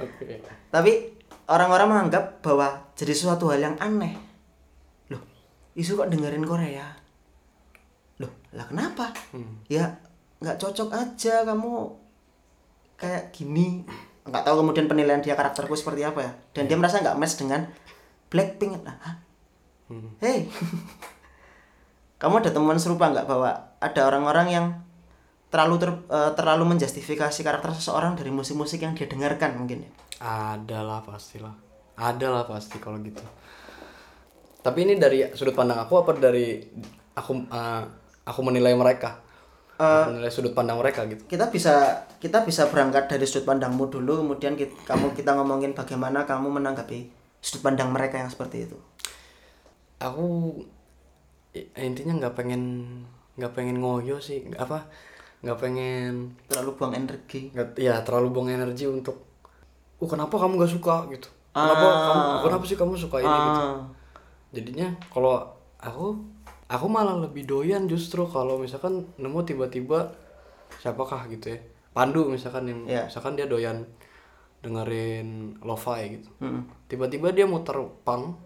Oke. 0.00 0.40
Tapi 0.72 0.92
orang-orang 1.44 1.88
menganggap 1.88 2.40
bahwa 2.40 2.88
jadi 2.96 3.12
sesuatu 3.12 3.52
hal 3.52 3.60
yang 3.60 3.76
aneh. 3.76 4.16
Loh 5.12 5.20
Isu 5.76 6.00
kok 6.00 6.08
dengerin 6.08 6.48
Korea 6.48 6.88
lah 8.56 8.64
kenapa? 8.64 9.12
Ya 9.68 10.00
nggak 10.38 10.56
cocok 10.56 10.88
aja 10.94 11.44
kamu 11.44 11.92
kayak 12.96 13.34
gini. 13.34 13.84
Nggak 14.28 14.44
tahu 14.44 14.64
kemudian 14.64 14.86
penilaian 14.88 15.20
dia 15.20 15.36
karakterku 15.36 15.76
seperti 15.76 16.04
apa 16.04 16.20
ya. 16.24 16.32
Dan 16.56 16.68
dia 16.68 16.76
merasa 16.76 17.00
nggak 17.00 17.18
match 17.18 17.36
dengan 17.40 17.68
Blackpink. 18.28 18.84
Nah, 18.84 18.96
hah? 19.00 19.16
hey. 20.20 20.48
Kamu 22.20 22.42
ada 22.42 22.50
temuan 22.50 22.76
serupa 22.76 23.08
nggak 23.08 23.30
bahwa 23.30 23.50
ada 23.78 24.00
orang-orang 24.04 24.46
yang 24.50 24.66
terlalu 25.48 25.80
ter- 25.80 26.04
eh, 26.12 26.32
terlalu 26.36 26.76
menjustifikasi 26.76 27.40
karakter 27.40 27.72
seseorang 27.72 28.18
dari 28.18 28.28
musik-musik 28.28 28.84
yang 28.84 28.92
dia 28.92 29.08
dengarkan 29.08 29.56
mungkin 29.56 29.86
ya? 29.86 29.90
Ada 30.20 30.84
lah 30.84 31.00
pastilah. 31.06 31.54
Ada 31.96 32.26
lah 32.28 32.44
pasti 32.44 32.76
kalau 32.82 33.00
gitu. 33.00 33.22
Tapi 34.60 34.78
ini 34.84 34.98
dari 34.98 35.24
sudut 35.32 35.54
pandang 35.56 35.80
aku 35.80 36.04
apa 36.04 36.12
dari 36.18 36.58
aku 37.16 37.32
eh, 37.48 37.82
aku 38.28 38.44
menilai 38.44 38.76
mereka? 38.76 39.24
Aku 39.78 40.12
menilai 40.12 40.28
sudut 40.28 40.52
pandang 40.52 40.76
mereka 40.76 41.06
gitu. 41.06 41.22
kita 41.30 41.48
bisa 41.48 42.04
kita 42.18 42.42
bisa 42.42 42.66
berangkat 42.68 43.08
dari 43.08 43.24
sudut 43.24 43.46
pandangmu 43.46 43.88
dulu 43.88 44.26
kemudian 44.26 44.58
kita, 44.58 44.74
kamu 44.84 45.14
kita 45.14 45.38
ngomongin 45.38 45.72
bagaimana 45.72 46.26
kamu 46.28 46.60
menanggapi 46.60 47.08
sudut 47.40 47.62
pandang 47.64 47.88
mereka 47.94 48.20
yang 48.20 48.28
seperti 48.28 48.68
itu. 48.68 48.76
Aku 50.02 50.58
intinya 51.78 52.18
nggak 52.18 52.34
pengen 52.36 52.62
nggak 53.38 53.54
pengen 53.54 53.78
ngoyo 53.78 54.18
sih 54.18 54.42
apa 54.58 54.90
nggak 55.46 55.58
pengen 55.62 56.34
terlalu 56.50 56.70
buang 56.74 56.94
energi. 56.98 57.54
Nggak 57.54 57.78
ya 57.78 58.02
terlalu 58.02 58.34
buang 58.34 58.50
energi 58.50 58.90
untuk 58.90 59.22
uh 59.98 60.08
kenapa 60.10 60.34
kamu 60.34 60.58
nggak 60.58 60.74
suka? 60.74 61.06
gitu. 61.14 61.30
Kenapa 61.54 61.86
kamu 61.86 62.22
kenapa 62.46 62.64
sih 62.66 62.76
kamu 62.78 62.92
suka 62.98 63.16
ini? 63.22 63.30
gitu. 63.30 63.62
Ah, 63.62 63.78
jadinya 64.50 64.88
kalau 65.10 65.38
aku 65.78 66.18
aku 66.68 66.86
malah 66.86 67.16
lebih 67.16 67.44
doyan 67.44 67.88
justru 67.88 68.24
kalau 68.24 68.60
misalkan 68.60 69.08
nemu 69.16 69.40
tiba-tiba 69.42 70.12
siapakah 70.78 71.24
gitu 71.28 71.56
ya. 71.56 71.58
Pandu 71.90 72.28
misalkan 72.28 72.68
yang 72.68 72.80
Iya. 72.84 73.02
misalkan 73.08 73.34
dia 73.34 73.48
doyan 73.48 73.82
dengerin 74.58 75.58
lo-fi 75.62 76.18
gitu. 76.18 76.28
Mm. 76.42 76.66
tiba-tiba 76.90 77.30
dia 77.30 77.46
muter 77.46 77.78
punk 78.02 78.36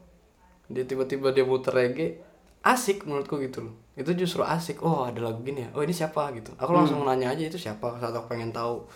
dia 0.69 0.85
tiba-tiba 0.85 1.33
dia 1.33 1.45
muter 1.45 1.73
reggae 1.73 2.21
asik 2.63 3.05
menurutku 3.05 3.41
gitu 3.41 3.65
loh. 3.67 3.75
Itu 3.99 4.15
justru 4.15 4.41
asik. 4.41 4.81
Oh 4.87 5.03
ada 5.05 5.19
lagu 5.21 5.43
gini 5.43 5.67
ya? 5.67 5.71
Oh 5.75 5.83
ini 5.83 5.91
siapa 5.91 6.31
gitu. 6.33 6.55
Aku 6.57 6.71
langsung 6.73 7.03
nanya 7.03 7.35
aja 7.35 7.43
itu 7.45 7.59
siapa? 7.59 7.99
Saat 7.99 8.15
aku 8.15 8.31
pengen 8.31 8.55
tahu 8.55 8.87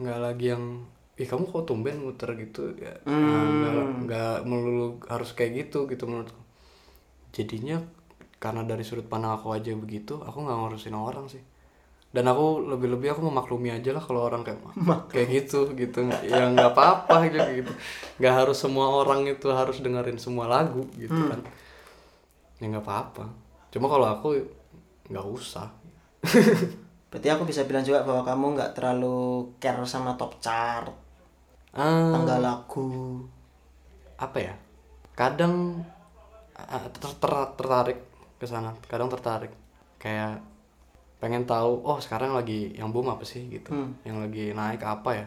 nggak 0.00 0.18
lagi 0.22 0.54
yang 0.54 0.86
ih 1.18 1.28
kamu 1.28 1.44
kok 1.44 1.66
tumben 1.66 2.00
muter 2.00 2.32
gitu? 2.38 2.72
Ya 2.78 2.94
Nah, 3.04 3.42
nggak 3.44 3.74
nggak 4.06 4.36
melulu 4.46 5.02
harus 5.10 5.34
kayak 5.34 5.68
gitu 5.68 5.84
gitu 5.90 6.06
menurutku. 6.06 6.38
Jadinya 7.34 7.82
karena 8.40 8.64
dari 8.64 8.80
sudut 8.82 9.04
pandang 9.04 9.36
aku 9.36 9.52
aja 9.52 9.70
begitu 9.76 10.16
aku 10.18 10.42
nggak 10.42 10.56
ngurusin 10.56 10.96
orang 10.96 11.28
sih. 11.28 11.44
Dan 12.10 12.26
aku 12.26 12.66
lebih-lebih 12.66 13.14
aku 13.14 13.22
memaklumi 13.22 13.70
aja 13.70 13.94
lah 13.94 14.02
kalau 14.02 14.26
orang 14.26 14.42
kayak 14.42 14.58
kayak 15.14 15.28
gitu 15.30 15.70
gitu. 15.78 16.10
Ya 16.26 16.50
nggak 16.50 16.74
apa-apa 16.74 17.30
aja 17.30 17.46
gitu. 17.54 17.70
Nggak 18.18 18.34
harus 18.34 18.58
semua 18.58 18.90
orang 18.90 19.22
itu 19.30 19.46
harus 19.54 19.78
dengerin 19.78 20.18
semua 20.18 20.50
lagu 20.50 20.82
gitu 20.98 21.14
kan. 21.14 21.38
Ya 22.58 22.66
nggak 22.66 22.82
apa-apa. 22.82 23.30
Cuma 23.70 23.86
kalau 23.86 24.10
aku 24.10 24.42
nggak 25.06 25.26
usah. 25.30 25.70
Berarti 27.10 27.28
aku 27.30 27.46
bisa 27.46 27.62
bilang 27.62 27.86
juga 27.86 28.02
bahwa 28.02 28.26
kamu 28.26 28.58
nggak 28.58 28.72
terlalu 28.74 29.50
care 29.62 29.82
sama 29.86 30.18
top 30.18 30.38
chart 30.42 30.90
Ah, 31.70 32.10
tanggal 32.10 32.42
lagu. 32.42 33.22
Apa 34.18 34.38
ya? 34.42 34.54
Kadang 35.14 35.78
ah, 36.58 36.90
ter- 36.90 37.18
ter- 37.22 37.52
tertarik 37.54 38.09
ke 38.40 38.48
sana 38.48 38.72
kadang 38.88 39.12
tertarik. 39.12 39.52
Kayak 40.00 40.40
pengen 41.20 41.44
tahu 41.44 41.84
oh 41.84 42.00
sekarang 42.00 42.32
lagi 42.32 42.72
yang 42.72 42.88
boom 42.88 43.12
apa 43.12 43.28
sih 43.28 43.44
gitu. 43.52 43.76
Hmm. 43.76 44.00
yang 44.08 44.24
lagi 44.24 44.56
naik 44.56 44.80
apa 44.80 45.10
ya? 45.12 45.26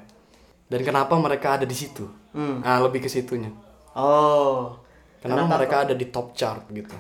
Dan 0.66 0.82
kenapa 0.82 1.14
mereka 1.22 1.61
ada 1.61 1.70
di 1.70 1.78
situ? 1.78 2.09
Hmm. 2.34 2.66
nah 2.66 2.82
lebih 2.82 3.05
ke 3.05 3.09
situnya. 3.14 3.53
Oh. 3.93 4.74
kenapa, 5.22 5.45
Kenapa 5.45 5.53
mereka 5.61 5.76
ada 5.86 5.93
di 5.93 6.09
top 6.09 6.34
chart 6.34 6.66
gitu? 6.74 6.97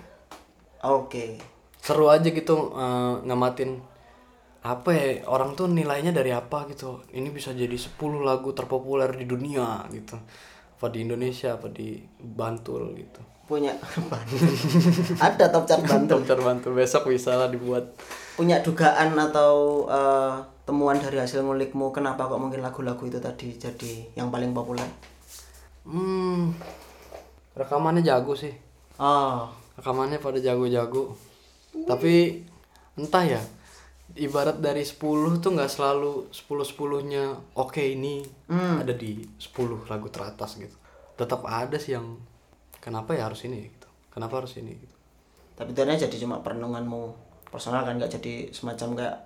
Oke. 0.85 1.41
seru 1.83 2.07
aja 2.07 2.31
gitu 2.31 2.71
eh, 2.79 3.13
ngamatin 3.27 3.75
apa 4.63 4.95
ya 4.95 5.27
orang 5.27 5.51
tuh 5.51 5.67
nilainya 5.67 6.13
dari 6.13 6.31
apa 6.31 6.69
gitu. 6.69 7.01
Ini 7.11 7.27
bisa 7.33 7.51
jadi 7.51 7.75
10 7.75 8.21
lagu 8.23 8.53
terpopuler 8.55 9.11
di 9.11 9.25
dunia 9.25 9.83
gitu. 9.91 10.15
Apa 10.77 10.87
di 10.93 11.03
Indonesia 11.03 11.57
apa 11.57 11.67
di 11.67 11.99
Bantul 12.21 12.93
gitu 12.95 13.33
Punya 13.53 13.69
Ada 15.29 15.45
top 15.47 15.63
chart 15.63 15.85
Bantul. 15.85 16.09
Top 16.09 16.21
chart 16.25 16.41
Bantul 16.41 16.73
besok 16.73 17.07
bisa 17.07 17.33
lah 17.33 17.47
dibuat 17.47 17.85
Punya 18.33 18.59
dugaan 18.59 19.13
atau 19.13 19.85
eh, 19.85 20.33
temuan 20.63 20.95
dari 20.95 21.19
hasil 21.19 21.39
ngulikmu 21.39 21.91
kenapa 21.91 22.25
kok 22.25 22.39
mungkin 22.39 22.59
lagu-lagu 22.59 23.03
itu 23.03 23.19
tadi 23.19 23.53
jadi 23.53 24.15
yang 24.15 24.31
paling 24.31 24.49
populer? 24.51 24.87
hmm 25.83 26.55
rekamannya 27.53 28.01
jago 28.01 28.31
sih 28.33 28.55
Oh. 28.95 29.51
rekamannya 29.75 30.17
pada 30.17 30.39
jago-jago 30.39 31.11
tapi 31.83 32.39
entah 32.95 33.25
ya 33.27 33.41
ibarat 34.15 34.57
dari 34.57 34.81
10 34.81 34.95
tuh 35.37 35.51
nggak 35.51 35.67
selalu 35.67 36.29
10 36.29 36.39
10 36.63 37.11
nya 37.11 37.25
oke 37.53 37.83
ini 37.83 38.23
ada 38.79 38.93
di 38.93 39.19
10 39.35 39.51
lagu 39.83 40.07
teratas 40.07 40.55
gitu 40.55 40.77
tetap 41.13 41.43
ada 41.43 41.75
sih 41.75 41.93
yang 41.93 42.15
kenapa 42.83 43.15
ya 43.15 43.31
harus 43.31 43.47
ini 43.47 43.71
gitu? 43.71 43.87
Kenapa 44.11 44.43
harus 44.43 44.59
ini 44.59 44.75
gitu? 44.75 44.95
Tapi 45.55 45.71
itu 45.71 45.79
aja 45.79 45.95
jadi 46.03 46.17
cuma 46.19 46.43
perenunganmu 46.43 47.01
personal 47.47 47.87
kan 47.87 47.95
nggak 47.95 48.11
jadi 48.19 48.51
semacam 48.51 48.99
kayak 48.99 49.17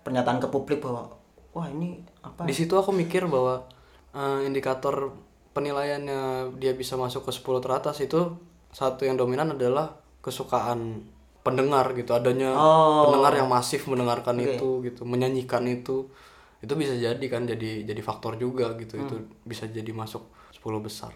pernyataan 0.00 0.40
ke 0.40 0.48
publik 0.48 0.80
bahwa 0.80 1.12
wah 1.52 1.66
ini 1.68 2.00
apa? 2.22 2.46
di 2.46 2.54
situ 2.54 2.72
aku 2.78 2.94
mikir 2.94 3.26
bahwa 3.26 3.66
eh, 4.14 4.46
indikator 4.48 5.12
penilaiannya 5.52 6.52
dia 6.56 6.72
bisa 6.72 6.96
masuk 6.96 7.28
ke 7.28 7.32
10 7.34 7.60
teratas 7.60 7.98
itu 8.00 8.38
satu 8.70 9.04
yang 9.04 9.18
dominan 9.18 9.52
adalah 9.56 9.98
kesukaan 10.22 11.04
pendengar 11.40 11.94
gitu. 11.96 12.12
Adanya 12.12 12.52
Oh. 12.54 13.08
pendengar 13.08 13.32
yang 13.38 13.48
masif 13.48 13.86
mendengarkan 13.88 14.36
itu 14.42 14.82
gitu. 14.84 15.02
Menyanyikan 15.06 15.64
itu. 15.64 16.10
Itu 16.60 16.72
bisa 16.74 16.92
jadi 16.98 17.22
kan 17.30 17.46
jadi 17.48 17.86
jadi 17.88 18.02
faktor 18.04 18.36
juga 18.36 18.74
gitu. 18.76 18.98
Itu 19.00 19.16
bisa 19.48 19.64
jadi 19.70 19.90
masuk 19.96 20.28
10 20.52 20.82
besar 20.82 21.12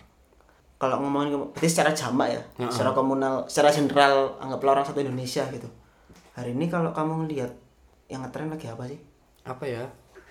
Kalau 0.80 0.96
ngomongin 1.04 1.36
berarti 1.52 1.68
secara 1.68 1.92
jamak 1.92 2.32
ya, 2.32 2.42
secara 2.72 2.96
komunal, 2.96 3.44
secara 3.52 3.68
general 3.68 4.40
anggaplah 4.40 4.80
orang 4.80 4.86
satu 4.88 5.04
Indonesia 5.04 5.44
gitu. 5.52 5.68
Hari 6.32 6.56
ini 6.56 6.72
kalau 6.72 6.96
kamu 6.96 7.28
ngelihat 7.28 7.52
yang 8.08 8.24
ngetren 8.24 8.48
lagi 8.48 8.64
apa 8.64 8.88
sih? 8.88 9.00
apa 9.44 9.64
ya? 9.64 9.84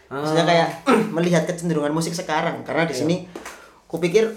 Maksudnya 0.09 0.45
kayak 0.45 0.69
melihat 1.15 1.43
kecenderungan 1.45 1.93
musik 1.93 2.17
sekarang 2.17 2.65
karena 2.65 2.89
di 2.89 2.95
sini 2.97 3.15
kupikir 3.85 4.29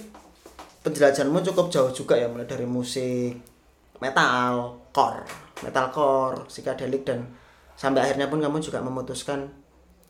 penjelajahanmu 0.84 1.40
cukup 1.52 1.72
jauh 1.72 1.92
juga 1.94 2.18
ya 2.18 2.28
mulai 2.28 2.44
dari 2.44 2.68
musik 2.68 3.40
metal, 4.02 4.82
core, 4.90 5.24
metalcore, 5.62 6.44
psychedelic 6.50 7.06
dan 7.06 7.24
sampai 7.78 8.02
akhirnya 8.04 8.26
pun 8.26 8.42
kamu 8.42 8.58
juga 8.58 8.82
memutuskan 8.82 9.48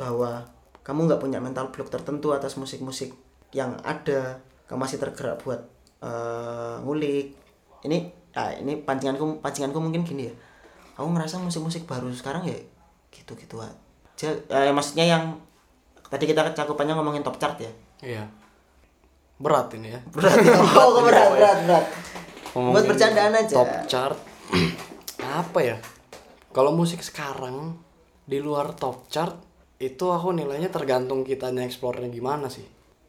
bahwa 0.00 0.48
kamu 0.82 1.06
nggak 1.06 1.20
punya 1.22 1.38
mental 1.38 1.70
block 1.70 1.92
tertentu 1.92 2.34
atas 2.34 2.58
musik-musik 2.58 3.14
yang 3.52 3.76
ada, 3.84 4.40
kamu 4.66 4.88
masih 4.88 4.98
tergerak 4.98 5.44
buat 5.44 5.60
eh, 6.02 6.74
ngulik. 6.82 7.38
Ini 7.86 7.98
ah, 8.34 8.50
ini 8.58 8.82
pancinganku 8.82 9.38
pancinganku 9.38 9.78
mungkin 9.78 10.02
gini 10.02 10.28
ya. 10.28 10.34
Aku 10.98 11.08
ngerasa 11.08 11.40
musik-musik 11.40 11.86
baru 11.86 12.10
sekarang 12.12 12.44
ya 12.44 12.58
gitu-gitu 13.14 13.62
aja. 13.62 14.28
Eh, 14.28 14.72
maksudnya 14.74 15.06
yang 15.06 15.38
tadi 16.12 16.28
kita 16.28 16.52
cakupannya 16.52 16.92
ngomongin 16.98 17.24
top 17.24 17.40
chart 17.40 17.56
ya. 17.56 17.72
iya 18.02 18.26
berat 19.42 19.74
ini 19.74 19.90
ya 19.90 20.00
Berat. 20.14 20.38
oh, 20.78 21.02
berat, 21.02 21.28
berat, 21.34 21.58
berat. 21.66 21.86
Ngomongin 22.54 22.74
Buat 22.78 22.84
bercandaan 22.94 23.32
aja. 23.34 23.54
Top 23.58 23.72
chart 23.90 24.18
apa 25.42 25.58
ya? 25.64 25.76
Kalau 26.54 26.70
musik 26.70 27.02
sekarang 27.02 27.80
di 28.22 28.38
luar 28.38 28.76
top 28.78 29.10
chart 29.10 29.34
itu 29.82 30.14
aku 30.14 30.30
nilainya 30.30 30.70
tergantung 30.70 31.26
kitanya 31.26 31.66
eksplornya 31.66 32.06
gimana 32.12 32.46
sih. 32.46 32.62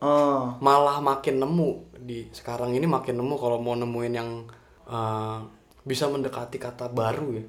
Oh, 0.03 0.51
Malah 0.59 0.99
makin 0.99 1.39
nemu 1.39 1.69
di 2.03 2.27
sekarang 2.29 2.75
ini 2.75 2.83
makin 2.83 3.15
nemu 3.15 3.39
kalau 3.39 3.55
mau 3.57 3.71
nemuin 3.73 4.13
yang 4.13 4.43
eh, 4.83 5.39
bisa 5.81 6.11
mendekati 6.11 6.59
kata 6.59 6.91
baru 6.91 7.39
ya. 7.39 7.45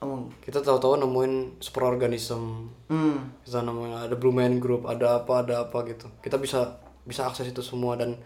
oh. 0.00 0.32
Kita 0.40 0.64
tahu-tahu 0.64 0.96
nemuin 0.98 1.60
superorganism, 1.60 2.72
Hmm. 2.88 3.36
kita 3.44 3.60
nemuin 3.60 4.08
ada 4.08 4.16
Blue 4.16 4.32
Man 4.32 4.56
Group, 4.56 4.88
ada 4.88 5.20
apa 5.20 5.44
ada 5.44 5.68
apa 5.68 5.84
gitu. 5.84 6.08
Kita 6.18 6.40
bisa 6.40 6.80
bisa 7.04 7.28
akses 7.28 7.48
itu 7.48 7.60
semua 7.60 7.96
dan 7.96 8.16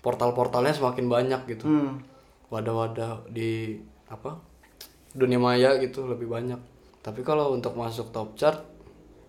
portal-portalnya 0.00 0.72
semakin 0.72 1.06
banyak 1.06 1.40
gitu 1.46 1.68
Hmm. 1.68 2.00
wadah-wadah 2.48 3.28
di 3.28 3.76
apa 4.08 4.40
dunia 5.12 5.36
maya 5.36 5.76
gitu 5.76 6.06
lebih 6.06 6.26
banyak 6.26 6.56
tapi 7.00 7.20
kalau 7.20 7.52
untuk 7.52 7.74
masuk 7.74 8.08
top 8.10 8.32
chart 8.34 8.62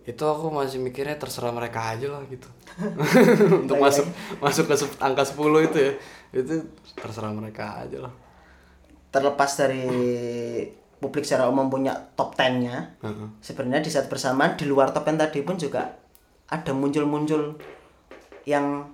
itu 0.02 0.24
aku 0.26 0.50
masih 0.50 0.82
mikirnya 0.82 1.14
terserah 1.14 1.54
mereka 1.54 1.94
aja 1.94 2.10
lah 2.10 2.22
gitu 2.26 2.50
untuk 3.62 3.78
masuk 3.78 4.06
masuk 4.42 4.66
ke 4.66 4.74
angka 4.98 5.22
10 5.22 5.68
itu 5.70 5.78
ya 5.78 5.92
itu 6.34 6.54
terserah 6.98 7.30
mereka 7.30 7.86
aja 7.86 8.08
lah 8.08 8.14
Terlepas 9.12 9.60
dari 9.60 9.84
publik 10.96 11.28
secara 11.28 11.44
umum 11.52 11.68
punya 11.68 11.92
top 12.16 12.32
10-nya, 12.32 12.96
Heeh. 13.04 13.28
sebenarnya 13.44 13.84
di 13.84 13.92
saat 13.92 14.08
bersamaan 14.08 14.56
di 14.56 14.64
luar 14.64 14.88
top 14.96 15.04
10 15.04 15.20
tadi 15.20 15.44
pun 15.44 15.60
juga 15.60 16.00
ada 16.48 16.72
muncul-muncul 16.72 17.60
yang 18.48 18.88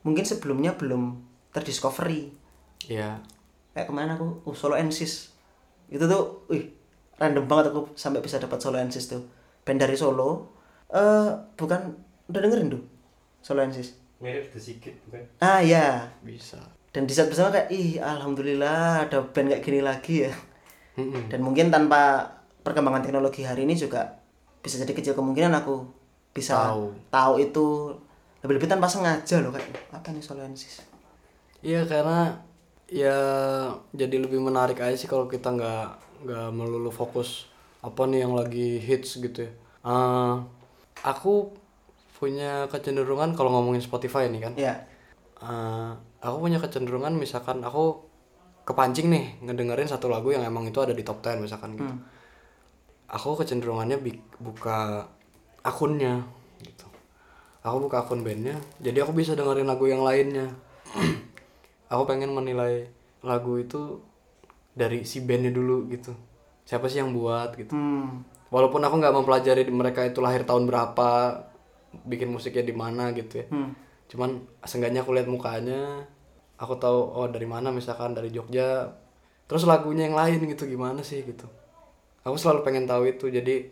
mungkin 0.00 0.24
sebelumnya 0.24 0.72
belum 0.80 1.20
terdiscovery. 1.52 2.32
ya 2.88 3.20
Kayak 3.76 3.90
ke 3.90 3.92
mana 3.92 4.16
aku, 4.16 4.48
oh, 4.48 4.56
solo 4.56 4.80
ensis. 4.80 5.34
Itu 5.92 6.08
tuh, 6.08 6.48
wih, 6.48 6.72
random 7.20 7.44
banget 7.44 7.74
aku 7.74 7.92
sampai 7.98 8.24
bisa 8.24 8.40
dapat 8.40 8.62
solo 8.64 8.80
ensis 8.80 9.10
tuh. 9.10 9.28
Band 9.64 9.80
dari 9.80 9.96
Solo, 9.96 10.54
eh 10.92 11.32
bukan, 11.56 11.80
udah 12.28 12.40
dengerin 12.40 12.68
tuh, 12.68 12.82
solo 13.40 13.64
ensis. 13.64 13.96
Mirip 14.20 14.52
The 14.52 14.60
Sigit 14.60 14.96
bukan? 15.08 15.24
Ah 15.40 15.60
ya, 15.60 16.06
bisa 16.24 16.60
dan 16.94 17.10
di 17.10 17.12
saat 17.12 17.26
bersama 17.26 17.50
kayak 17.50 17.74
ih 17.74 17.98
alhamdulillah 17.98 19.10
ada 19.10 19.18
band 19.26 19.50
kayak 19.50 19.66
gini 19.66 19.82
lagi 19.82 20.30
ya 20.30 20.32
dan 21.26 21.42
mungkin 21.42 21.74
tanpa 21.74 22.22
perkembangan 22.62 23.02
teknologi 23.02 23.42
hari 23.42 23.66
ini 23.66 23.74
juga 23.74 24.22
bisa 24.62 24.78
jadi 24.78 24.94
kecil 24.94 25.18
kemungkinan 25.18 25.50
aku 25.58 25.82
bisa 26.30 26.54
Tahu. 26.70 27.10
tahu 27.10 27.34
itu 27.42 27.66
lebih-lebih 28.46 28.70
tanpa 28.70 28.86
sengaja 28.86 29.42
loh 29.42 29.50
kayak 29.50 29.74
apa 29.90 30.14
nih 30.14 30.22
Solensis 30.22 30.86
Iya 31.64 31.82
karena 31.90 32.30
ya 32.86 33.18
jadi 33.90 34.22
lebih 34.22 34.38
menarik 34.38 34.78
aja 34.78 34.94
sih 34.94 35.10
kalau 35.10 35.26
kita 35.26 35.50
nggak 35.50 35.86
nggak 36.30 36.46
melulu 36.54 36.94
fokus 36.94 37.50
apa 37.84 38.02
nih 38.08 38.24
yang 38.24 38.32
lagi 38.32 38.80
hits 38.80 39.20
gitu 39.20 39.44
ya. 39.44 39.52
Eh, 39.84 40.34
aku 41.04 41.52
punya 42.16 42.64
kecenderungan 42.72 43.36
kalau 43.36 43.52
ngomongin 43.52 43.84
Spotify 43.84 44.32
nih 44.32 44.40
kan. 44.48 44.52
ya 44.56 44.74
eh, 45.44 45.92
aku 46.24 46.36
punya 46.40 46.56
kecenderungan 46.56 47.12
misalkan 47.20 47.60
aku 47.60 48.00
kepancing 48.64 49.12
nih 49.12 49.44
ngedengerin 49.44 49.84
satu 49.84 50.08
lagu 50.08 50.32
yang 50.32 50.40
emang 50.40 50.64
itu 50.64 50.80
ada 50.80 50.96
di 50.96 51.04
top 51.04 51.20
10 51.20 51.44
misalkan 51.44 51.76
gitu. 51.76 51.94
Aku 53.12 53.36
kecenderungannya 53.36 54.00
buka 54.40 55.04
akunnya 55.60 56.24
gitu. 56.64 56.88
Aku 57.64 57.80
buka 57.88 58.04
akun 58.04 58.20
bandnya, 58.20 58.60
jadi 58.76 59.08
aku 59.08 59.16
bisa 59.16 59.32
dengerin 59.32 59.64
lagu 59.64 59.88
yang 59.88 60.04
lainnya. 60.04 60.52
aku 61.92 62.02
pengen 62.04 62.36
menilai 62.36 62.92
lagu 63.24 63.56
itu 63.56 64.04
dari 64.76 65.08
si 65.08 65.24
bandnya 65.24 65.48
dulu 65.48 65.88
gitu. 65.88 66.12
Siapa 66.64 66.88
sih 66.88 67.00
yang 67.00 67.12
buat 67.12 67.52
gitu. 67.56 67.72
hmm. 67.76 68.32
Walaupun 68.48 68.80
aku 68.80 69.02
nggak 69.02 69.14
mempelajari 69.14 69.66
mereka 69.68 70.06
itu 70.06 70.22
lahir 70.22 70.46
tahun 70.46 70.70
berapa, 70.70 71.42
bikin 72.06 72.30
musiknya 72.30 72.64
di 72.64 72.74
mana 72.74 73.10
gitu 73.12 73.42
ya. 73.42 73.46
Hmm. 73.50 73.74
Cuman 74.08 74.46
seenggaknya 74.62 75.02
aku 75.02 75.12
lihat 75.16 75.28
mukanya, 75.28 76.06
aku 76.56 76.78
tahu 76.78 76.98
oh 77.18 77.26
dari 77.28 77.44
mana 77.44 77.74
misalkan 77.74 78.14
dari 78.14 78.30
Jogja. 78.30 78.94
Terus 79.44 79.68
lagunya 79.68 80.08
yang 80.08 80.16
lain 80.16 80.46
gitu 80.48 80.64
gimana 80.64 81.02
sih 81.04 81.26
gitu. 81.26 81.44
Aku 82.24 82.38
selalu 82.40 82.64
pengen 82.64 82.88
tahu 82.88 83.10
itu 83.10 83.28
jadi 83.28 83.68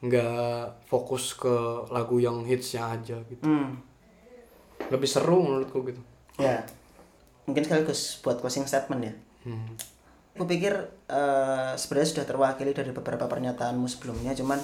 nggak 0.00 0.86
fokus 0.86 1.34
ke 1.34 1.86
lagu 1.90 2.22
yang 2.22 2.46
hitsnya 2.46 2.94
aja 2.94 3.18
gitu. 3.26 3.42
Hmm. 3.42 3.80
Lebih 4.92 5.08
seru 5.08 5.42
menurutku 5.42 5.82
gitu. 5.88 6.00
ya 6.40 6.64
mungkin 7.50 7.66
sekaligus 7.66 8.22
buat 8.22 8.38
closing 8.38 8.64
statement 8.64 9.02
ya 9.02 9.14
Hmm. 9.40 9.72
Aku 10.40 10.56
pikir 10.56 10.72
eh, 11.12 11.76
sebenarnya 11.76 12.08
sudah 12.16 12.24
terwakili 12.24 12.72
dari 12.72 12.96
beberapa 12.96 13.28
pernyataanmu 13.28 13.84
sebelumnya 13.84 14.32
cuman 14.32 14.56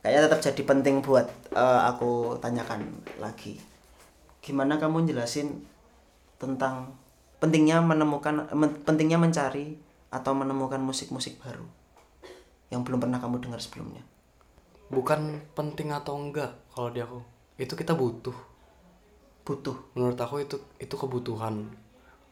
kayaknya 0.00 0.32
tetap 0.32 0.40
jadi 0.40 0.62
penting 0.64 1.04
buat 1.04 1.28
eh, 1.52 1.80
aku 1.92 2.40
tanyakan 2.40 2.88
lagi. 3.20 3.60
Gimana 4.40 4.80
kamu 4.80 5.04
jelasin 5.04 5.60
tentang 6.40 6.96
pentingnya 7.36 7.84
menemukan 7.84 8.48
men- 8.56 8.80
pentingnya 8.80 9.20
mencari 9.20 9.76
atau 10.08 10.32
menemukan 10.32 10.80
musik-musik 10.80 11.36
baru 11.44 11.68
yang 12.72 12.80
belum 12.80 13.04
pernah 13.04 13.20
kamu 13.20 13.44
dengar 13.44 13.60
sebelumnya? 13.60 14.00
Bukan 14.88 15.52
penting 15.52 15.92
atau 15.92 16.16
enggak 16.16 16.56
kalau 16.72 16.88
di 16.88 17.04
aku. 17.04 17.20
Itu 17.60 17.76
kita 17.76 17.92
butuh. 17.92 18.56
butuh? 19.44 19.76
Menurut 19.92 20.16
aku 20.16 20.40
itu 20.40 20.56
itu 20.80 20.96
kebutuhan. 20.96 21.68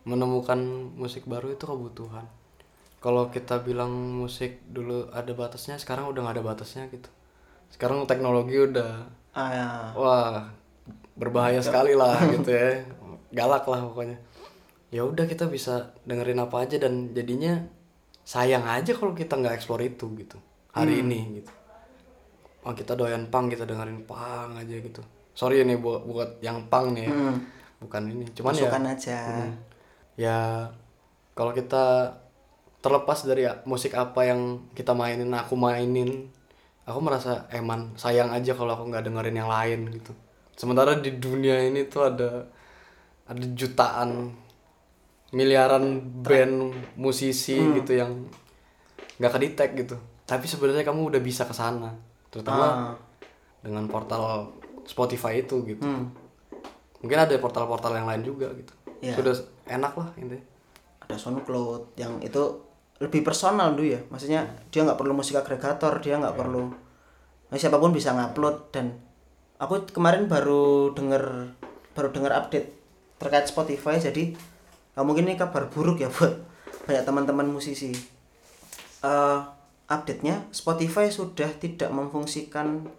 Menemukan 0.08 0.56
musik 0.96 1.28
baru 1.28 1.52
itu 1.52 1.68
kebutuhan 1.68 2.24
kalau 3.06 3.30
kita 3.30 3.62
bilang 3.62 3.94
musik 3.94 4.66
dulu 4.66 5.06
ada 5.14 5.30
batasnya 5.30 5.78
sekarang 5.78 6.10
udah 6.10 6.26
nggak 6.26 6.42
ada 6.42 6.44
batasnya 6.50 6.90
gitu. 6.90 7.06
Sekarang 7.70 8.02
teknologi 8.02 8.58
udah 8.58 9.06
ah, 9.30 9.50
ya. 9.54 9.68
wah 9.94 10.50
berbahaya 11.14 11.62
sekali 11.62 11.94
lah 11.94 12.18
gitu 12.34 12.50
ya. 12.50 12.82
Galak 13.30 13.62
lah 13.70 13.86
pokoknya. 13.86 14.18
Ya 14.90 15.06
udah 15.06 15.22
kita 15.30 15.46
bisa 15.46 15.94
dengerin 16.02 16.42
apa 16.42 16.66
aja 16.66 16.82
dan 16.82 17.14
jadinya 17.14 17.62
sayang 18.26 18.66
aja 18.66 18.90
kalau 18.98 19.14
kita 19.14 19.38
nggak 19.38 19.54
eksplor 19.54 19.86
itu 19.86 20.10
gitu 20.18 20.42
hari 20.74 20.98
ini 21.06 21.38
gitu. 21.38 21.52
Oh 22.66 22.74
kita 22.74 22.98
doyan 22.98 23.30
pang 23.30 23.46
kita 23.46 23.70
dengerin 23.70 24.02
pang 24.02 24.50
aja 24.58 24.82
gitu. 24.82 24.98
Sorry 25.30 25.62
nih 25.62 25.78
buat 25.78 26.02
buat 26.02 26.42
yang 26.42 26.66
pang 26.66 26.90
nih 26.90 27.06
ya. 27.06 27.14
bukan 27.76 28.02
ini 28.10 28.26
cuman 28.34 28.50
ya 28.50 28.66
masukan 28.66 28.82
aja. 28.90 29.20
Ya 30.18 30.38
kalau 31.38 31.54
kita 31.54 32.10
terlepas 32.84 33.24
dari 33.26 33.48
musik 33.66 33.96
apa 33.96 34.28
yang 34.28 34.70
kita 34.76 34.94
mainin 34.94 35.32
aku 35.32 35.58
mainin 35.58 36.30
aku 36.86 36.98
merasa 37.02 37.50
eman 37.50 37.98
sayang 37.98 38.30
aja 38.30 38.54
kalau 38.54 38.78
aku 38.78 38.88
nggak 38.88 39.04
dengerin 39.10 39.36
yang 39.42 39.50
lain 39.50 39.90
gitu. 39.90 40.14
Sementara 40.56 40.96
di 40.96 41.18
dunia 41.18 41.60
ini 41.66 41.84
tuh 41.90 42.08
ada 42.08 42.46
ada 43.26 43.44
jutaan 43.58 44.32
miliaran 45.34 45.98
band 46.22 46.72
musisi 46.94 47.58
gitu 47.58 47.92
yang 47.98 48.30
nggak 49.18 49.32
kedetek 49.34 49.70
gitu. 49.74 49.96
Tapi 50.22 50.46
sebenarnya 50.46 50.86
kamu 50.86 51.10
udah 51.10 51.20
bisa 51.20 51.42
ke 51.44 51.54
sana 51.54 51.90
terutama 52.30 52.94
dengan 53.60 53.90
portal 53.90 54.54
Spotify 54.86 55.42
itu 55.42 55.66
gitu. 55.66 55.82
Mungkin 57.02 57.18
ada 57.18 57.34
portal-portal 57.36 57.98
yang 57.98 58.06
lain 58.08 58.22
juga 58.22 58.50
gitu. 58.54 58.72
Iya. 58.96 59.12
sudah 59.12 59.34
enak 59.68 59.92
lah 59.92 60.08
intinya. 60.16 60.44
Ada 61.04 61.16
SoundCloud 61.20 62.00
yang 62.00 62.18
itu 62.24 62.65
lebih 62.96 63.20
personal 63.20 63.76
dulu 63.76 63.92
ya. 63.92 64.00
Maksudnya 64.08 64.44
dia 64.72 64.80
nggak 64.84 64.96
perlu 64.96 65.12
musik 65.12 65.36
agregator 65.36 66.00
dia 66.00 66.16
nggak 66.16 66.36
perlu 66.36 66.72
nah, 67.46 67.56
siapa 67.56 67.78
pun 67.78 67.94
bisa 67.94 68.10
ngupload 68.10 68.74
dan 68.74 68.96
aku 69.56 69.86
kemarin 69.94 70.26
baru 70.26 70.90
denger 70.92 71.52
baru 71.94 72.08
denger 72.10 72.32
update 72.34 72.68
terkait 73.16 73.46
Spotify 73.46 73.96
jadi 73.96 74.34
nggak 74.92 75.04
mungkin 75.06 75.28
ini 75.28 75.36
kabar 75.36 75.68
buruk 75.70 76.00
ya 76.00 76.08
buat 76.16 76.34
banyak 76.84 77.04
teman-teman 77.04 77.46
musisi. 77.46 77.92
Eh 79.02 79.38
update-nya 79.86 80.50
Spotify 80.50 81.06
sudah 81.06 81.46
tidak 81.62 81.94
memfungsikan 81.94 82.90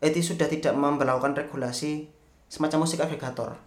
eh 0.00 0.08
ti- 0.08 0.24
sudah 0.24 0.48
tidak 0.48 0.72
memperlakukan 0.72 1.36
regulasi 1.36 2.08
semacam 2.48 2.88
musik 2.88 3.04
agregator. 3.04 3.60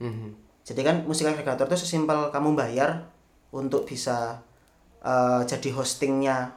Mhm. 0.00 0.32
jadi 0.60 0.80
kan 0.84 0.96
musik 1.04 1.24
agregator 1.24 1.64
itu 1.68 1.76
sesimpel 1.76 2.28
kamu 2.32 2.52
bayar 2.52 3.08
untuk 3.48 3.84
bisa 3.84 4.44
eh, 5.04 5.42
jadi 5.44 5.68
hostingnya 5.74 6.56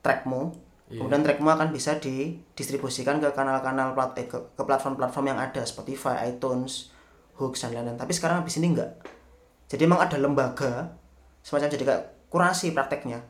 trackmu. 0.00 0.70
Kemudian 0.90 1.22
trackmu 1.22 1.46
akan 1.46 1.70
bisa 1.70 2.02
didistribusikan 2.02 3.22
ke 3.22 3.30
kanal-kanal 3.30 3.94
plat 3.94 4.10
eh, 4.18 4.26
ke, 4.26 4.38
ke 4.58 4.62
platform-platform 4.66 5.26
yang 5.30 5.38
ada 5.38 5.62
Spotify, 5.62 6.26
iTunes, 6.26 6.90
Hooks 7.38 7.62
dan 7.62 7.78
lain-lain. 7.78 7.94
Tapi 7.94 8.10
sekarang 8.10 8.42
habis 8.42 8.58
ini 8.58 8.74
enggak. 8.74 8.98
Jadi 9.70 9.86
emang 9.86 10.02
ada 10.02 10.18
lembaga 10.18 10.90
semacam 11.46 11.68
jadi 11.70 11.84
kayak 11.86 12.04
kurasi 12.26 12.74
prakteknya. 12.74 13.22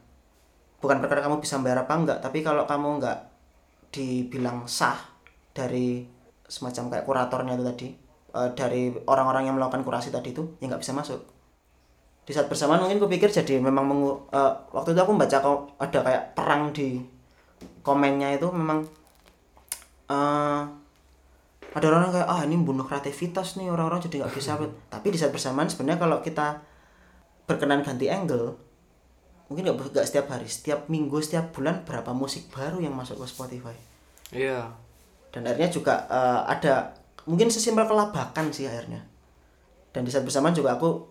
Bukan 0.80 1.04
perkara 1.04 1.20
kamu 1.20 1.44
bisa 1.44 1.60
bayar 1.60 1.84
apa 1.84 1.92
enggak, 1.92 2.18
tapi 2.24 2.40
kalau 2.40 2.64
kamu 2.64 2.96
enggak 2.96 3.28
dibilang 3.92 4.64
sah 4.64 4.96
dari 5.52 6.06
semacam 6.50 6.96
kayak 6.96 7.04
kuratornya 7.06 7.54
itu 7.58 7.64
tadi 7.66 7.88
eh, 8.34 8.50
dari 8.56 8.82
orang-orang 9.06 9.50
yang 9.50 9.54
melakukan 9.58 9.86
kurasi 9.86 10.10
tadi 10.10 10.34
itu 10.34 10.58
ya 10.58 10.66
nggak 10.70 10.82
bisa 10.82 10.94
masuk 10.94 11.20
di 12.24 12.32
saat 12.32 12.46
bersamaan 12.46 12.78
mungkin 12.80 13.00
kupikir 13.00 13.26
jadi 13.26 13.58
memang 13.58 13.84
mengu- 13.86 14.20
eh, 14.30 14.52
waktu 14.70 14.92
itu 14.94 15.00
aku 15.02 15.12
membaca 15.16 15.38
ko- 15.40 15.66
ada 15.80 15.98
kayak 16.04 16.24
perang 16.36 16.70
di 16.70 17.00
komennya 17.82 18.36
itu 18.36 18.46
memang 18.52 18.84
eh 20.10 20.62
ada 21.70 21.86
orang 21.86 22.10
kayak 22.10 22.26
ah 22.26 22.42
ini 22.42 22.58
bunuh 22.58 22.82
kreativitas 22.82 23.54
nih 23.54 23.70
orang-orang 23.70 24.02
jadi 24.02 24.26
nggak 24.26 24.34
bisa. 24.34 24.58
Upload." 24.58 24.74
tapi 24.90 25.06
di 25.14 25.18
saat 25.18 25.30
bersamaan 25.30 25.70
sebenarnya 25.70 26.02
kalau 26.02 26.18
kita 26.18 26.58
berkenan 27.46 27.82
ganti 27.82 28.10
angle 28.10 28.58
mungkin 29.46 29.66
nggak 29.66 29.90
nggak 29.94 30.06
setiap 30.06 30.26
hari 30.30 30.46
setiap 30.46 30.86
minggu 30.86 31.18
setiap 31.18 31.50
bulan 31.50 31.82
berapa 31.82 32.10
musik 32.14 32.50
baru 32.50 32.78
yang 32.78 32.94
masuk 32.94 33.18
ke 33.22 33.26
Spotify. 33.26 33.74
Iya. 34.30 34.70
Dan 35.30 35.46
akhirnya 35.46 35.70
juga 35.70 35.94
eh, 36.10 36.40
ada 36.46 36.94
mungkin 37.26 37.50
sesimpel 37.50 37.86
kelabakan 37.86 38.50
sih 38.50 38.66
akhirnya. 38.66 39.02
Dan 39.90 40.06
di 40.06 40.10
saat 40.10 40.22
bersamaan 40.26 40.54
juga 40.54 40.74
aku 40.78 41.06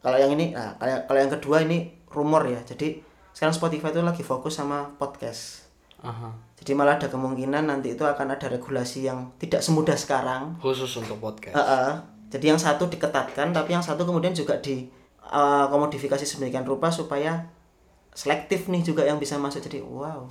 kalau 0.00 0.16
yang 0.16 0.32
ini 0.32 0.56
nah 0.56 0.76
kalau 0.80 1.20
yang 1.20 1.32
kedua 1.32 1.62
ini 1.64 2.00
rumor 2.10 2.44
ya. 2.48 2.60
Jadi 2.64 3.00
sekarang 3.30 3.54
Spotify 3.54 3.94
itu 3.94 4.02
lagi 4.02 4.22
fokus 4.26 4.58
sama 4.58 4.92
podcast. 4.98 5.70
Aha. 6.00 6.32
jadi 6.56 6.72
malah 6.72 6.96
ada 6.96 7.12
kemungkinan 7.12 7.68
nanti 7.68 7.92
itu 7.92 8.08
akan 8.08 8.32
ada 8.32 8.48
regulasi 8.48 9.04
yang 9.04 9.36
tidak 9.36 9.60
semudah 9.60 9.92
sekarang. 10.00 10.56
Khusus 10.56 10.88
untuk 10.96 11.20
podcast. 11.20 11.52
Eh, 11.52 11.60
eh. 11.60 11.92
jadi 12.32 12.56
yang 12.56 12.60
satu 12.60 12.88
diketatkan 12.88 13.52
tapi 13.52 13.76
yang 13.76 13.84
satu 13.84 14.08
kemudian 14.08 14.32
juga 14.32 14.56
di 14.64 14.88
eh, 15.20 15.64
komodifikasi 15.68 16.24
sedemikian 16.24 16.64
rupa 16.64 16.88
supaya 16.88 17.52
selektif 18.16 18.72
nih 18.72 18.80
juga 18.80 19.04
yang 19.04 19.20
bisa 19.20 19.36
masuk. 19.36 19.60
Jadi 19.60 19.84
wow. 19.84 20.24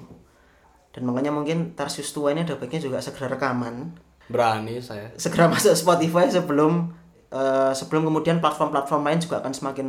Dan 0.90 1.06
makanya 1.06 1.30
mungkin 1.30 1.78
Tarsius 1.78 2.10
tua 2.18 2.34
ini 2.34 2.42
ada 2.42 2.58
baiknya 2.58 2.90
juga 2.90 2.98
segera 2.98 3.30
rekaman. 3.38 3.94
Berani 4.26 4.82
saya. 4.82 5.14
Segera 5.22 5.50
masuk 5.54 5.78
Spotify 5.78 6.26
sebelum 6.34 6.98
eh, 7.34 7.72
sebelum 7.74 8.10
kemudian 8.10 8.42
platform-platform 8.42 9.02
lain 9.06 9.20
juga 9.22 9.42
akan 9.42 9.54
semakin 9.54 9.88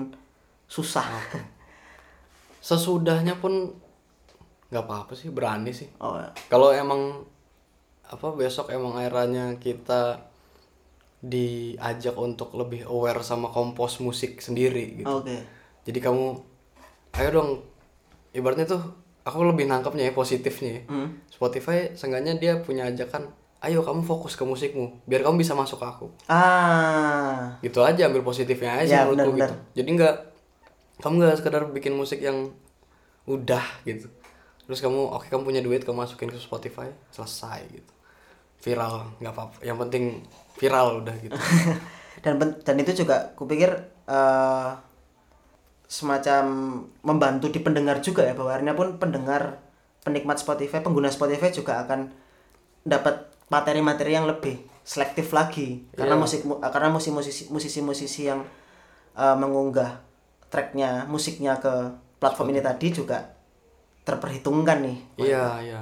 susah 0.70 1.07
sesudahnya 2.68 3.41
pun 3.41 3.74
nggak 4.70 4.84
apa-apa 4.86 5.12
sih 5.18 5.32
berani 5.34 5.74
sih 5.74 5.91
oh 5.99 6.14
ya. 6.14 6.30
kalau 6.47 6.70
emang 6.70 7.26
apa 8.07 8.26
besok 8.34 8.70
emang 8.70 8.99
eranya 9.03 9.59
kita 9.59 10.30
diajak 11.20 12.16
untuk 12.16 12.55
lebih 12.57 12.86
aware 12.86 13.20
sama 13.20 13.51
kompos 13.51 13.99
musik 14.01 14.38
sendiri 14.38 15.03
gitu 15.03 15.11
oke 15.11 15.36
jadi 15.84 15.99
kamu 15.99 16.38
ayo 17.18 17.28
dong 17.34 17.51
ibaratnya 18.30 18.66
tuh 18.70 18.82
aku 19.26 19.45
lebih 19.45 19.68
nangkepnya 19.68 20.11
ya 20.11 20.12
positifnya 20.14 20.70
ya. 20.80 20.82
Hmm. 20.88 21.09
Spotify 21.28 21.93
seenggaknya 21.93 22.38
dia 22.41 22.53
punya 22.62 22.88
ajakan 22.88 23.30
ayo 23.61 23.81
kamu 23.81 24.01
fokus 24.01 24.35
ke 24.35 24.43
musikmu 24.43 25.05
biar 25.05 25.21
kamu 25.21 25.37
bisa 25.39 25.53
masuk 25.53 25.79
ke 25.79 25.87
aku. 25.87 26.07
Ah. 26.27 27.61
Gitu 27.61 27.81
aja 27.81 28.09
ambil 28.09 28.23
positifnya 28.23 28.73
aja 28.79 28.89
Ya, 28.89 29.01
menurutku 29.05 29.37
benar-benar. 29.37 29.49
gitu. 29.49 29.57
jadi 29.77 29.89
nggak 29.93 30.15
kamu 30.99 31.15
nggak 31.19 31.37
sekedar 31.37 31.63
bikin 31.69 31.93
musik 31.93 32.19
yang 32.19 32.53
udah 33.25 33.63
gitu. 33.85 34.09
Terus 34.65 34.81
kamu 34.81 35.13
oke 35.13 35.27
kamu 35.27 35.43
punya 35.45 35.61
duit 35.61 35.83
kamu 35.83 35.97
masukin 35.99 36.29
ke 36.29 36.37
Spotify 36.37 36.89
selesai 37.11 37.61
gitu. 37.71 37.93
Viral 38.61 39.13
nggak 39.19 39.33
apa-apa. 39.33 39.57
Yang 39.61 39.79
penting 39.79 40.05
viral 40.57 41.01
udah 41.01 41.15
gitu. 41.19 41.37
Dan 42.21 42.37
dan 42.37 42.77
itu 42.77 42.93
juga 42.95 43.33
kupikir 43.33 43.73
eh, 44.05 44.71
semacam 45.85 46.45
membantu 47.01 47.49
di 47.49 47.59
pendengar 47.59 47.99
juga 47.99 48.23
ya 48.23 48.37
bahwa 48.37 48.53
akhirnya 48.53 48.77
pun 48.77 48.95
pendengar 48.95 49.57
penikmat 50.01 50.37
Spotify 50.37 50.79
pengguna 50.79 51.09
Spotify 51.09 51.49
juga 51.49 51.81
akan 51.81 52.13
dapat 52.85 53.30
materi-materi 53.51 54.15
yang 54.15 54.25
lebih 54.25 54.57
selektif 54.81 55.31
lagi. 55.31 55.85
Karena 55.93 56.15
Iya. 56.15 56.23
musik 56.23 56.41
mu- 56.43 56.59
karena 56.59 56.89
musisi 56.89 57.11
musisi-musisi 57.47 58.23
yang 58.25 58.41
eh, 59.11 59.37
mengunggah 59.37 60.01
tracknya 60.49 61.05
musiknya 61.05 61.59
ke 61.59 61.71
platform 62.17 62.51
ini 62.51 62.61
tadi 62.61 62.89
juga 62.91 63.35
terperhitungkan 64.01 64.79
nih. 64.81 64.99
Iya 65.21 65.45
iya. 65.61 65.81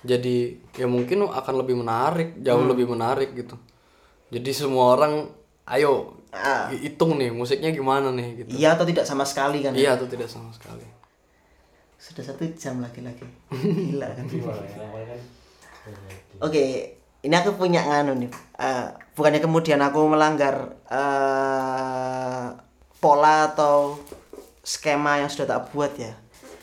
Jadi 0.00 0.56
ya 0.72 0.86
mungkin 0.86 1.24
akan 1.24 1.54
lebih 1.56 1.76
menarik 1.76 2.36
jauh 2.38 2.62
Hmm. 2.62 2.70
lebih 2.70 2.86
menarik 2.86 3.32
gitu. 3.34 3.56
Jadi 4.30 4.50
semua 4.52 4.94
orang 4.94 5.28
ayo 5.66 6.14
Ah. 6.30 6.70
hitung 6.70 7.18
nih 7.18 7.28
musiknya 7.30 7.68
gimana 7.70 8.08
nih 8.10 8.44
gitu. 8.44 8.48
Iya 8.54 8.78
atau 8.78 8.86
tidak 8.86 9.02
sama 9.02 9.26
sekali 9.26 9.60
kan 9.60 9.74
iya 9.74 9.98
atau 9.98 10.06
tidak 10.06 10.30
sama 10.30 10.52
sekali. 10.54 10.86
Sudah 11.98 12.22
satu 12.22 12.44
jam 12.54 12.78
lagi-lagi. 12.78 13.26
Gila 13.90 14.08
kan 14.14 14.24
oke 16.40 16.62
ini 17.20 17.34
aku 17.36 17.52
punya 17.52 17.84
nganu 17.84 18.16
nih. 18.16 18.30
Eh, 18.56 18.86
bukannya 19.12 19.44
kemudian 19.44 19.80
aku 19.80 20.08
melanggar 20.08 20.72
eh, 20.88 22.46
pola 22.96 23.52
atau 23.52 23.96
skema 24.60 25.20
yang 25.20 25.28
sudah 25.28 25.46
tak 25.46 25.72
buat 25.72 25.92
ya. 25.96 26.12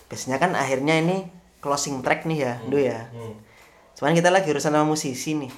Biasanya 0.10 0.38
kan 0.38 0.52
akhirnya 0.54 0.98
ini 0.98 1.18
closing 1.58 2.02
track 2.02 2.26
nih 2.26 2.40
ya 2.42 2.54
Ndu 2.66 2.78
ya. 2.80 3.00
cuman 3.98 4.14
kita 4.14 4.30
lagi 4.30 4.54
urusan 4.54 4.70
sama 4.70 4.86
musisi 4.86 5.34
nih. 5.34 5.50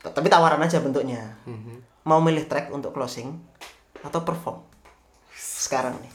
T- 0.00 0.12
tapi 0.12 0.28
tawaran 0.28 0.60
aja 0.60 0.80
bentuknya. 0.80 1.40
Mau 2.04 2.20
milih 2.20 2.44
track 2.44 2.68
untuk 2.68 2.92
closing 2.92 3.32
atau 4.00 4.20
perform? 4.20 4.60
Sekarang 5.32 5.96
nih. 6.00 6.12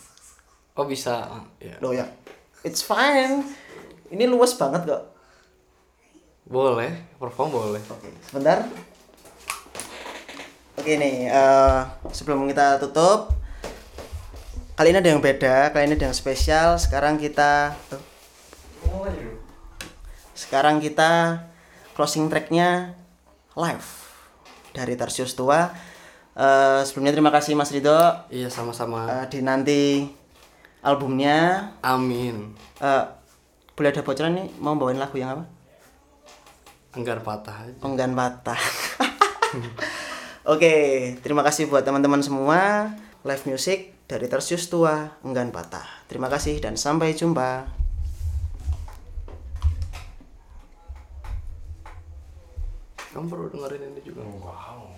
Oh 0.78 0.86
bisa. 0.86 1.26
Ya. 1.57 1.78
Loh 1.82 1.93
ya, 1.93 2.05
it's 2.61 2.82
fine. 2.82 3.41
Ini 4.09 4.30
luas 4.30 4.53
banget 4.53 4.86
kok. 4.86 5.14
Boleh 6.46 6.93
perform 7.18 7.50
boleh 7.50 7.82
Oke, 7.89 8.10
sebentar. 8.22 8.70
Oke 10.78 11.02
nih, 11.02 11.26
eh, 11.26 11.80
sebelum 12.14 12.46
kita 12.46 12.78
tutup, 12.78 13.34
kali 14.78 14.93
ini 14.93 15.02
ada 15.02 15.10
yang 15.10 15.24
beda, 15.24 15.74
kali 15.74 15.89
ini 15.89 15.98
ada 15.98 16.12
yang 16.12 16.18
spesial. 16.18 16.78
Sekarang 16.78 17.18
kita, 17.18 17.74
sekarang 20.38 20.78
kita 20.78 21.41
closing 21.98 22.30
tracknya 22.30 22.93
live 23.58 23.88
dari 24.76 24.93
Tarsius 24.93 25.34
Tua. 25.34 25.72
Eh, 26.36 26.82
sebelumnya 26.84 27.16
terima 27.16 27.32
kasih 27.32 27.56
Mas 27.56 27.72
Ridho. 27.72 28.28
Iya 28.30 28.52
sama-sama. 28.52 29.08
Eh, 29.24 29.26
di 29.32 29.39
nanti 29.41 30.06
albumnya, 30.84 31.72
Amin. 31.82 32.54
eh, 32.84 33.04
boleh 33.74 33.89
ada 33.89 34.04
bocoran 34.06 34.38
nih 34.38 34.48
mau 34.60 34.76
bawain 34.78 35.00
lagu 35.00 35.16
yang 35.18 35.39
apa? 35.39 35.55
Enggar 36.96 37.20
patah 37.20 37.68
aja. 37.68 37.76
Enggan 37.84 38.16
patah. 38.16 38.60
Oke, 40.52 40.74
terima 41.20 41.43
kasih 41.43 41.68
buat 41.68 41.84
teman-teman 41.84 42.24
semua. 42.24 42.91
Live 43.26 43.50
music 43.50 43.98
dari 44.06 44.30
Tersius 44.30 44.70
Tua, 44.70 45.18
Enggan 45.26 45.50
Patah. 45.50 45.84
Terima 46.06 46.30
kasih 46.30 46.62
dan 46.62 46.78
sampai 46.78 47.12
jumpa. 47.12 47.66
Kamu 53.12 53.26
perlu 53.26 53.48
dengerin 53.50 53.82
ini 53.91 54.02
juga. 54.04 54.22
Wow. 54.22 54.91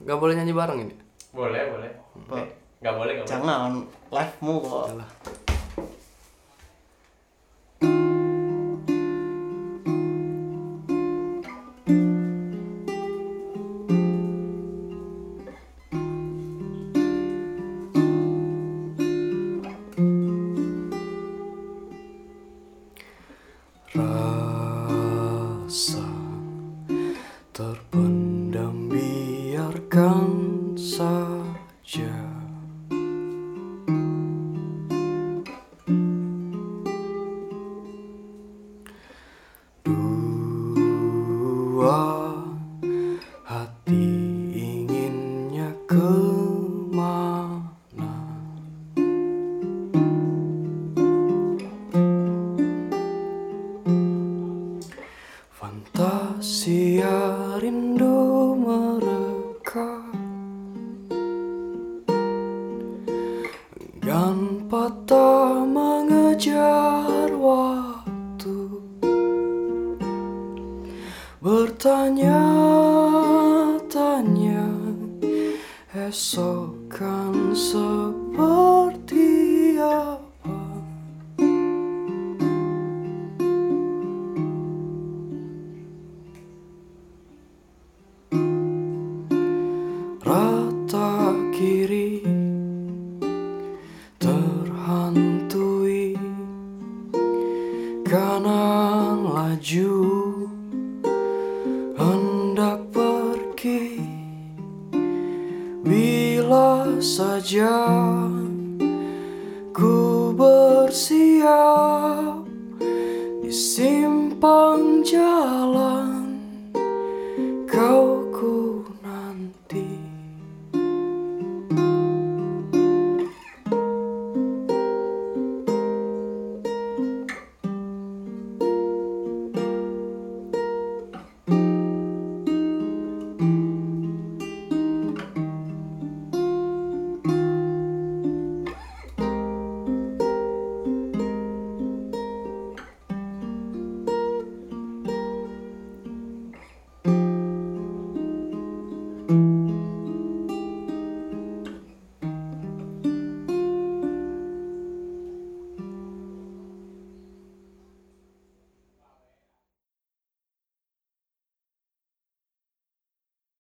Gak 0.00 0.16
boleh 0.16 0.34
nyanyi 0.36 0.54
bareng 0.54 0.78
ini. 0.80 0.94
Boleh, 1.32 1.62
boleh. 1.68 1.90
Bo- 2.24 2.58
Nggak 2.80 2.94
boleh, 2.96 3.12
nggak 3.12 3.26
boleh. 3.28 3.32
Jangan 3.36 3.70
live-mu 4.08 4.54
kok. 4.64 4.84
Yalah. 4.88 5.10